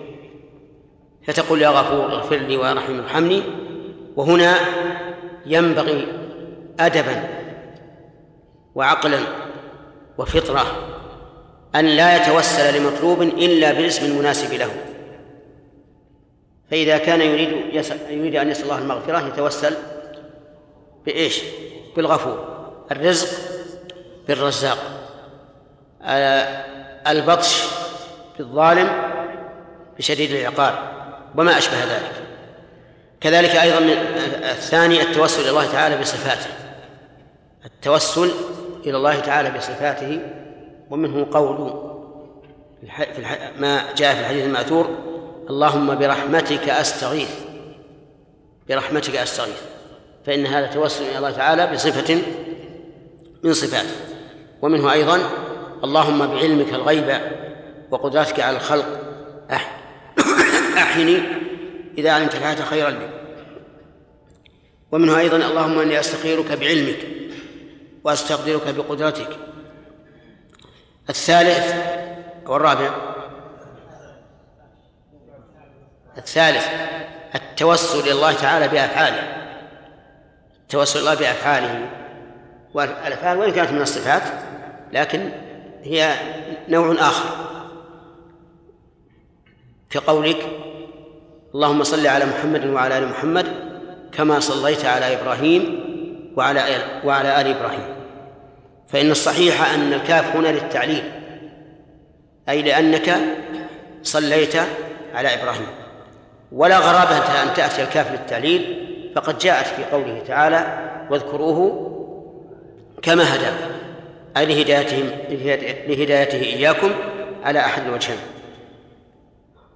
فتقول 1.26 1.62
يا 1.62 1.68
غفور 1.68 2.04
اغفر 2.04 2.36
لي 2.36 2.56
وارحم 2.56 3.00
ارحمني. 3.00 3.42
وهنا 4.16 4.56
ينبغي 5.46 6.06
أدبا 6.80 7.41
وعقلا 8.74 9.20
وفطرة 10.18 10.88
أن 11.74 11.86
لا 11.86 12.16
يتوسل 12.16 12.78
لمطلوب 12.78 13.22
إلا 13.22 13.72
بالاسم 13.72 14.04
المناسب 14.04 14.52
له. 14.52 14.70
فإذا 16.70 16.98
كان 16.98 17.20
يريد 17.20 17.48
يريد 18.10 18.36
أن 18.36 18.50
يسأل 18.50 18.64
الله 18.64 18.78
المغفرة 18.78 19.28
يتوسل 19.28 19.74
بإيش؟ 21.06 21.40
بالغفور. 21.96 22.52
الرزق 22.90 23.28
بالرزاق. 24.28 24.78
آه، 26.02 26.64
البطش 27.10 27.62
بالظالم 28.38 28.88
بشديد 29.98 30.30
العقاب. 30.30 30.74
وما 31.36 31.58
أشبه 31.58 31.84
ذلك. 31.84 32.12
كذلك 33.20 33.50
أيضا 33.50 33.80
من 33.80 33.90
الثاني 34.44 35.02
التوسل 35.02 35.40
إلى 35.40 35.50
الله 35.50 35.72
تعالى 35.72 35.96
بصفاته. 35.96 36.50
التوسل 37.64 38.30
إلى 38.86 38.96
الله 38.96 39.20
تعالى 39.20 39.50
بصفاته 39.50 40.20
ومنه 40.90 41.26
قول 41.30 41.74
في 42.80 43.02
ما 43.58 43.92
جاء 43.96 44.14
في 44.14 44.20
الحديث 44.20 44.44
المأثور 44.44 44.88
اللهم 45.50 45.98
برحمتك 45.98 46.68
أستغيث 46.68 47.30
برحمتك 48.68 49.16
أستغيث 49.16 49.60
فإن 50.26 50.46
هذا 50.46 50.66
توسل 50.66 51.04
إلى 51.04 51.18
الله 51.18 51.30
تعالى 51.30 51.66
بصفة 51.66 52.22
من 53.42 53.52
صفاته 53.52 53.94
ومنه 54.62 54.92
أيضا 54.92 55.20
اللهم 55.84 56.26
بعلمك 56.26 56.74
الغيب 56.74 57.20
وقدرتك 57.90 58.40
على 58.40 58.56
الخلق 58.56 59.00
أحيني 60.76 61.18
إذا 61.98 62.10
علمت 62.10 62.34
الحياة 62.34 62.64
خيرا 62.64 62.90
لي 62.90 63.08
ومنه 64.92 65.18
أيضا 65.18 65.36
اللهم 65.36 65.78
إني 65.78 66.00
أستخيرك 66.00 66.52
بعلمك 66.52 66.98
وأستقدرك 68.04 68.74
بقدرتك. 68.74 69.38
الثالث 71.10 71.74
والرابع 72.46 72.90
الثالث 76.18 76.66
التوسل 77.34 78.00
إلى 78.00 78.12
الله 78.12 78.32
تعالى 78.32 78.68
بأفعاله. 78.68 79.22
التوسل 80.62 80.98
إلى 81.00 81.12
الله 81.12 81.20
بأفعاله. 81.20 81.90
والأفعال 82.74 83.38
وإن 83.38 83.52
كانت 83.52 83.70
من 83.70 83.82
الصفات 83.82 84.22
لكن 84.92 85.30
هي 85.82 86.14
نوع 86.68 86.92
آخر. 86.92 87.42
كقولك 89.90 90.48
اللهم 91.54 91.82
صل 91.84 92.06
على 92.06 92.24
محمد 92.24 92.66
وعلى 92.66 92.98
آل 92.98 93.08
محمد 93.08 93.46
كما 94.12 94.40
صليت 94.40 94.84
على 94.84 95.20
إبراهيم 95.20 95.91
وعلى 96.36 96.60
وعلى 97.04 97.40
آل 97.40 97.46
إبراهيم. 97.46 97.84
فإن 98.88 99.10
الصحيح 99.10 99.74
أن 99.74 99.92
الكاف 99.92 100.36
هنا 100.36 100.48
للتعليل 100.48 101.02
أي 102.48 102.62
لأنك 102.62 103.14
صليت 104.02 104.56
على 105.14 105.34
إبراهيم. 105.34 105.66
ولا 106.52 106.78
غرابة 106.78 107.42
أن 107.42 107.54
تأتي 107.54 107.82
الكاف 107.82 108.12
للتعليل 108.12 108.88
فقد 109.14 109.38
جاءت 109.38 109.66
في 109.66 109.84
قوله 109.84 110.22
تعالى 110.26 110.90
واذكروه 111.10 111.88
كما 113.02 113.34
هداكم. 113.34 113.72
أي 114.36 114.46
لهدايتهم 114.46 115.10
لهدايته 115.88 116.40
إياكم 116.40 116.90
على 117.44 117.58
أحد 117.58 117.82
الوجهين 117.86 118.18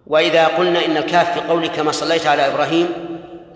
وإذا 0.07 0.47
قلنا 0.47 0.85
إن 0.85 0.97
الكاف 0.97 1.39
في 1.39 1.49
قولك 1.49 1.71
كما 1.71 1.93
صليت 1.93 2.27
على 2.27 2.47
إبراهيم 2.47 2.89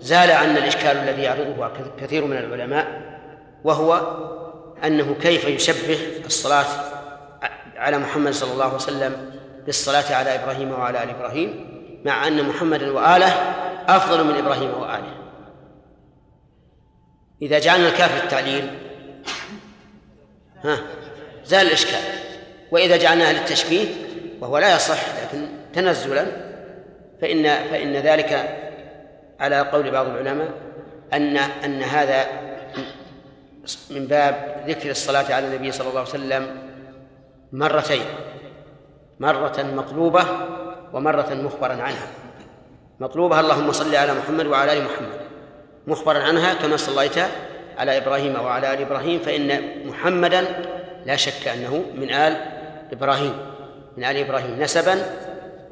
زال 0.01 0.31
عنا 0.31 0.57
الإشكال 0.57 0.97
الذي 0.97 1.21
يعرضه 1.21 1.71
كثير 1.99 2.25
من 2.25 2.37
العلماء 2.37 3.01
وهو 3.63 4.17
أنه 4.83 5.15
كيف 5.21 5.45
يشبه 5.45 5.99
الصلاة 6.25 6.65
على 7.75 7.97
محمد 7.97 8.33
صلى 8.33 8.53
الله 8.53 8.65
عليه 8.65 8.75
وسلم 8.75 9.31
بالصلاة 9.65 10.15
على 10.15 10.35
إبراهيم 10.35 10.71
وعلى 10.71 11.03
آل 11.03 11.09
إبراهيم 11.09 11.67
مع 12.05 12.27
أن 12.27 12.43
محمدا 12.43 12.91
وآله 12.91 13.27
أفضل 13.87 14.23
من 14.23 14.35
إبراهيم 14.35 14.69
وآله. 14.69 15.13
إذا 17.41 17.59
جعلنا 17.59 17.87
الكاف 17.87 18.23
للتعليل 18.23 18.69
ها 20.63 20.77
زال 21.45 21.67
الإشكال. 21.67 21.99
وإذا 22.71 22.97
جعلناها 22.97 23.33
للتشبيه 23.33 23.87
وهو 24.41 24.57
لا 24.57 24.75
يصح 24.75 24.99
لكن 25.23 25.47
تنزلا 25.73 26.25
فإن 27.21 27.43
فإن 27.43 27.93
ذلك 27.93 28.57
على 29.41 29.59
قول 29.59 29.91
بعض 29.91 30.07
العلماء 30.07 30.49
أن 31.13 31.37
أن 31.37 31.83
هذا 31.83 32.25
من 33.89 34.07
باب 34.07 34.63
ذكر 34.67 34.89
الصلاة 34.89 35.33
على 35.33 35.47
النبي 35.47 35.71
صلى 35.71 35.89
الله 35.89 35.99
عليه 35.99 36.09
وسلم 36.09 36.57
مرتين. 37.51 38.05
مرة 39.19 39.57
مطلوبة 39.75 40.25
ومرة 40.93 41.33
مخبرا 41.33 41.73
عنها. 41.73 42.07
مطلوبة 42.99 43.39
اللهم 43.39 43.71
صل 43.71 43.95
على 43.95 44.13
محمد 44.13 44.45
وعلى 44.45 44.73
آل 44.73 44.83
محمد. 44.83 45.21
مخبرا 45.87 46.19
عنها 46.19 46.53
كما 46.53 46.77
صليت 46.77 47.17
على 47.77 47.97
إبراهيم 47.97 48.35
وعلى 48.39 48.73
آل 48.73 48.81
إبراهيم 48.81 49.19
فإن 49.19 49.61
محمدا 49.85 50.45
لا 51.05 51.15
شك 51.15 51.47
أنه 51.47 51.85
من 51.95 52.13
آل 52.13 52.33
إبراهيم. 52.91 53.33
من 53.97 54.03
آل 54.03 54.17
إبراهيم 54.17 54.61
نسبا 54.61 54.95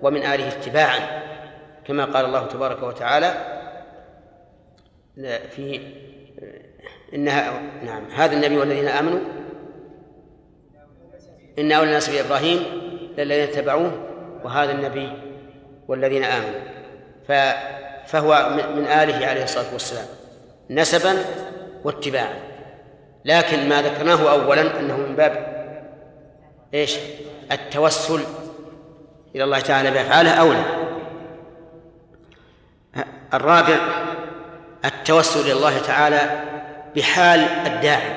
ومن 0.01 0.25
آله 0.25 0.47
اتباعا 0.47 0.99
كما 1.85 2.05
قال 2.05 2.25
الله 2.25 2.45
تبارك 2.45 2.83
وتعالى 2.83 3.58
في 5.27 5.79
إنها 7.13 7.61
نعم 7.83 8.05
هذا 8.11 8.33
النبي 8.33 8.57
والذين 8.57 8.87
آمنوا 8.87 9.19
إن 11.59 11.71
أولى 11.71 11.87
الناس 11.87 12.09
بإبراهيم 12.09 12.63
للذين 13.17 13.43
اتبعوه 13.43 13.91
وهذا 14.43 14.71
النبي 14.71 15.11
والذين 15.87 16.23
آمنوا. 16.23 16.59
فهو 18.05 18.57
من 18.75 18.85
آله 18.85 19.25
عليه 19.27 19.43
الصلاة 19.43 19.73
والسلام 19.73 20.05
نسبا 20.69 21.15
واتباعا. 21.83 22.39
لكن 23.25 23.69
ما 23.69 23.81
ذكرناه 23.81 24.31
أولا 24.31 24.79
أنه 24.79 24.97
من 24.97 25.15
باب 25.15 25.59
إيش؟ 26.73 26.97
التوسل 27.51 28.23
إلى 29.35 29.43
الله 29.43 29.59
تعالى 29.59 29.91
بأفعاله 29.91 30.31
أولى. 30.31 30.63
الرابع 33.33 34.08
التوسل 34.85 35.39
إلى 35.39 35.53
الله 35.53 35.77
تعالى 35.77 36.43
بحال 36.95 37.39
الداعي. 37.39 38.15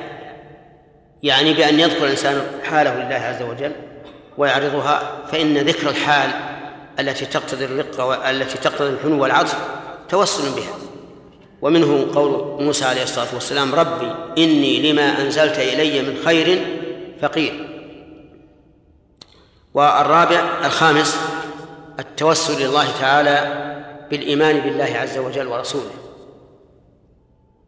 يعني 1.23 1.53
بأن 1.53 1.79
يذكر 1.79 2.05
الإنسان 2.05 2.41
حاله 2.63 2.95
لله 2.95 3.15
عز 3.15 3.41
وجل 3.41 3.71
ويعرضها 4.37 5.21
فإن 5.31 5.57
ذكر 5.57 5.89
الحال 5.89 6.29
التي 6.99 7.25
تقتضي 7.25 7.65
الرقة 7.65 8.05
والتي 8.05 8.57
تقتضي 8.57 8.89
الحنو 8.89 9.23
والعطف 9.23 9.57
توسل 10.09 10.55
بها. 10.55 10.73
ومنه 11.61 12.07
قول 12.15 12.63
موسى 12.63 12.85
عليه 12.85 13.03
الصلاة 13.03 13.27
والسلام 13.33 13.75
ربي 13.75 14.11
إني 14.37 14.91
لما 14.91 15.21
أنزلت 15.21 15.59
إلي 15.59 16.01
من 16.01 16.17
خير 16.25 16.65
فقير. 17.21 17.69
والرابع 19.73 20.65
الخامس 20.65 21.17
التوسل 21.99 22.53
إلى 22.53 22.65
الله 22.65 22.87
تعالى 22.99 23.63
بالإيمان 24.11 24.59
بالله 24.59 24.97
عز 24.97 25.17
وجل 25.17 25.47
ورسوله. 25.47 26.02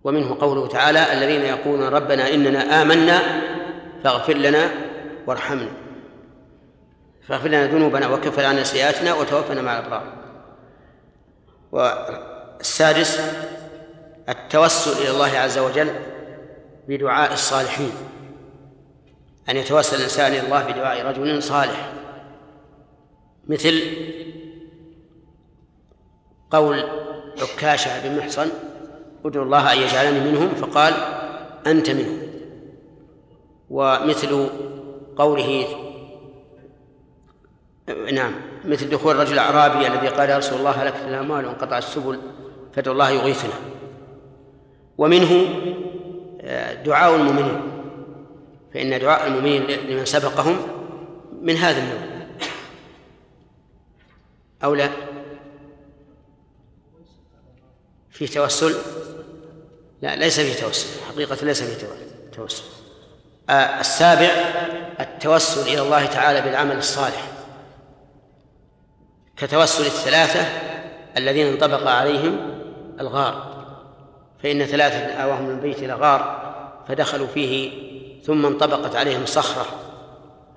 ومنه 0.05 0.37
قوله 0.39 0.67
تعالى 0.67 1.13
الذين 1.13 1.41
يقولون 1.41 1.87
ربنا 1.87 2.33
إننا 2.33 2.81
آمنا 2.81 3.21
فاغفر 4.03 4.33
لنا 4.33 4.69
وارحمنا. 5.27 5.71
فاغفر 7.27 7.47
لنا 7.47 7.67
ذنوبنا 7.67 8.07
وكفر 8.07 8.45
عنا 8.45 8.63
سيئاتنا 8.63 9.13
وتوفنا 9.13 9.61
مع 9.61 9.79
الأبرار. 9.79 10.13
والسادس 11.71 13.21
التوسل 14.29 15.01
إلى 15.01 15.11
الله 15.11 15.37
عز 15.37 15.57
وجل 15.57 15.89
بدعاء 16.87 17.33
الصالحين. 17.33 17.91
أن 19.49 19.57
يتوسل 19.57 19.97
الإنسان 19.97 20.31
إلى 20.31 20.41
الله 20.41 20.63
بدعاء 20.63 21.05
رجل 21.05 21.43
صالح. 21.43 21.93
مثل 23.47 23.81
قول 26.51 26.83
عكاشة 27.41 28.07
بن 28.07 28.17
محصن 28.17 28.49
ادعو 29.25 29.43
الله 29.43 29.73
أن 29.73 29.77
يجعلني 29.77 30.31
منهم 30.31 30.55
فقال 30.55 30.93
أنت 31.67 31.89
منهم. 31.89 32.21
ومثل 33.69 34.49
قوله 35.17 35.67
نعم 38.13 38.33
مثل 38.65 38.89
دخول 38.89 39.15
الرجل 39.15 39.33
الأعرابي 39.33 39.87
الذي 39.87 40.07
قال 40.07 40.29
يا 40.29 40.37
رسول 40.37 40.59
الله 40.59 40.71
هلكت 40.71 41.01
الأموال 41.07 41.45
وانقطع 41.45 41.77
السبل 41.77 42.19
فادعو 42.73 42.93
الله 42.93 43.09
يغيثنا. 43.09 43.53
ومنه 44.97 45.45
دعاء 46.85 47.15
المؤمنين 47.15 47.61
فإن 48.73 48.99
دعاء 48.99 49.27
المؤمنين 49.27 49.63
لمن 49.63 50.05
سبقهم 50.05 50.57
من 51.41 51.55
هذا 51.55 51.79
النوع. 51.79 52.15
أو 54.63 54.73
لا؟ 54.73 54.89
في 58.09 58.27
توسل؟ 58.27 58.75
لا 60.05 60.15
ليس 60.15 60.39
في 60.39 60.61
توسل. 60.61 60.87
حقيقة 61.13 61.45
ليس 61.45 61.63
في 61.63 61.87
توسل. 62.35 62.63
آه 63.49 63.79
السابع 63.79 64.29
التوسل 64.99 65.61
إلى 65.61 65.81
الله 65.81 66.05
تعالى 66.05 66.41
بالعمل 66.41 66.77
الصالح. 66.77 67.27
كتوسل 69.37 69.85
الثلاثة 69.85 70.45
الذين 71.17 71.47
انطبق 71.47 71.89
عليهم 71.89 72.37
الغار. 72.99 73.55
فإن 74.43 74.65
ثلاثة 74.65 75.13
آواهم 75.13 75.43
من 75.43 75.55
البيت 75.55 75.79
إلى 75.79 75.93
غار 75.93 76.45
فدخلوا 76.87 77.27
فيه 77.27 77.71
ثم 78.23 78.45
انطبقت 78.45 78.95
عليهم 78.95 79.25
صخرة 79.25 79.65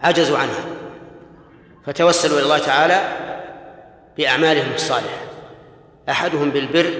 عجزوا 0.00 0.38
عنها. 0.38 0.64
فتوسلوا 1.86 2.36
إلى 2.36 2.44
الله 2.44 2.58
تعالى 2.58 3.16
بأعمالهم 4.18 4.74
الصالحة. 4.74 5.18
أحدهم 6.08 6.50
بالبر 6.50 6.94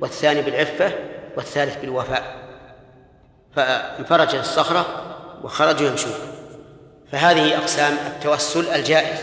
والثاني 0.00 0.42
بالعفة 0.42 1.07
والثالث 1.38 1.76
بالوفاء. 1.80 2.36
فانفرجت 3.56 4.34
الصخرة 4.34 4.86
وخرجوا 5.44 5.88
يمشون. 5.88 6.12
فهذه 7.12 7.58
أقسام 7.58 7.96
التوسل 8.06 8.68
الجائز. 8.68 9.18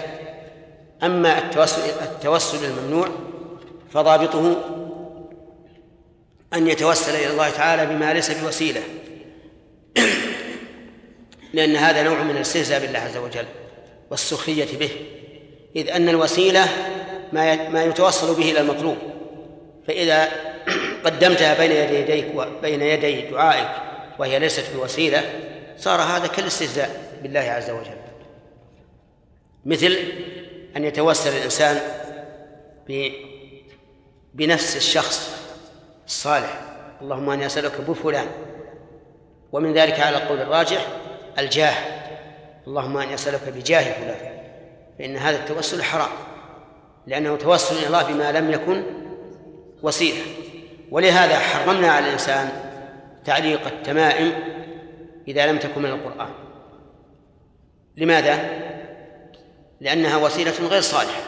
أما 1.04 1.38
التوسل 1.38 1.82
التوسل 2.02 2.66
الممنوع 2.66 3.08
فضابطه 3.94 4.56
أن 6.54 6.68
يتوسل 6.68 7.16
إلى 7.16 7.32
الله 7.32 7.50
تعالى 7.50 7.86
بما 7.86 8.14
ليس 8.14 8.32
بوسيلة. 8.32 8.82
لأن 11.54 11.76
هذا 11.76 12.04
نوع 12.04 12.22
من 12.24 12.36
الاستهزاء 12.36 12.80
بالله 12.80 13.00
عز 13.00 13.18
وجل 13.18 13.46
والسخرية 14.12 14.78
به. 14.80 14.92
إذ 15.76 15.90
أن 15.90 16.10
الوسيلة 16.10 16.68
ما 17.34 17.70
ما 17.70 17.84
يتوصل 17.84 18.36
به 18.36 18.52
إلى 18.52 18.60
المطلوب. 18.60 18.98
فإذا 19.88 20.55
قدمتها 21.06 21.54
بين 21.54 21.72
يديك 21.72 22.26
وبين 22.36 22.82
يدي 22.82 23.22
دعائك 23.22 23.70
وهي 24.20 24.40
ليست 24.40 24.76
بوسيلة 24.76 25.24
صار 25.78 26.02
هذا 26.02 26.28
كالاستهزاء 26.28 27.20
بالله 27.24 27.40
عز 27.40 27.70
وجل. 27.70 27.98
مثل 29.66 29.98
أن 30.78 30.86
يتوسل 30.86 31.38
الإنسان 31.38 31.82
بنفس 34.34 34.78
الشخص 34.78 35.46
الصالح. 36.08 36.62
اللهم 37.02 37.30
أني 37.30 37.46
أسألك 37.46 37.82
بفلان 37.82 38.28
ومن 39.52 39.74
ذلك 39.74 40.00
على 40.00 40.18
القول 40.18 40.42
الراجح 40.42 40.88
الجاه. 41.40 41.76
اللهم 42.68 42.98
أني 42.98 43.14
أسألك 43.14 43.50
بجاه 43.56 43.94
فلان. 43.94 44.36
فإن 45.00 45.18
هذا 45.18 45.38
التوسل 45.38 45.84
حرام 45.84 46.12
لأنه 47.08 47.36
توسل 47.36 47.78
إلى 47.78 47.88
الله 47.88 48.04
بما 48.04 48.32
لم 48.32 48.52
يكن 48.52 48.84
وسيلة. 49.84 50.22
ولهذا 50.96 51.40
حرمنا 51.40 51.92
على 51.92 52.06
الإنسان 52.08 52.50
تعليق 53.26 53.68
التمائم 53.68 54.34
إذا 55.28 55.52
لم 55.52 55.58
تكن 55.58 55.82
من 55.82 55.90
القرآن. 55.90 56.30
لماذا؟ 57.98 58.50
لأنها 59.82 60.18
وسيلة 60.18 60.68
غير 60.68 60.82
صالحة. 60.82 61.22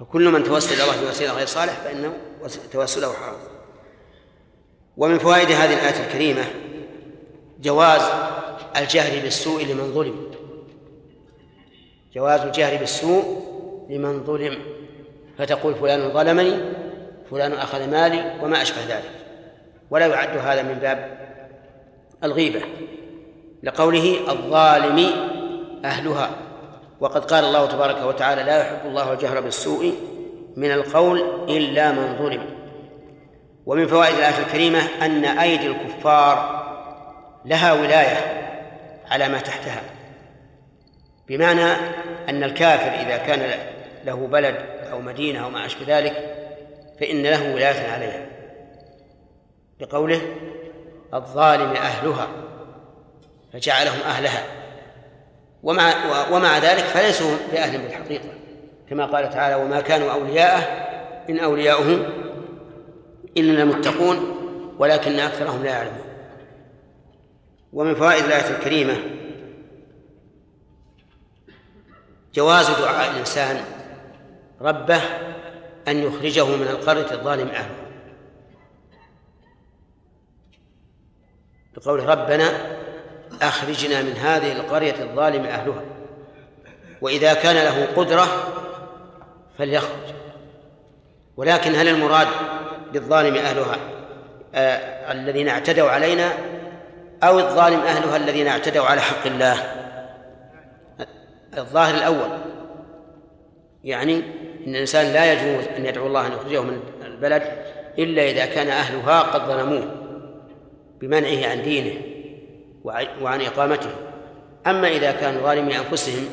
فكل 0.00 0.30
من 0.32 0.44
توسل 0.44 0.74
إلى 0.74 0.82
الله 0.82 1.06
بوسيلة 1.06 1.32
غير 1.32 1.46
صالح 1.46 1.72
فإنه 1.72 2.12
توسله 2.72 3.12
حرام. 3.12 3.36
ومن 4.96 5.18
فوائد 5.18 5.50
هذه 5.50 5.74
الآية 5.74 6.06
الكريمة 6.06 6.44
جواز 7.60 8.02
الجهر 8.76 9.22
بالسوء 9.22 9.64
لمن 9.64 9.92
ظلم. 9.92 10.30
جواز 12.14 12.40
الجهر 12.40 12.76
بالسوء 12.76 13.24
لمن 13.90 14.24
ظلم. 14.24 14.58
فتقول 15.38 15.74
فلان 15.74 16.12
ظلمني 16.12 16.79
فلان 17.30 17.52
أخذ 17.52 17.90
مالي 17.90 18.34
وما 18.42 18.62
أشبه 18.62 18.80
ذلك. 18.88 19.10
ولا 19.90 20.06
يعد 20.06 20.38
هذا 20.38 20.62
من 20.62 20.74
باب 20.74 21.18
الغيبة. 22.24 22.62
لقوله 23.62 24.16
الظالم 24.28 25.10
أهلها. 25.84 26.30
وقد 27.00 27.24
قال 27.24 27.44
الله 27.44 27.66
تبارك 27.66 28.02
وتعالى 28.02 28.42
لا 28.42 28.60
يحب 28.60 28.86
الله 28.86 29.12
الجهر 29.12 29.40
بالسوء 29.40 29.94
من 30.56 30.70
القول 30.70 31.20
إلا 31.48 31.92
من 31.92 32.16
ظلم. 32.18 32.42
ومن 33.66 33.86
فوائد 33.86 34.14
الآية 34.14 34.38
الكريمة 34.38 34.80
أن 35.02 35.24
أيدي 35.24 35.66
الكفار 35.66 36.60
لها 37.44 37.72
ولاية 37.72 38.40
على 39.10 39.28
ما 39.28 39.40
تحتها. 39.40 39.82
بمعنى 41.28 41.72
أن 42.28 42.42
الكافر 42.42 43.06
إذا 43.06 43.16
كان 43.16 43.50
له 44.04 44.26
بلد 44.26 44.56
أو 44.92 45.00
مدينة 45.00 45.44
أو 45.44 45.50
ما 45.50 45.66
أشبه 45.66 45.98
ذلك 45.98 46.39
فإن 47.00 47.22
له 47.22 47.54
ولاية 47.54 47.90
عليها. 47.92 48.26
بقوله 49.80 50.20
الظالم 51.14 51.70
أهلها 51.70 52.28
فجعلهم 53.52 54.00
أهلها. 54.00 54.42
ومع 55.62 55.92
ومع 56.32 56.58
ذلك 56.58 56.84
فليسوا 56.84 57.36
بأهل 57.52 57.78
بالحقيقة. 57.78 58.28
كما 58.90 59.06
قال 59.06 59.30
تعالى 59.30 59.54
وما 59.54 59.80
كانوا 59.80 60.12
أولياءه 60.12 60.60
إن 61.30 61.38
أولياؤه 61.38 62.06
إلا 63.36 63.62
المتقون 63.62 64.36
ولكن 64.78 65.18
أكثرهم 65.20 65.64
لا 65.64 65.70
يعلمون. 65.70 66.04
ومن 67.72 67.94
فوائد 67.94 68.24
الآية 68.24 68.56
الكريمة 68.56 68.96
جواز 72.34 72.70
دعاء 72.70 73.10
الإنسان 73.10 73.64
ربه 74.60 75.00
أن 75.88 75.98
يخرجه 75.98 76.44
من 76.44 76.66
القرية 76.66 77.12
الظالم 77.12 77.48
أهله. 77.48 77.76
بقوله 81.76 82.06
ربنا 82.06 82.76
أخرجنا 83.42 84.02
من 84.02 84.12
هذه 84.12 84.52
القرية 84.52 85.02
الظالم 85.02 85.44
أهلها. 85.44 85.82
وإذا 87.00 87.34
كان 87.34 87.56
له 87.56 87.86
قدرة 87.96 88.26
فليخرج. 89.58 90.14
ولكن 91.36 91.74
هل 91.74 91.88
المراد 91.88 92.28
بالظالم 92.92 93.36
أهلها 93.36 93.76
آه 94.54 95.12
الذين 95.12 95.48
اعتدوا 95.48 95.90
علينا 95.90 96.32
أو 97.22 97.38
الظالم 97.38 97.80
أهلها 97.80 98.16
الذين 98.16 98.46
اعتدوا 98.46 98.84
على 98.84 99.00
حق 99.00 99.26
الله؟ 99.26 99.56
الظاهر 101.58 101.94
الأول. 101.94 102.38
يعني 103.84 104.22
أن 104.66 104.74
الإنسان 104.74 105.12
لا 105.12 105.32
يجوز 105.32 105.64
أن 105.76 105.86
يدعو 105.86 106.06
الله 106.06 106.26
أن 106.26 106.32
يخرجه 106.32 106.62
من 106.62 106.80
البلد 107.06 107.42
إلا 107.98 108.22
إذا 108.30 108.46
كان 108.46 108.68
أهلها 108.68 109.20
قد 109.20 109.40
ظلموه 109.40 109.84
بمنعه 111.00 111.50
عن 111.50 111.62
دينه 111.62 112.00
وعن 113.20 113.40
إقامته. 113.40 113.90
أما 114.66 114.88
إذا 114.88 115.12
كانوا 115.12 115.42
ظالمي 115.42 115.78
أنفسهم 115.78 116.28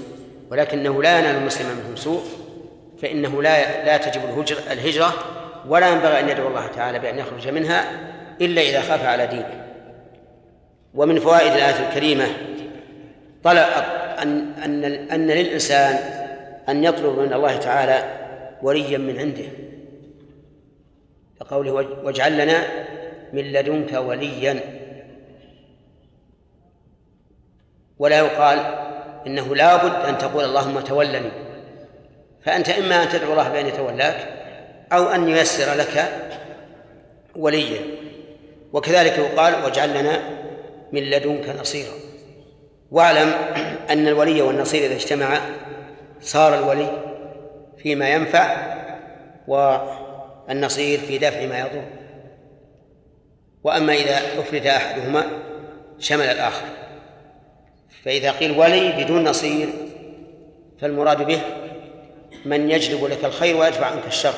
ولكنه 0.52 1.04
لا 1.04 1.20
ينال 1.20 1.36
المسلم 1.36 1.68
منهم 1.68 1.96
سوء 1.96 2.24
فإنه 3.02 3.44
لا 3.44 3.86
لا 3.86 3.98
تجب 3.98 4.22
الهجرة 4.72 5.14
ولا 5.68 5.92
ينبغي 5.92 6.20
أن 6.20 6.30
يدعو 6.30 6.48
الله 6.48 6.68
تعالى 6.68 7.00
بأن 7.00 7.20
يخرج 7.20 7.48
منها 7.48 7.92
إلا 8.42 8.62
إذا 8.62 8.82
خاف 8.82 9.06
على 9.06 9.28
دينه. 9.28 9.68
ومن 10.94 11.20
فوائد 11.20 11.52
الآية 11.52 11.90
الكريمة 11.90 12.28
طلب 13.44 13.66
أن 14.22 14.54
أن 14.64 14.84
أن 14.86 15.28
للإنسان 15.28 16.00
أن 16.70 16.84
يطلب 16.84 17.20
من 17.20 17.34
الله 17.34 17.58
تعالى 17.58 18.18
وليا 18.62 18.98
من 18.98 19.20
عنده. 19.20 19.46
كقوله 21.40 21.72
واجعل 22.04 22.38
لنا 22.38 22.68
من 23.34 23.44
لدنك 23.44 23.94
وليا. 23.94 24.60
ولا 28.00 28.18
يقال 28.18 28.60
إنه 29.28 29.56
لا 29.56 29.76
بد 29.76 30.06
أن 30.06 30.18
تقول 30.18 30.44
اللهم 30.44 30.80
تولني. 30.80 31.32
فأنت 32.44 32.70
إما 32.70 33.04
أن 33.04 33.10
تدعو 33.10 33.32
الله 33.32 33.50
بأن 33.50 33.68
يتولاك 33.68 34.28
أو 34.92 35.04
أن 35.04 35.30
ييسر 35.30 35.74
لك 35.74 36.12
وليا. 37.36 37.80
وكذلك 38.74 39.18
يقال 39.18 39.64
واجعل 39.64 39.90
لنا 39.90 40.20
من 40.92 41.02
لدنك 41.02 41.50
نصيرا. 41.60 41.94
واعلم 42.92 43.34
أن 43.90 44.08
الولي 44.08 44.42
والنصير 44.42 44.86
إذا 44.86 44.96
اجتمعا 44.96 45.42
صار 46.22 46.56
الولي 46.60 46.92
فيما 47.78 48.10
ينفع 48.10 48.78
والنصير 49.48 51.00
في 51.00 51.18
دفع 51.18 51.46
ما 51.46 51.60
يضر. 51.60 51.84
وأما 53.64 53.94
إذا 53.94 54.18
أفرد 54.40 54.68
أحدهما 54.68 55.26
شمل 56.00 56.26
الآخر. 56.26 56.66
فإذا 58.06 58.32
قيل 58.32 58.60
ولي 58.60 59.04
بدون 59.04 59.24
نصير 59.24 59.68
فالمراد 60.82 61.28
به 61.28 61.42
من 62.46 62.72
يجلب 62.72 63.06
لك 63.06 63.26
الخير 63.26 63.58
ويدفع 63.58 63.86
عنك 63.86 64.08
الشر. 64.08 64.34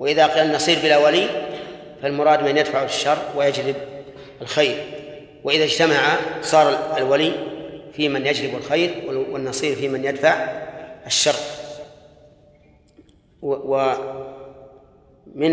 وإذا 0.00 0.26
قيل 0.26 0.46
النصير 0.46 0.78
بلا 0.82 0.98
ولي 0.98 1.28
فالمراد 2.02 2.42
من 2.42 2.56
يدفع 2.56 2.82
الشر 2.82 3.18
ويجلب 3.36 3.76
الخير. 4.42 4.84
وإذا 5.44 5.64
اجتمع 5.64 6.16
صار 6.42 6.96
الولي 6.96 7.32
في 7.92 8.08
من 8.08 8.26
يجلب 8.26 8.54
الخير 8.56 8.90
والنصير 9.06 9.76
في 9.76 9.88
من 9.88 10.04
يدفع 10.04 10.64
الشر. 11.06 11.36
ومن 13.42 13.96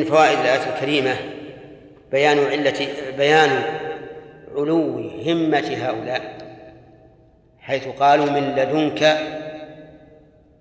فوائد 0.04 0.40
الآية 0.40 0.76
الكريمة 0.76 1.16
بيان 2.12 2.40
علة 2.40 2.88
بيان 3.18 3.64
علو 4.56 5.12
همة 5.26 5.78
هؤلاء 5.78 6.38
حيث 7.60 7.88
قالوا 7.88 8.26
من 8.26 8.56
لدنك 8.56 9.00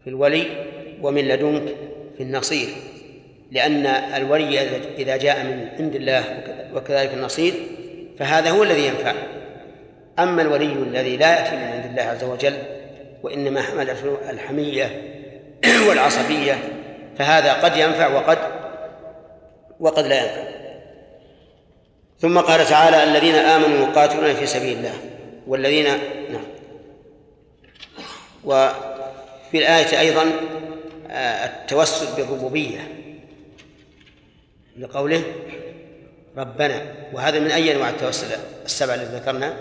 في 0.04 0.10
الولي 0.10 0.46
ومن 1.02 1.28
لدنك 1.28 1.74
في 2.16 2.22
النصير 2.22 2.68
لأن 3.50 3.86
الولي 3.86 4.60
إذا 4.98 5.16
جاء 5.16 5.44
من 5.44 5.68
عند 5.78 5.94
الله 5.94 6.24
وكذلك 6.74 7.14
النصير 7.14 7.54
فهذا 8.18 8.50
هو 8.50 8.62
الذي 8.62 8.86
ينفع. 8.86 9.14
أما 10.18 10.42
الولي 10.42 10.72
الذي 10.72 11.16
لا 11.16 11.38
يأتي 11.38 11.56
من 11.56 11.62
عند 11.62 11.84
الله 11.84 12.02
عز 12.02 12.24
وجل 12.24 12.79
وإنما 13.22 13.62
حمل 13.62 13.90
الحمية 14.30 15.02
والعصبية 15.88 16.58
فهذا 17.18 17.52
قد 17.52 17.76
ينفع 17.76 18.06
وقد 18.06 18.38
وقد 19.80 20.06
لا 20.06 20.22
ينفع. 20.22 20.50
ثم 22.20 22.38
قال 22.38 22.66
تعالى 22.66 23.04
الذين 23.04 23.34
آمنوا 23.34 23.88
يقاتلون 23.88 24.34
في 24.34 24.46
سبيل 24.46 24.78
الله 24.78 24.94
والذين 25.46 25.84
نعم. 26.32 26.44
وفي 28.44 29.58
الآية 29.58 30.00
أيضا 30.00 30.22
آه، 31.10 31.46
التوسل 31.46 32.16
بالربوبية 32.16 32.80
لقوله 34.78 35.22
ربنا 36.36 36.94
وهذا 37.12 37.40
من 37.40 37.50
أي 37.50 37.72
أنواع 37.72 37.88
التوسل؟ 37.90 38.26
السبعة 38.64 38.94
التي 38.94 39.16
ذكرنا؟ 39.16 39.56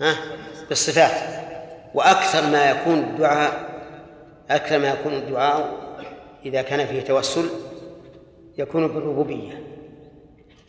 ها؟ 0.00 0.16
بالصفات. 0.68 1.47
وأكثر 1.94 2.50
ما 2.50 2.70
يكون 2.70 2.98
الدعاء 2.98 3.68
أكثر 4.50 4.78
ما 4.78 4.88
يكون 4.88 5.12
الدعاء 5.12 5.78
إذا 6.44 6.62
كان 6.62 6.86
فيه 6.86 7.00
توسل 7.00 7.48
يكون 8.58 8.88
بالربوبية 8.88 9.62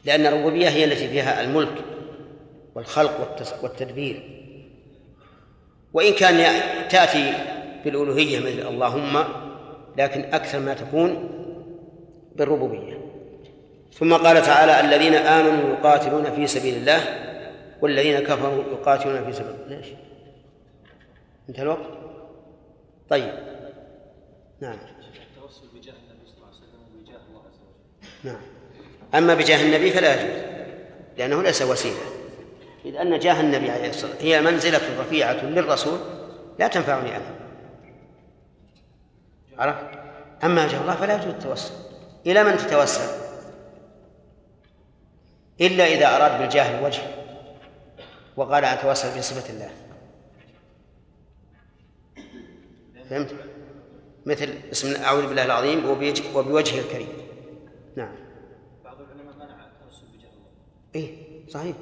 لأن 0.05 0.25
الربوبية 0.25 0.69
هي 0.69 0.83
التي 0.83 1.07
فيها 1.07 1.41
الملك 1.41 1.75
والخلق 2.75 3.37
والتدبير. 3.63 4.23
وإن 5.93 6.13
كان 6.13 6.61
تأتي 6.89 7.33
بالألوهية 7.85 8.39
مثل 8.39 8.67
اللهم 8.69 9.23
لكن 9.97 10.21
أكثر 10.33 10.59
ما 10.59 10.73
تكون 10.73 11.29
بالربوبية. 12.35 12.99
ثم 13.93 14.13
قال 14.13 14.41
تعالى 14.41 14.79
الذين 14.79 15.13
آمنوا 15.13 15.69
يقاتلون 15.69 16.23
في 16.23 16.47
سبيل 16.47 16.75
الله 16.75 16.99
والذين 17.81 18.19
كفروا 18.19 18.63
يقاتلون 18.71 19.25
في 19.25 19.33
سبيل 19.33 19.55
الله؟ 19.65 19.81
انتهى 21.49 21.63
الوقت؟ 21.63 21.79
طيب. 23.09 23.33
نعم. 24.61 24.77
التوسل 25.37 25.67
بجاه 25.73 25.93
النبي 25.93 26.25
صلى 26.27 26.35
الله 26.37 26.47
عليه 26.47 26.57
وسلم 26.57 26.81
وبجاه 26.95 27.19
الله 27.29 27.39
عز 27.39 27.59
وجل. 27.59 28.31
نعم. 28.31 28.41
أما 29.15 29.33
بجاه 29.33 29.65
النبي 29.65 29.91
فلا 29.91 30.13
يجوز 30.15 30.43
لأنه 31.17 31.43
ليس 31.43 31.61
وسيلة. 31.61 31.99
إذ 32.85 32.95
أن 32.95 33.19
جاه 33.19 33.41
النبي 33.41 33.71
عليه 33.71 33.89
الصلاة 33.89 34.11
والسلام 34.11 34.31
هي 34.31 34.51
منزلة 34.51 35.01
رفيعة 35.01 35.45
للرسول 35.45 35.99
لا 36.59 36.67
تنفعني 36.67 37.15
أنا. 37.17 37.35
عرفت؟ 39.57 39.99
أما 40.43 40.67
جاه 40.67 40.81
الله 40.81 40.95
فلا 40.95 41.15
يجوز 41.15 41.27
التوسل. 41.27 41.73
إلى 42.25 42.43
من 42.43 42.57
تتوسل؟ 42.57 43.19
إلا 45.61 45.85
إذا 45.85 46.15
أراد 46.15 46.41
بالجاه 46.41 46.79
الوجه 46.79 47.01
وقال 48.37 48.65
أتوسل 48.65 49.17
بصفة 49.17 49.53
الله. 49.53 49.88
فهمت؟ 53.09 53.35
مثل 54.25 54.53
اسم 54.71 55.03
أعوذ 55.03 55.27
بالله 55.27 55.45
العظيم 55.45 55.89
وبوجهه 56.35 56.79
الكريم. 56.79 57.07
نعم. 57.95 58.15
بعض 58.83 58.97
العلماء 59.01 59.35
منع 59.35 59.65
التوسل 59.65 60.05
بجاه 60.07 60.29
إيه 60.95 61.15
صحيح. 61.49 61.75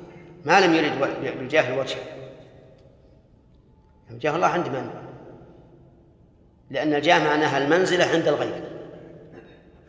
ما 0.45 0.61
لم 0.61 0.73
يرد 0.73 0.99
بالجاه 1.37 1.73
الوجه 1.73 1.97
جاه 4.11 4.35
الله 4.35 4.47
عند 4.47 4.67
من؟ 4.67 4.91
لأن 6.71 6.93
الجاه 6.93 7.19
معناها 7.19 7.57
المنزلة 7.57 8.05
عند 8.05 8.27
الغير. 8.27 8.63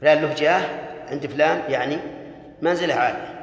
فلان 0.00 0.22
له 0.22 0.34
جاه 0.34 0.88
عند 1.10 1.26
فلان 1.26 1.70
يعني 1.70 1.98
منزلة 2.62 2.94
عالية. 2.94 3.38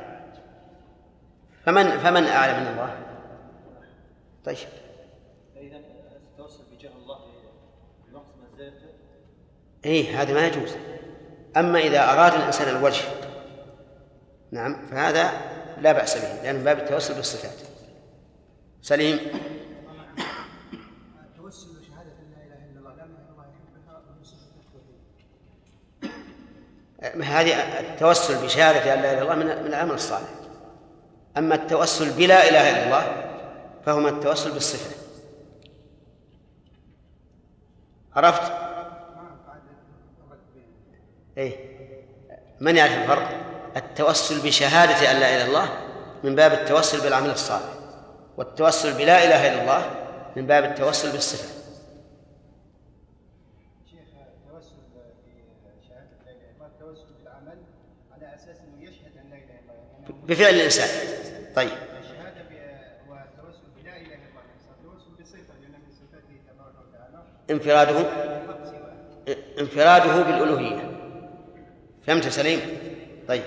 فمن 1.65 1.89
فمن 1.89 2.23
أعلى 2.23 2.59
من 2.59 2.67
الله؟ 2.67 2.97
طيب 4.45 4.57
فإذا 5.55 5.77
التوسل 6.31 6.63
بجاه 6.73 6.91
الله 7.03 7.19
لنقص 8.11 8.27
منزلته 8.51 8.85
إيه 9.85 10.21
هذا 10.21 10.33
ما 10.33 10.47
يجوز. 10.47 10.71
أما 11.57 11.79
إذا 11.79 12.13
أراد 12.13 12.33
الإنسان 12.33 12.75
الوجه 12.75 13.03
نعم 14.51 14.87
فهذا 14.91 15.31
لا 15.81 15.91
بأس 15.91 16.17
به 16.17 16.43
لأن 16.43 16.63
باب 16.63 16.79
التوسل 16.79 17.13
بالصفات. 17.13 17.67
سليم. 18.81 19.19
هذه 27.23 27.79
التوسل 27.79 28.45
بشهادة 28.45 28.93
أن 28.93 29.01
لا 29.01 29.11
إله 29.11 29.13
إلا 29.13 29.21
الله 29.21 29.35
من 29.35 29.61
من 29.61 29.67
العمل 29.67 29.91
الصالح. 29.91 30.29
أما 31.37 31.55
التوسل 31.55 32.11
بلا 32.11 32.49
إله 32.49 32.69
إلا 32.69 32.83
الله 32.85 33.31
فهو 33.85 33.99
من 33.99 34.09
التوسل 34.09 34.51
بالصفة. 34.51 34.95
عرفت؟ 38.15 38.54
إيه. 41.37 41.55
من 42.59 42.75
يعرف 42.75 42.91
الفرق؟ 42.91 43.29
التوسل 43.77 44.47
بشهادة 44.47 45.11
أن 45.11 45.19
لا 45.19 45.35
إله 45.35 45.35
إلا 45.35 45.45
الله 45.45 45.69
من 46.23 46.35
باب 46.35 46.53
التوسل 46.53 47.01
بالعمل 47.01 47.29
الصالح 47.29 47.69
والتوسل 48.37 48.93
بلا 48.97 49.23
إله 49.23 49.47
إلا 49.47 49.61
الله 49.61 49.91
من 50.35 50.47
باب 50.47 50.63
التوسل 50.63 51.11
بالصفة. 51.11 51.55
التوسل 54.47 54.75
التوسل 56.61 57.05
يعني 57.25 58.47
بفعل 60.27 60.53
الإنسان. 60.53 60.89
طيب. 61.55 61.69
الشهادة 61.69 62.41
والتوسل 63.09 63.67
بلا 63.77 63.97
إله 63.97 64.05
إلا 64.05 64.15
الله 64.15 64.41
التوسل 64.77 65.11
بصفة 65.21 65.53
لأن 65.61 65.71
من 65.71 65.91
صفاته 65.91 66.35
تبارك 66.47 66.75
وتعالى 66.89 67.23
انفراده 67.51 67.99
انفراده 69.59 70.21
بالألوهية. 70.23 70.94
فهمت 72.07 72.25
يا 72.25 72.29
سليم؟ 72.29 72.59
طيب 73.27 73.43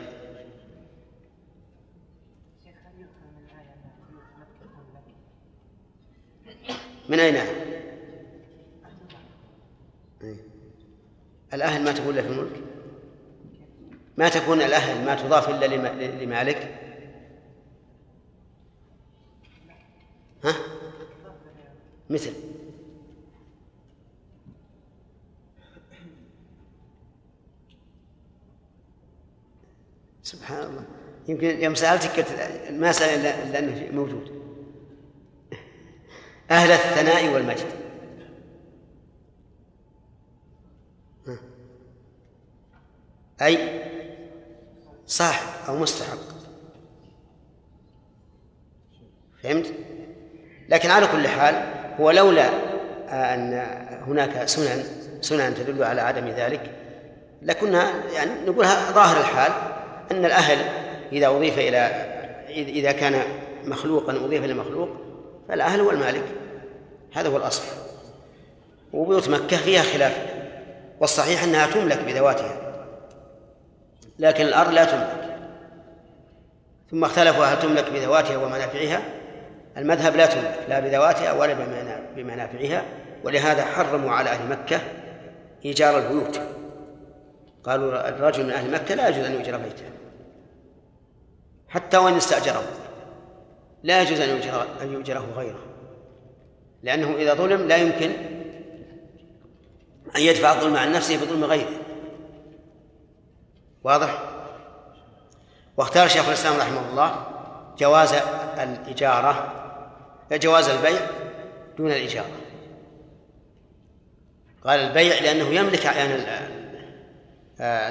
من 7.08 7.20
أين؟ 7.20 7.36
إيه. 10.22 10.34
الأهل 11.54 11.84
ما 11.84 11.92
تكون 11.92 12.10
إلا 12.14 12.22
في 12.22 12.28
الملك 12.28 12.60
ما 14.16 14.28
تكون 14.28 14.62
الأهل 14.62 15.04
ما 15.04 15.14
تضاف 15.14 15.48
إلا 15.48 15.66
لم- 15.66 16.20
لمالك 16.22 16.74
ها؟ 20.44 20.54
مثل 22.10 22.32
سبحان 30.28 30.62
الله. 30.62 30.84
يمكن 31.28 31.62
يوم 31.62 31.74
سألتك 31.74 32.26
ما 32.70 32.92
سأل 32.92 33.20
إلا 33.20 33.42
إلا 33.42 33.58
أنه 33.58 33.88
موجود. 33.92 34.42
أهل 36.50 36.70
الثناء 36.70 37.34
والمجد. 37.34 37.66
أي 43.42 43.82
صاحب 45.06 45.46
أو 45.68 45.76
مستحق. 45.76 46.18
فهمت؟ 49.42 49.72
لكن 50.68 50.90
على 50.90 51.06
كل 51.06 51.28
حال 51.28 51.54
هو 52.00 52.10
لولا 52.10 52.48
أن 53.08 53.52
هناك 54.06 54.48
سنن 54.48 54.84
سنن 55.20 55.54
تدل 55.54 55.82
على 55.84 56.00
عدم 56.00 56.28
ذلك 56.28 56.74
لكنا 57.42 58.12
يعني 58.12 58.30
نقول 58.46 58.66
ظاهر 58.66 59.20
الحال. 59.20 59.77
أن 60.10 60.24
الأهل 60.24 60.58
إذا 61.12 61.28
أضيف 61.28 61.58
إلى 61.58 61.78
إذا 62.48 62.92
كان 62.92 63.22
مخلوقا 63.64 64.12
أضيف 64.16 64.44
إلى 64.44 64.54
مخلوق 64.54 64.88
فالأهل 65.48 65.80
هو 65.80 65.90
المالك 65.90 66.24
هذا 67.14 67.28
هو 67.28 67.36
الأصل. 67.36 67.62
وبيوت 68.92 69.28
مكة 69.28 69.56
فيها 69.56 69.82
خلاف 69.82 70.26
والصحيح 71.00 71.42
أنها 71.42 71.66
تملك 71.66 71.98
بذواتها 72.06 72.56
لكن 74.18 74.46
الأرض 74.46 74.72
لا 74.72 74.84
تملك. 74.84 75.38
ثم 76.90 77.04
اختلفوا 77.04 77.44
هل 77.44 77.58
تملك 77.58 77.90
بذواتها 77.90 78.36
ومنافعها؟ 78.36 79.02
المذهب 79.76 80.16
لا 80.16 80.26
تملك 80.26 80.58
لا 80.68 80.80
بذواتها 80.80 81.32
ولا 81.32 81.52
بمنا- 81.52 82.00
بمنافعها. 82.16 82.82
ولهذا 83.24 83.64
حرموا 83.64 84.10
على 84.10 84.30
أهل 84.30 84.48
مكة 84.50 84.80
إيجار 85.64 85.98
البيوت. 85.98 86.40
قالوا 87.64 88.08
الرجل 88.08 88.44
من 88.44 88.50
أهل 88.50 88.70
مكة 88.70 88.94
لا 88.94 89.08
يجوز 89.08 89.24
أن 89.24 89.32
يؤجر 89.32 89.56
بيته. 89.56 89.84
حتى 91.68 91.96
وإن 91.96 92.14
استأجره. 92.14 92.62
لا 93.82 94.02
يجوز 94.02 94.20
أن 94.20 94.28
يؤجر 94.28 94.66
أن 94.82 94.92
يؤجره 94.92 95.26
غيره. 95.36 95.58
لأنه 96.82 97.14
إذا 97.16 97.34
ظلم 97.34 97.68
لا 97.68 97.76
يمكن 97.76 98.10
أن 100.16 100.20
يدفع 100.20 100.52
الظلم 100.52 100.76
عن 100.76 100.92
نفسه 100.92 101.16
بظلم 101.16 101.44
غيره. 101.44 101.70
واضح؟ 103.84 104.22
واختار 105.76 106.08
شيخ 106.08 106.28
الإسلام 106.28 106.56
رحمه 106.56 106.90
الله 106.90 107.26
جواز 107.78 108.14
الإجارة 108.58 109.54
جواز 110.32 110.68
البيع 110.68 111.00
دون 111.78 111.90
الإجارة. 111.90 112.30
قال 114.64 114.80
البيع 114.80 115.20
لأنه 115.22 115.48
يملك 115.48 115.86
أعيان 115.86 116.10
ال- 116.10 116.58
آه، 117.60 117.88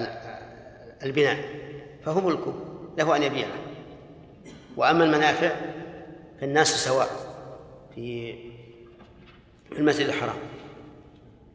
البناء 1.03 1.37
فهو 2.05 2.21
ملكه 2.21 2.53
له 2.97 3.15
أن 3.15 3.23
يبيعه. 3.23 3.66
وأما 4.77 5.03
المنافع 5.03 5.51
فالناس 6.41 6.67
سواء 6.67 7.07
في 7.95 8.35
المسجد 9.71 10.07
الحرام. 10.07 10.37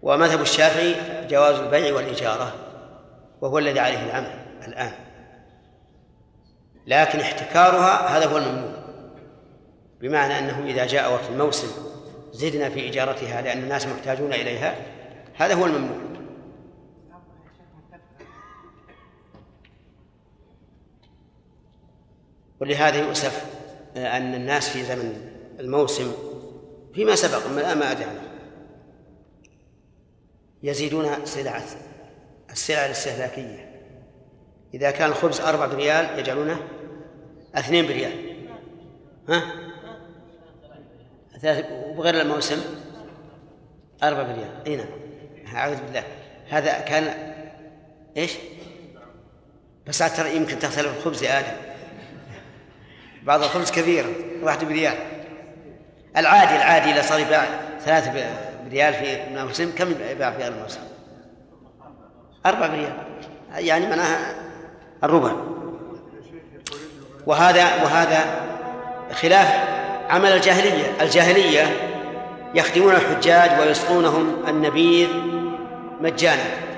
ومذهب 0.03 0.41
الشافعي 0.41 0.95
جواز 1.29 1.59
البيع 1.59 1.95
والإجارة 1.95 2.55
وهو 3.41 3.59
الذي 3.59 3.81
عليه 3.81 4.05
العمل 4.05 4.45
الآن. 4.69 4.93
لكن 6.87 7.21
احتكارها 7.21 8.19
هذا 8.19 8.27
هو 8.27 8.39
الممنوع 8.39 8.73
بمعنى 10.01 10.39
أنه 10.39 10.65
إذا 10.67 10.87
جاء 10.87 11.13
وقت 11.13 11.31
الموسم 11.31 11.69
زدنا 12.33 12.69
في 12.69 12.89
إجارتها 12.89 13.43
لأن 13.43 13.59
الناس 13.59 13.87
محتاجون 13.87 14.33
إليها 14.33 14.75
هذا 15.35 15.55
هو 15.55 15.67
الممنوع. 15.67 16.12
ولهذا 22.63 22.97
يؤسف 22.97 23.45
أن 23.97 24.35
الناس 24.35 24.69
في 24.69 24.85
زمن 24.85 25.31
الموسم 25.61 26.13
فيما 26.95 27.15
سبق 27.15 27.47
ما 27.47 27.61
الآن 27.61 27.79
ما 27.79 27.91
أدري 27.91 28.05
عنه. 28.05 28.21
يزيدون 30.63 31.27
سلعة 31.27 31.65
السلع 32.51 32.87
الاستهلاكية. 32.87 33.81
إذا 34.75 34.91
كان 34.91 35.11
الخبز 35.11 35.41
أربع 35.41 35.67
بريال 35.67 36.19
يجعلونه 36.19 36.63
اثنين 37.55 37.87
بريال. 37.87 38.13
ها؟ 39.29 39.43
وبغير 41.73 42.21
الموسم 42.21 42.61
أربع 44.03 44.23
بريال. 44.23 44.63
أي 44.67 44.77
نعم. 44.77 44.87
أعوذ 45.57 45.83
بالله. 45.83 46.05
هذا 46.49 46.81
كان 46.81 47.33
إيش؟ 48.17 48.33
بس 49.87 49.99
ترى 49.99 50.37
يمكن 50.37 50.59
تختلف 50.59 50.99
الخبز 50.99 51.23
يا 51.23 51.39
آدم. 51.39 51.72
بعض 53.23 53.43
الخبز 53.43 53.71
كثير 53.71 54.05
واحد 54.43 54.65
بريال. 54.65 54.95
العادي 56.17 56.57
العادي 56.57 56.91
إذا 56.91 57.03
صار 57.03 57.19
يباع 57.19 57.45
ثلاثة 57.85 58.13
بريال 58.69 58.95
في 58.95 59.23
الموسم 59.25 59.71
كم 59.79 59.91
يباع 60.11 60.31
في 60.31 60.43
غير 60.43 60.53
الموسم؟ 60.53 60.81
أربع 62.47 62.67
بريال. 62.67 62.93
يعني 63.55 63.87
معناها 63.87 64.35
الربع. 65.05 65.33
وهذا 67.27 67.83
وهذا 67.83 68.25
خلاف 69.13 69.49
عمل 70.11 70.33
الجاهلية. 70.33 71.03
الجاهلية 71.03 71.67
يخدمون 72.55 72.95
الحجاج 72.95 73.61
ويسقونهم 73.61 74.43
النبيذ 74.49 75.09
مجانا. 76.01 76.72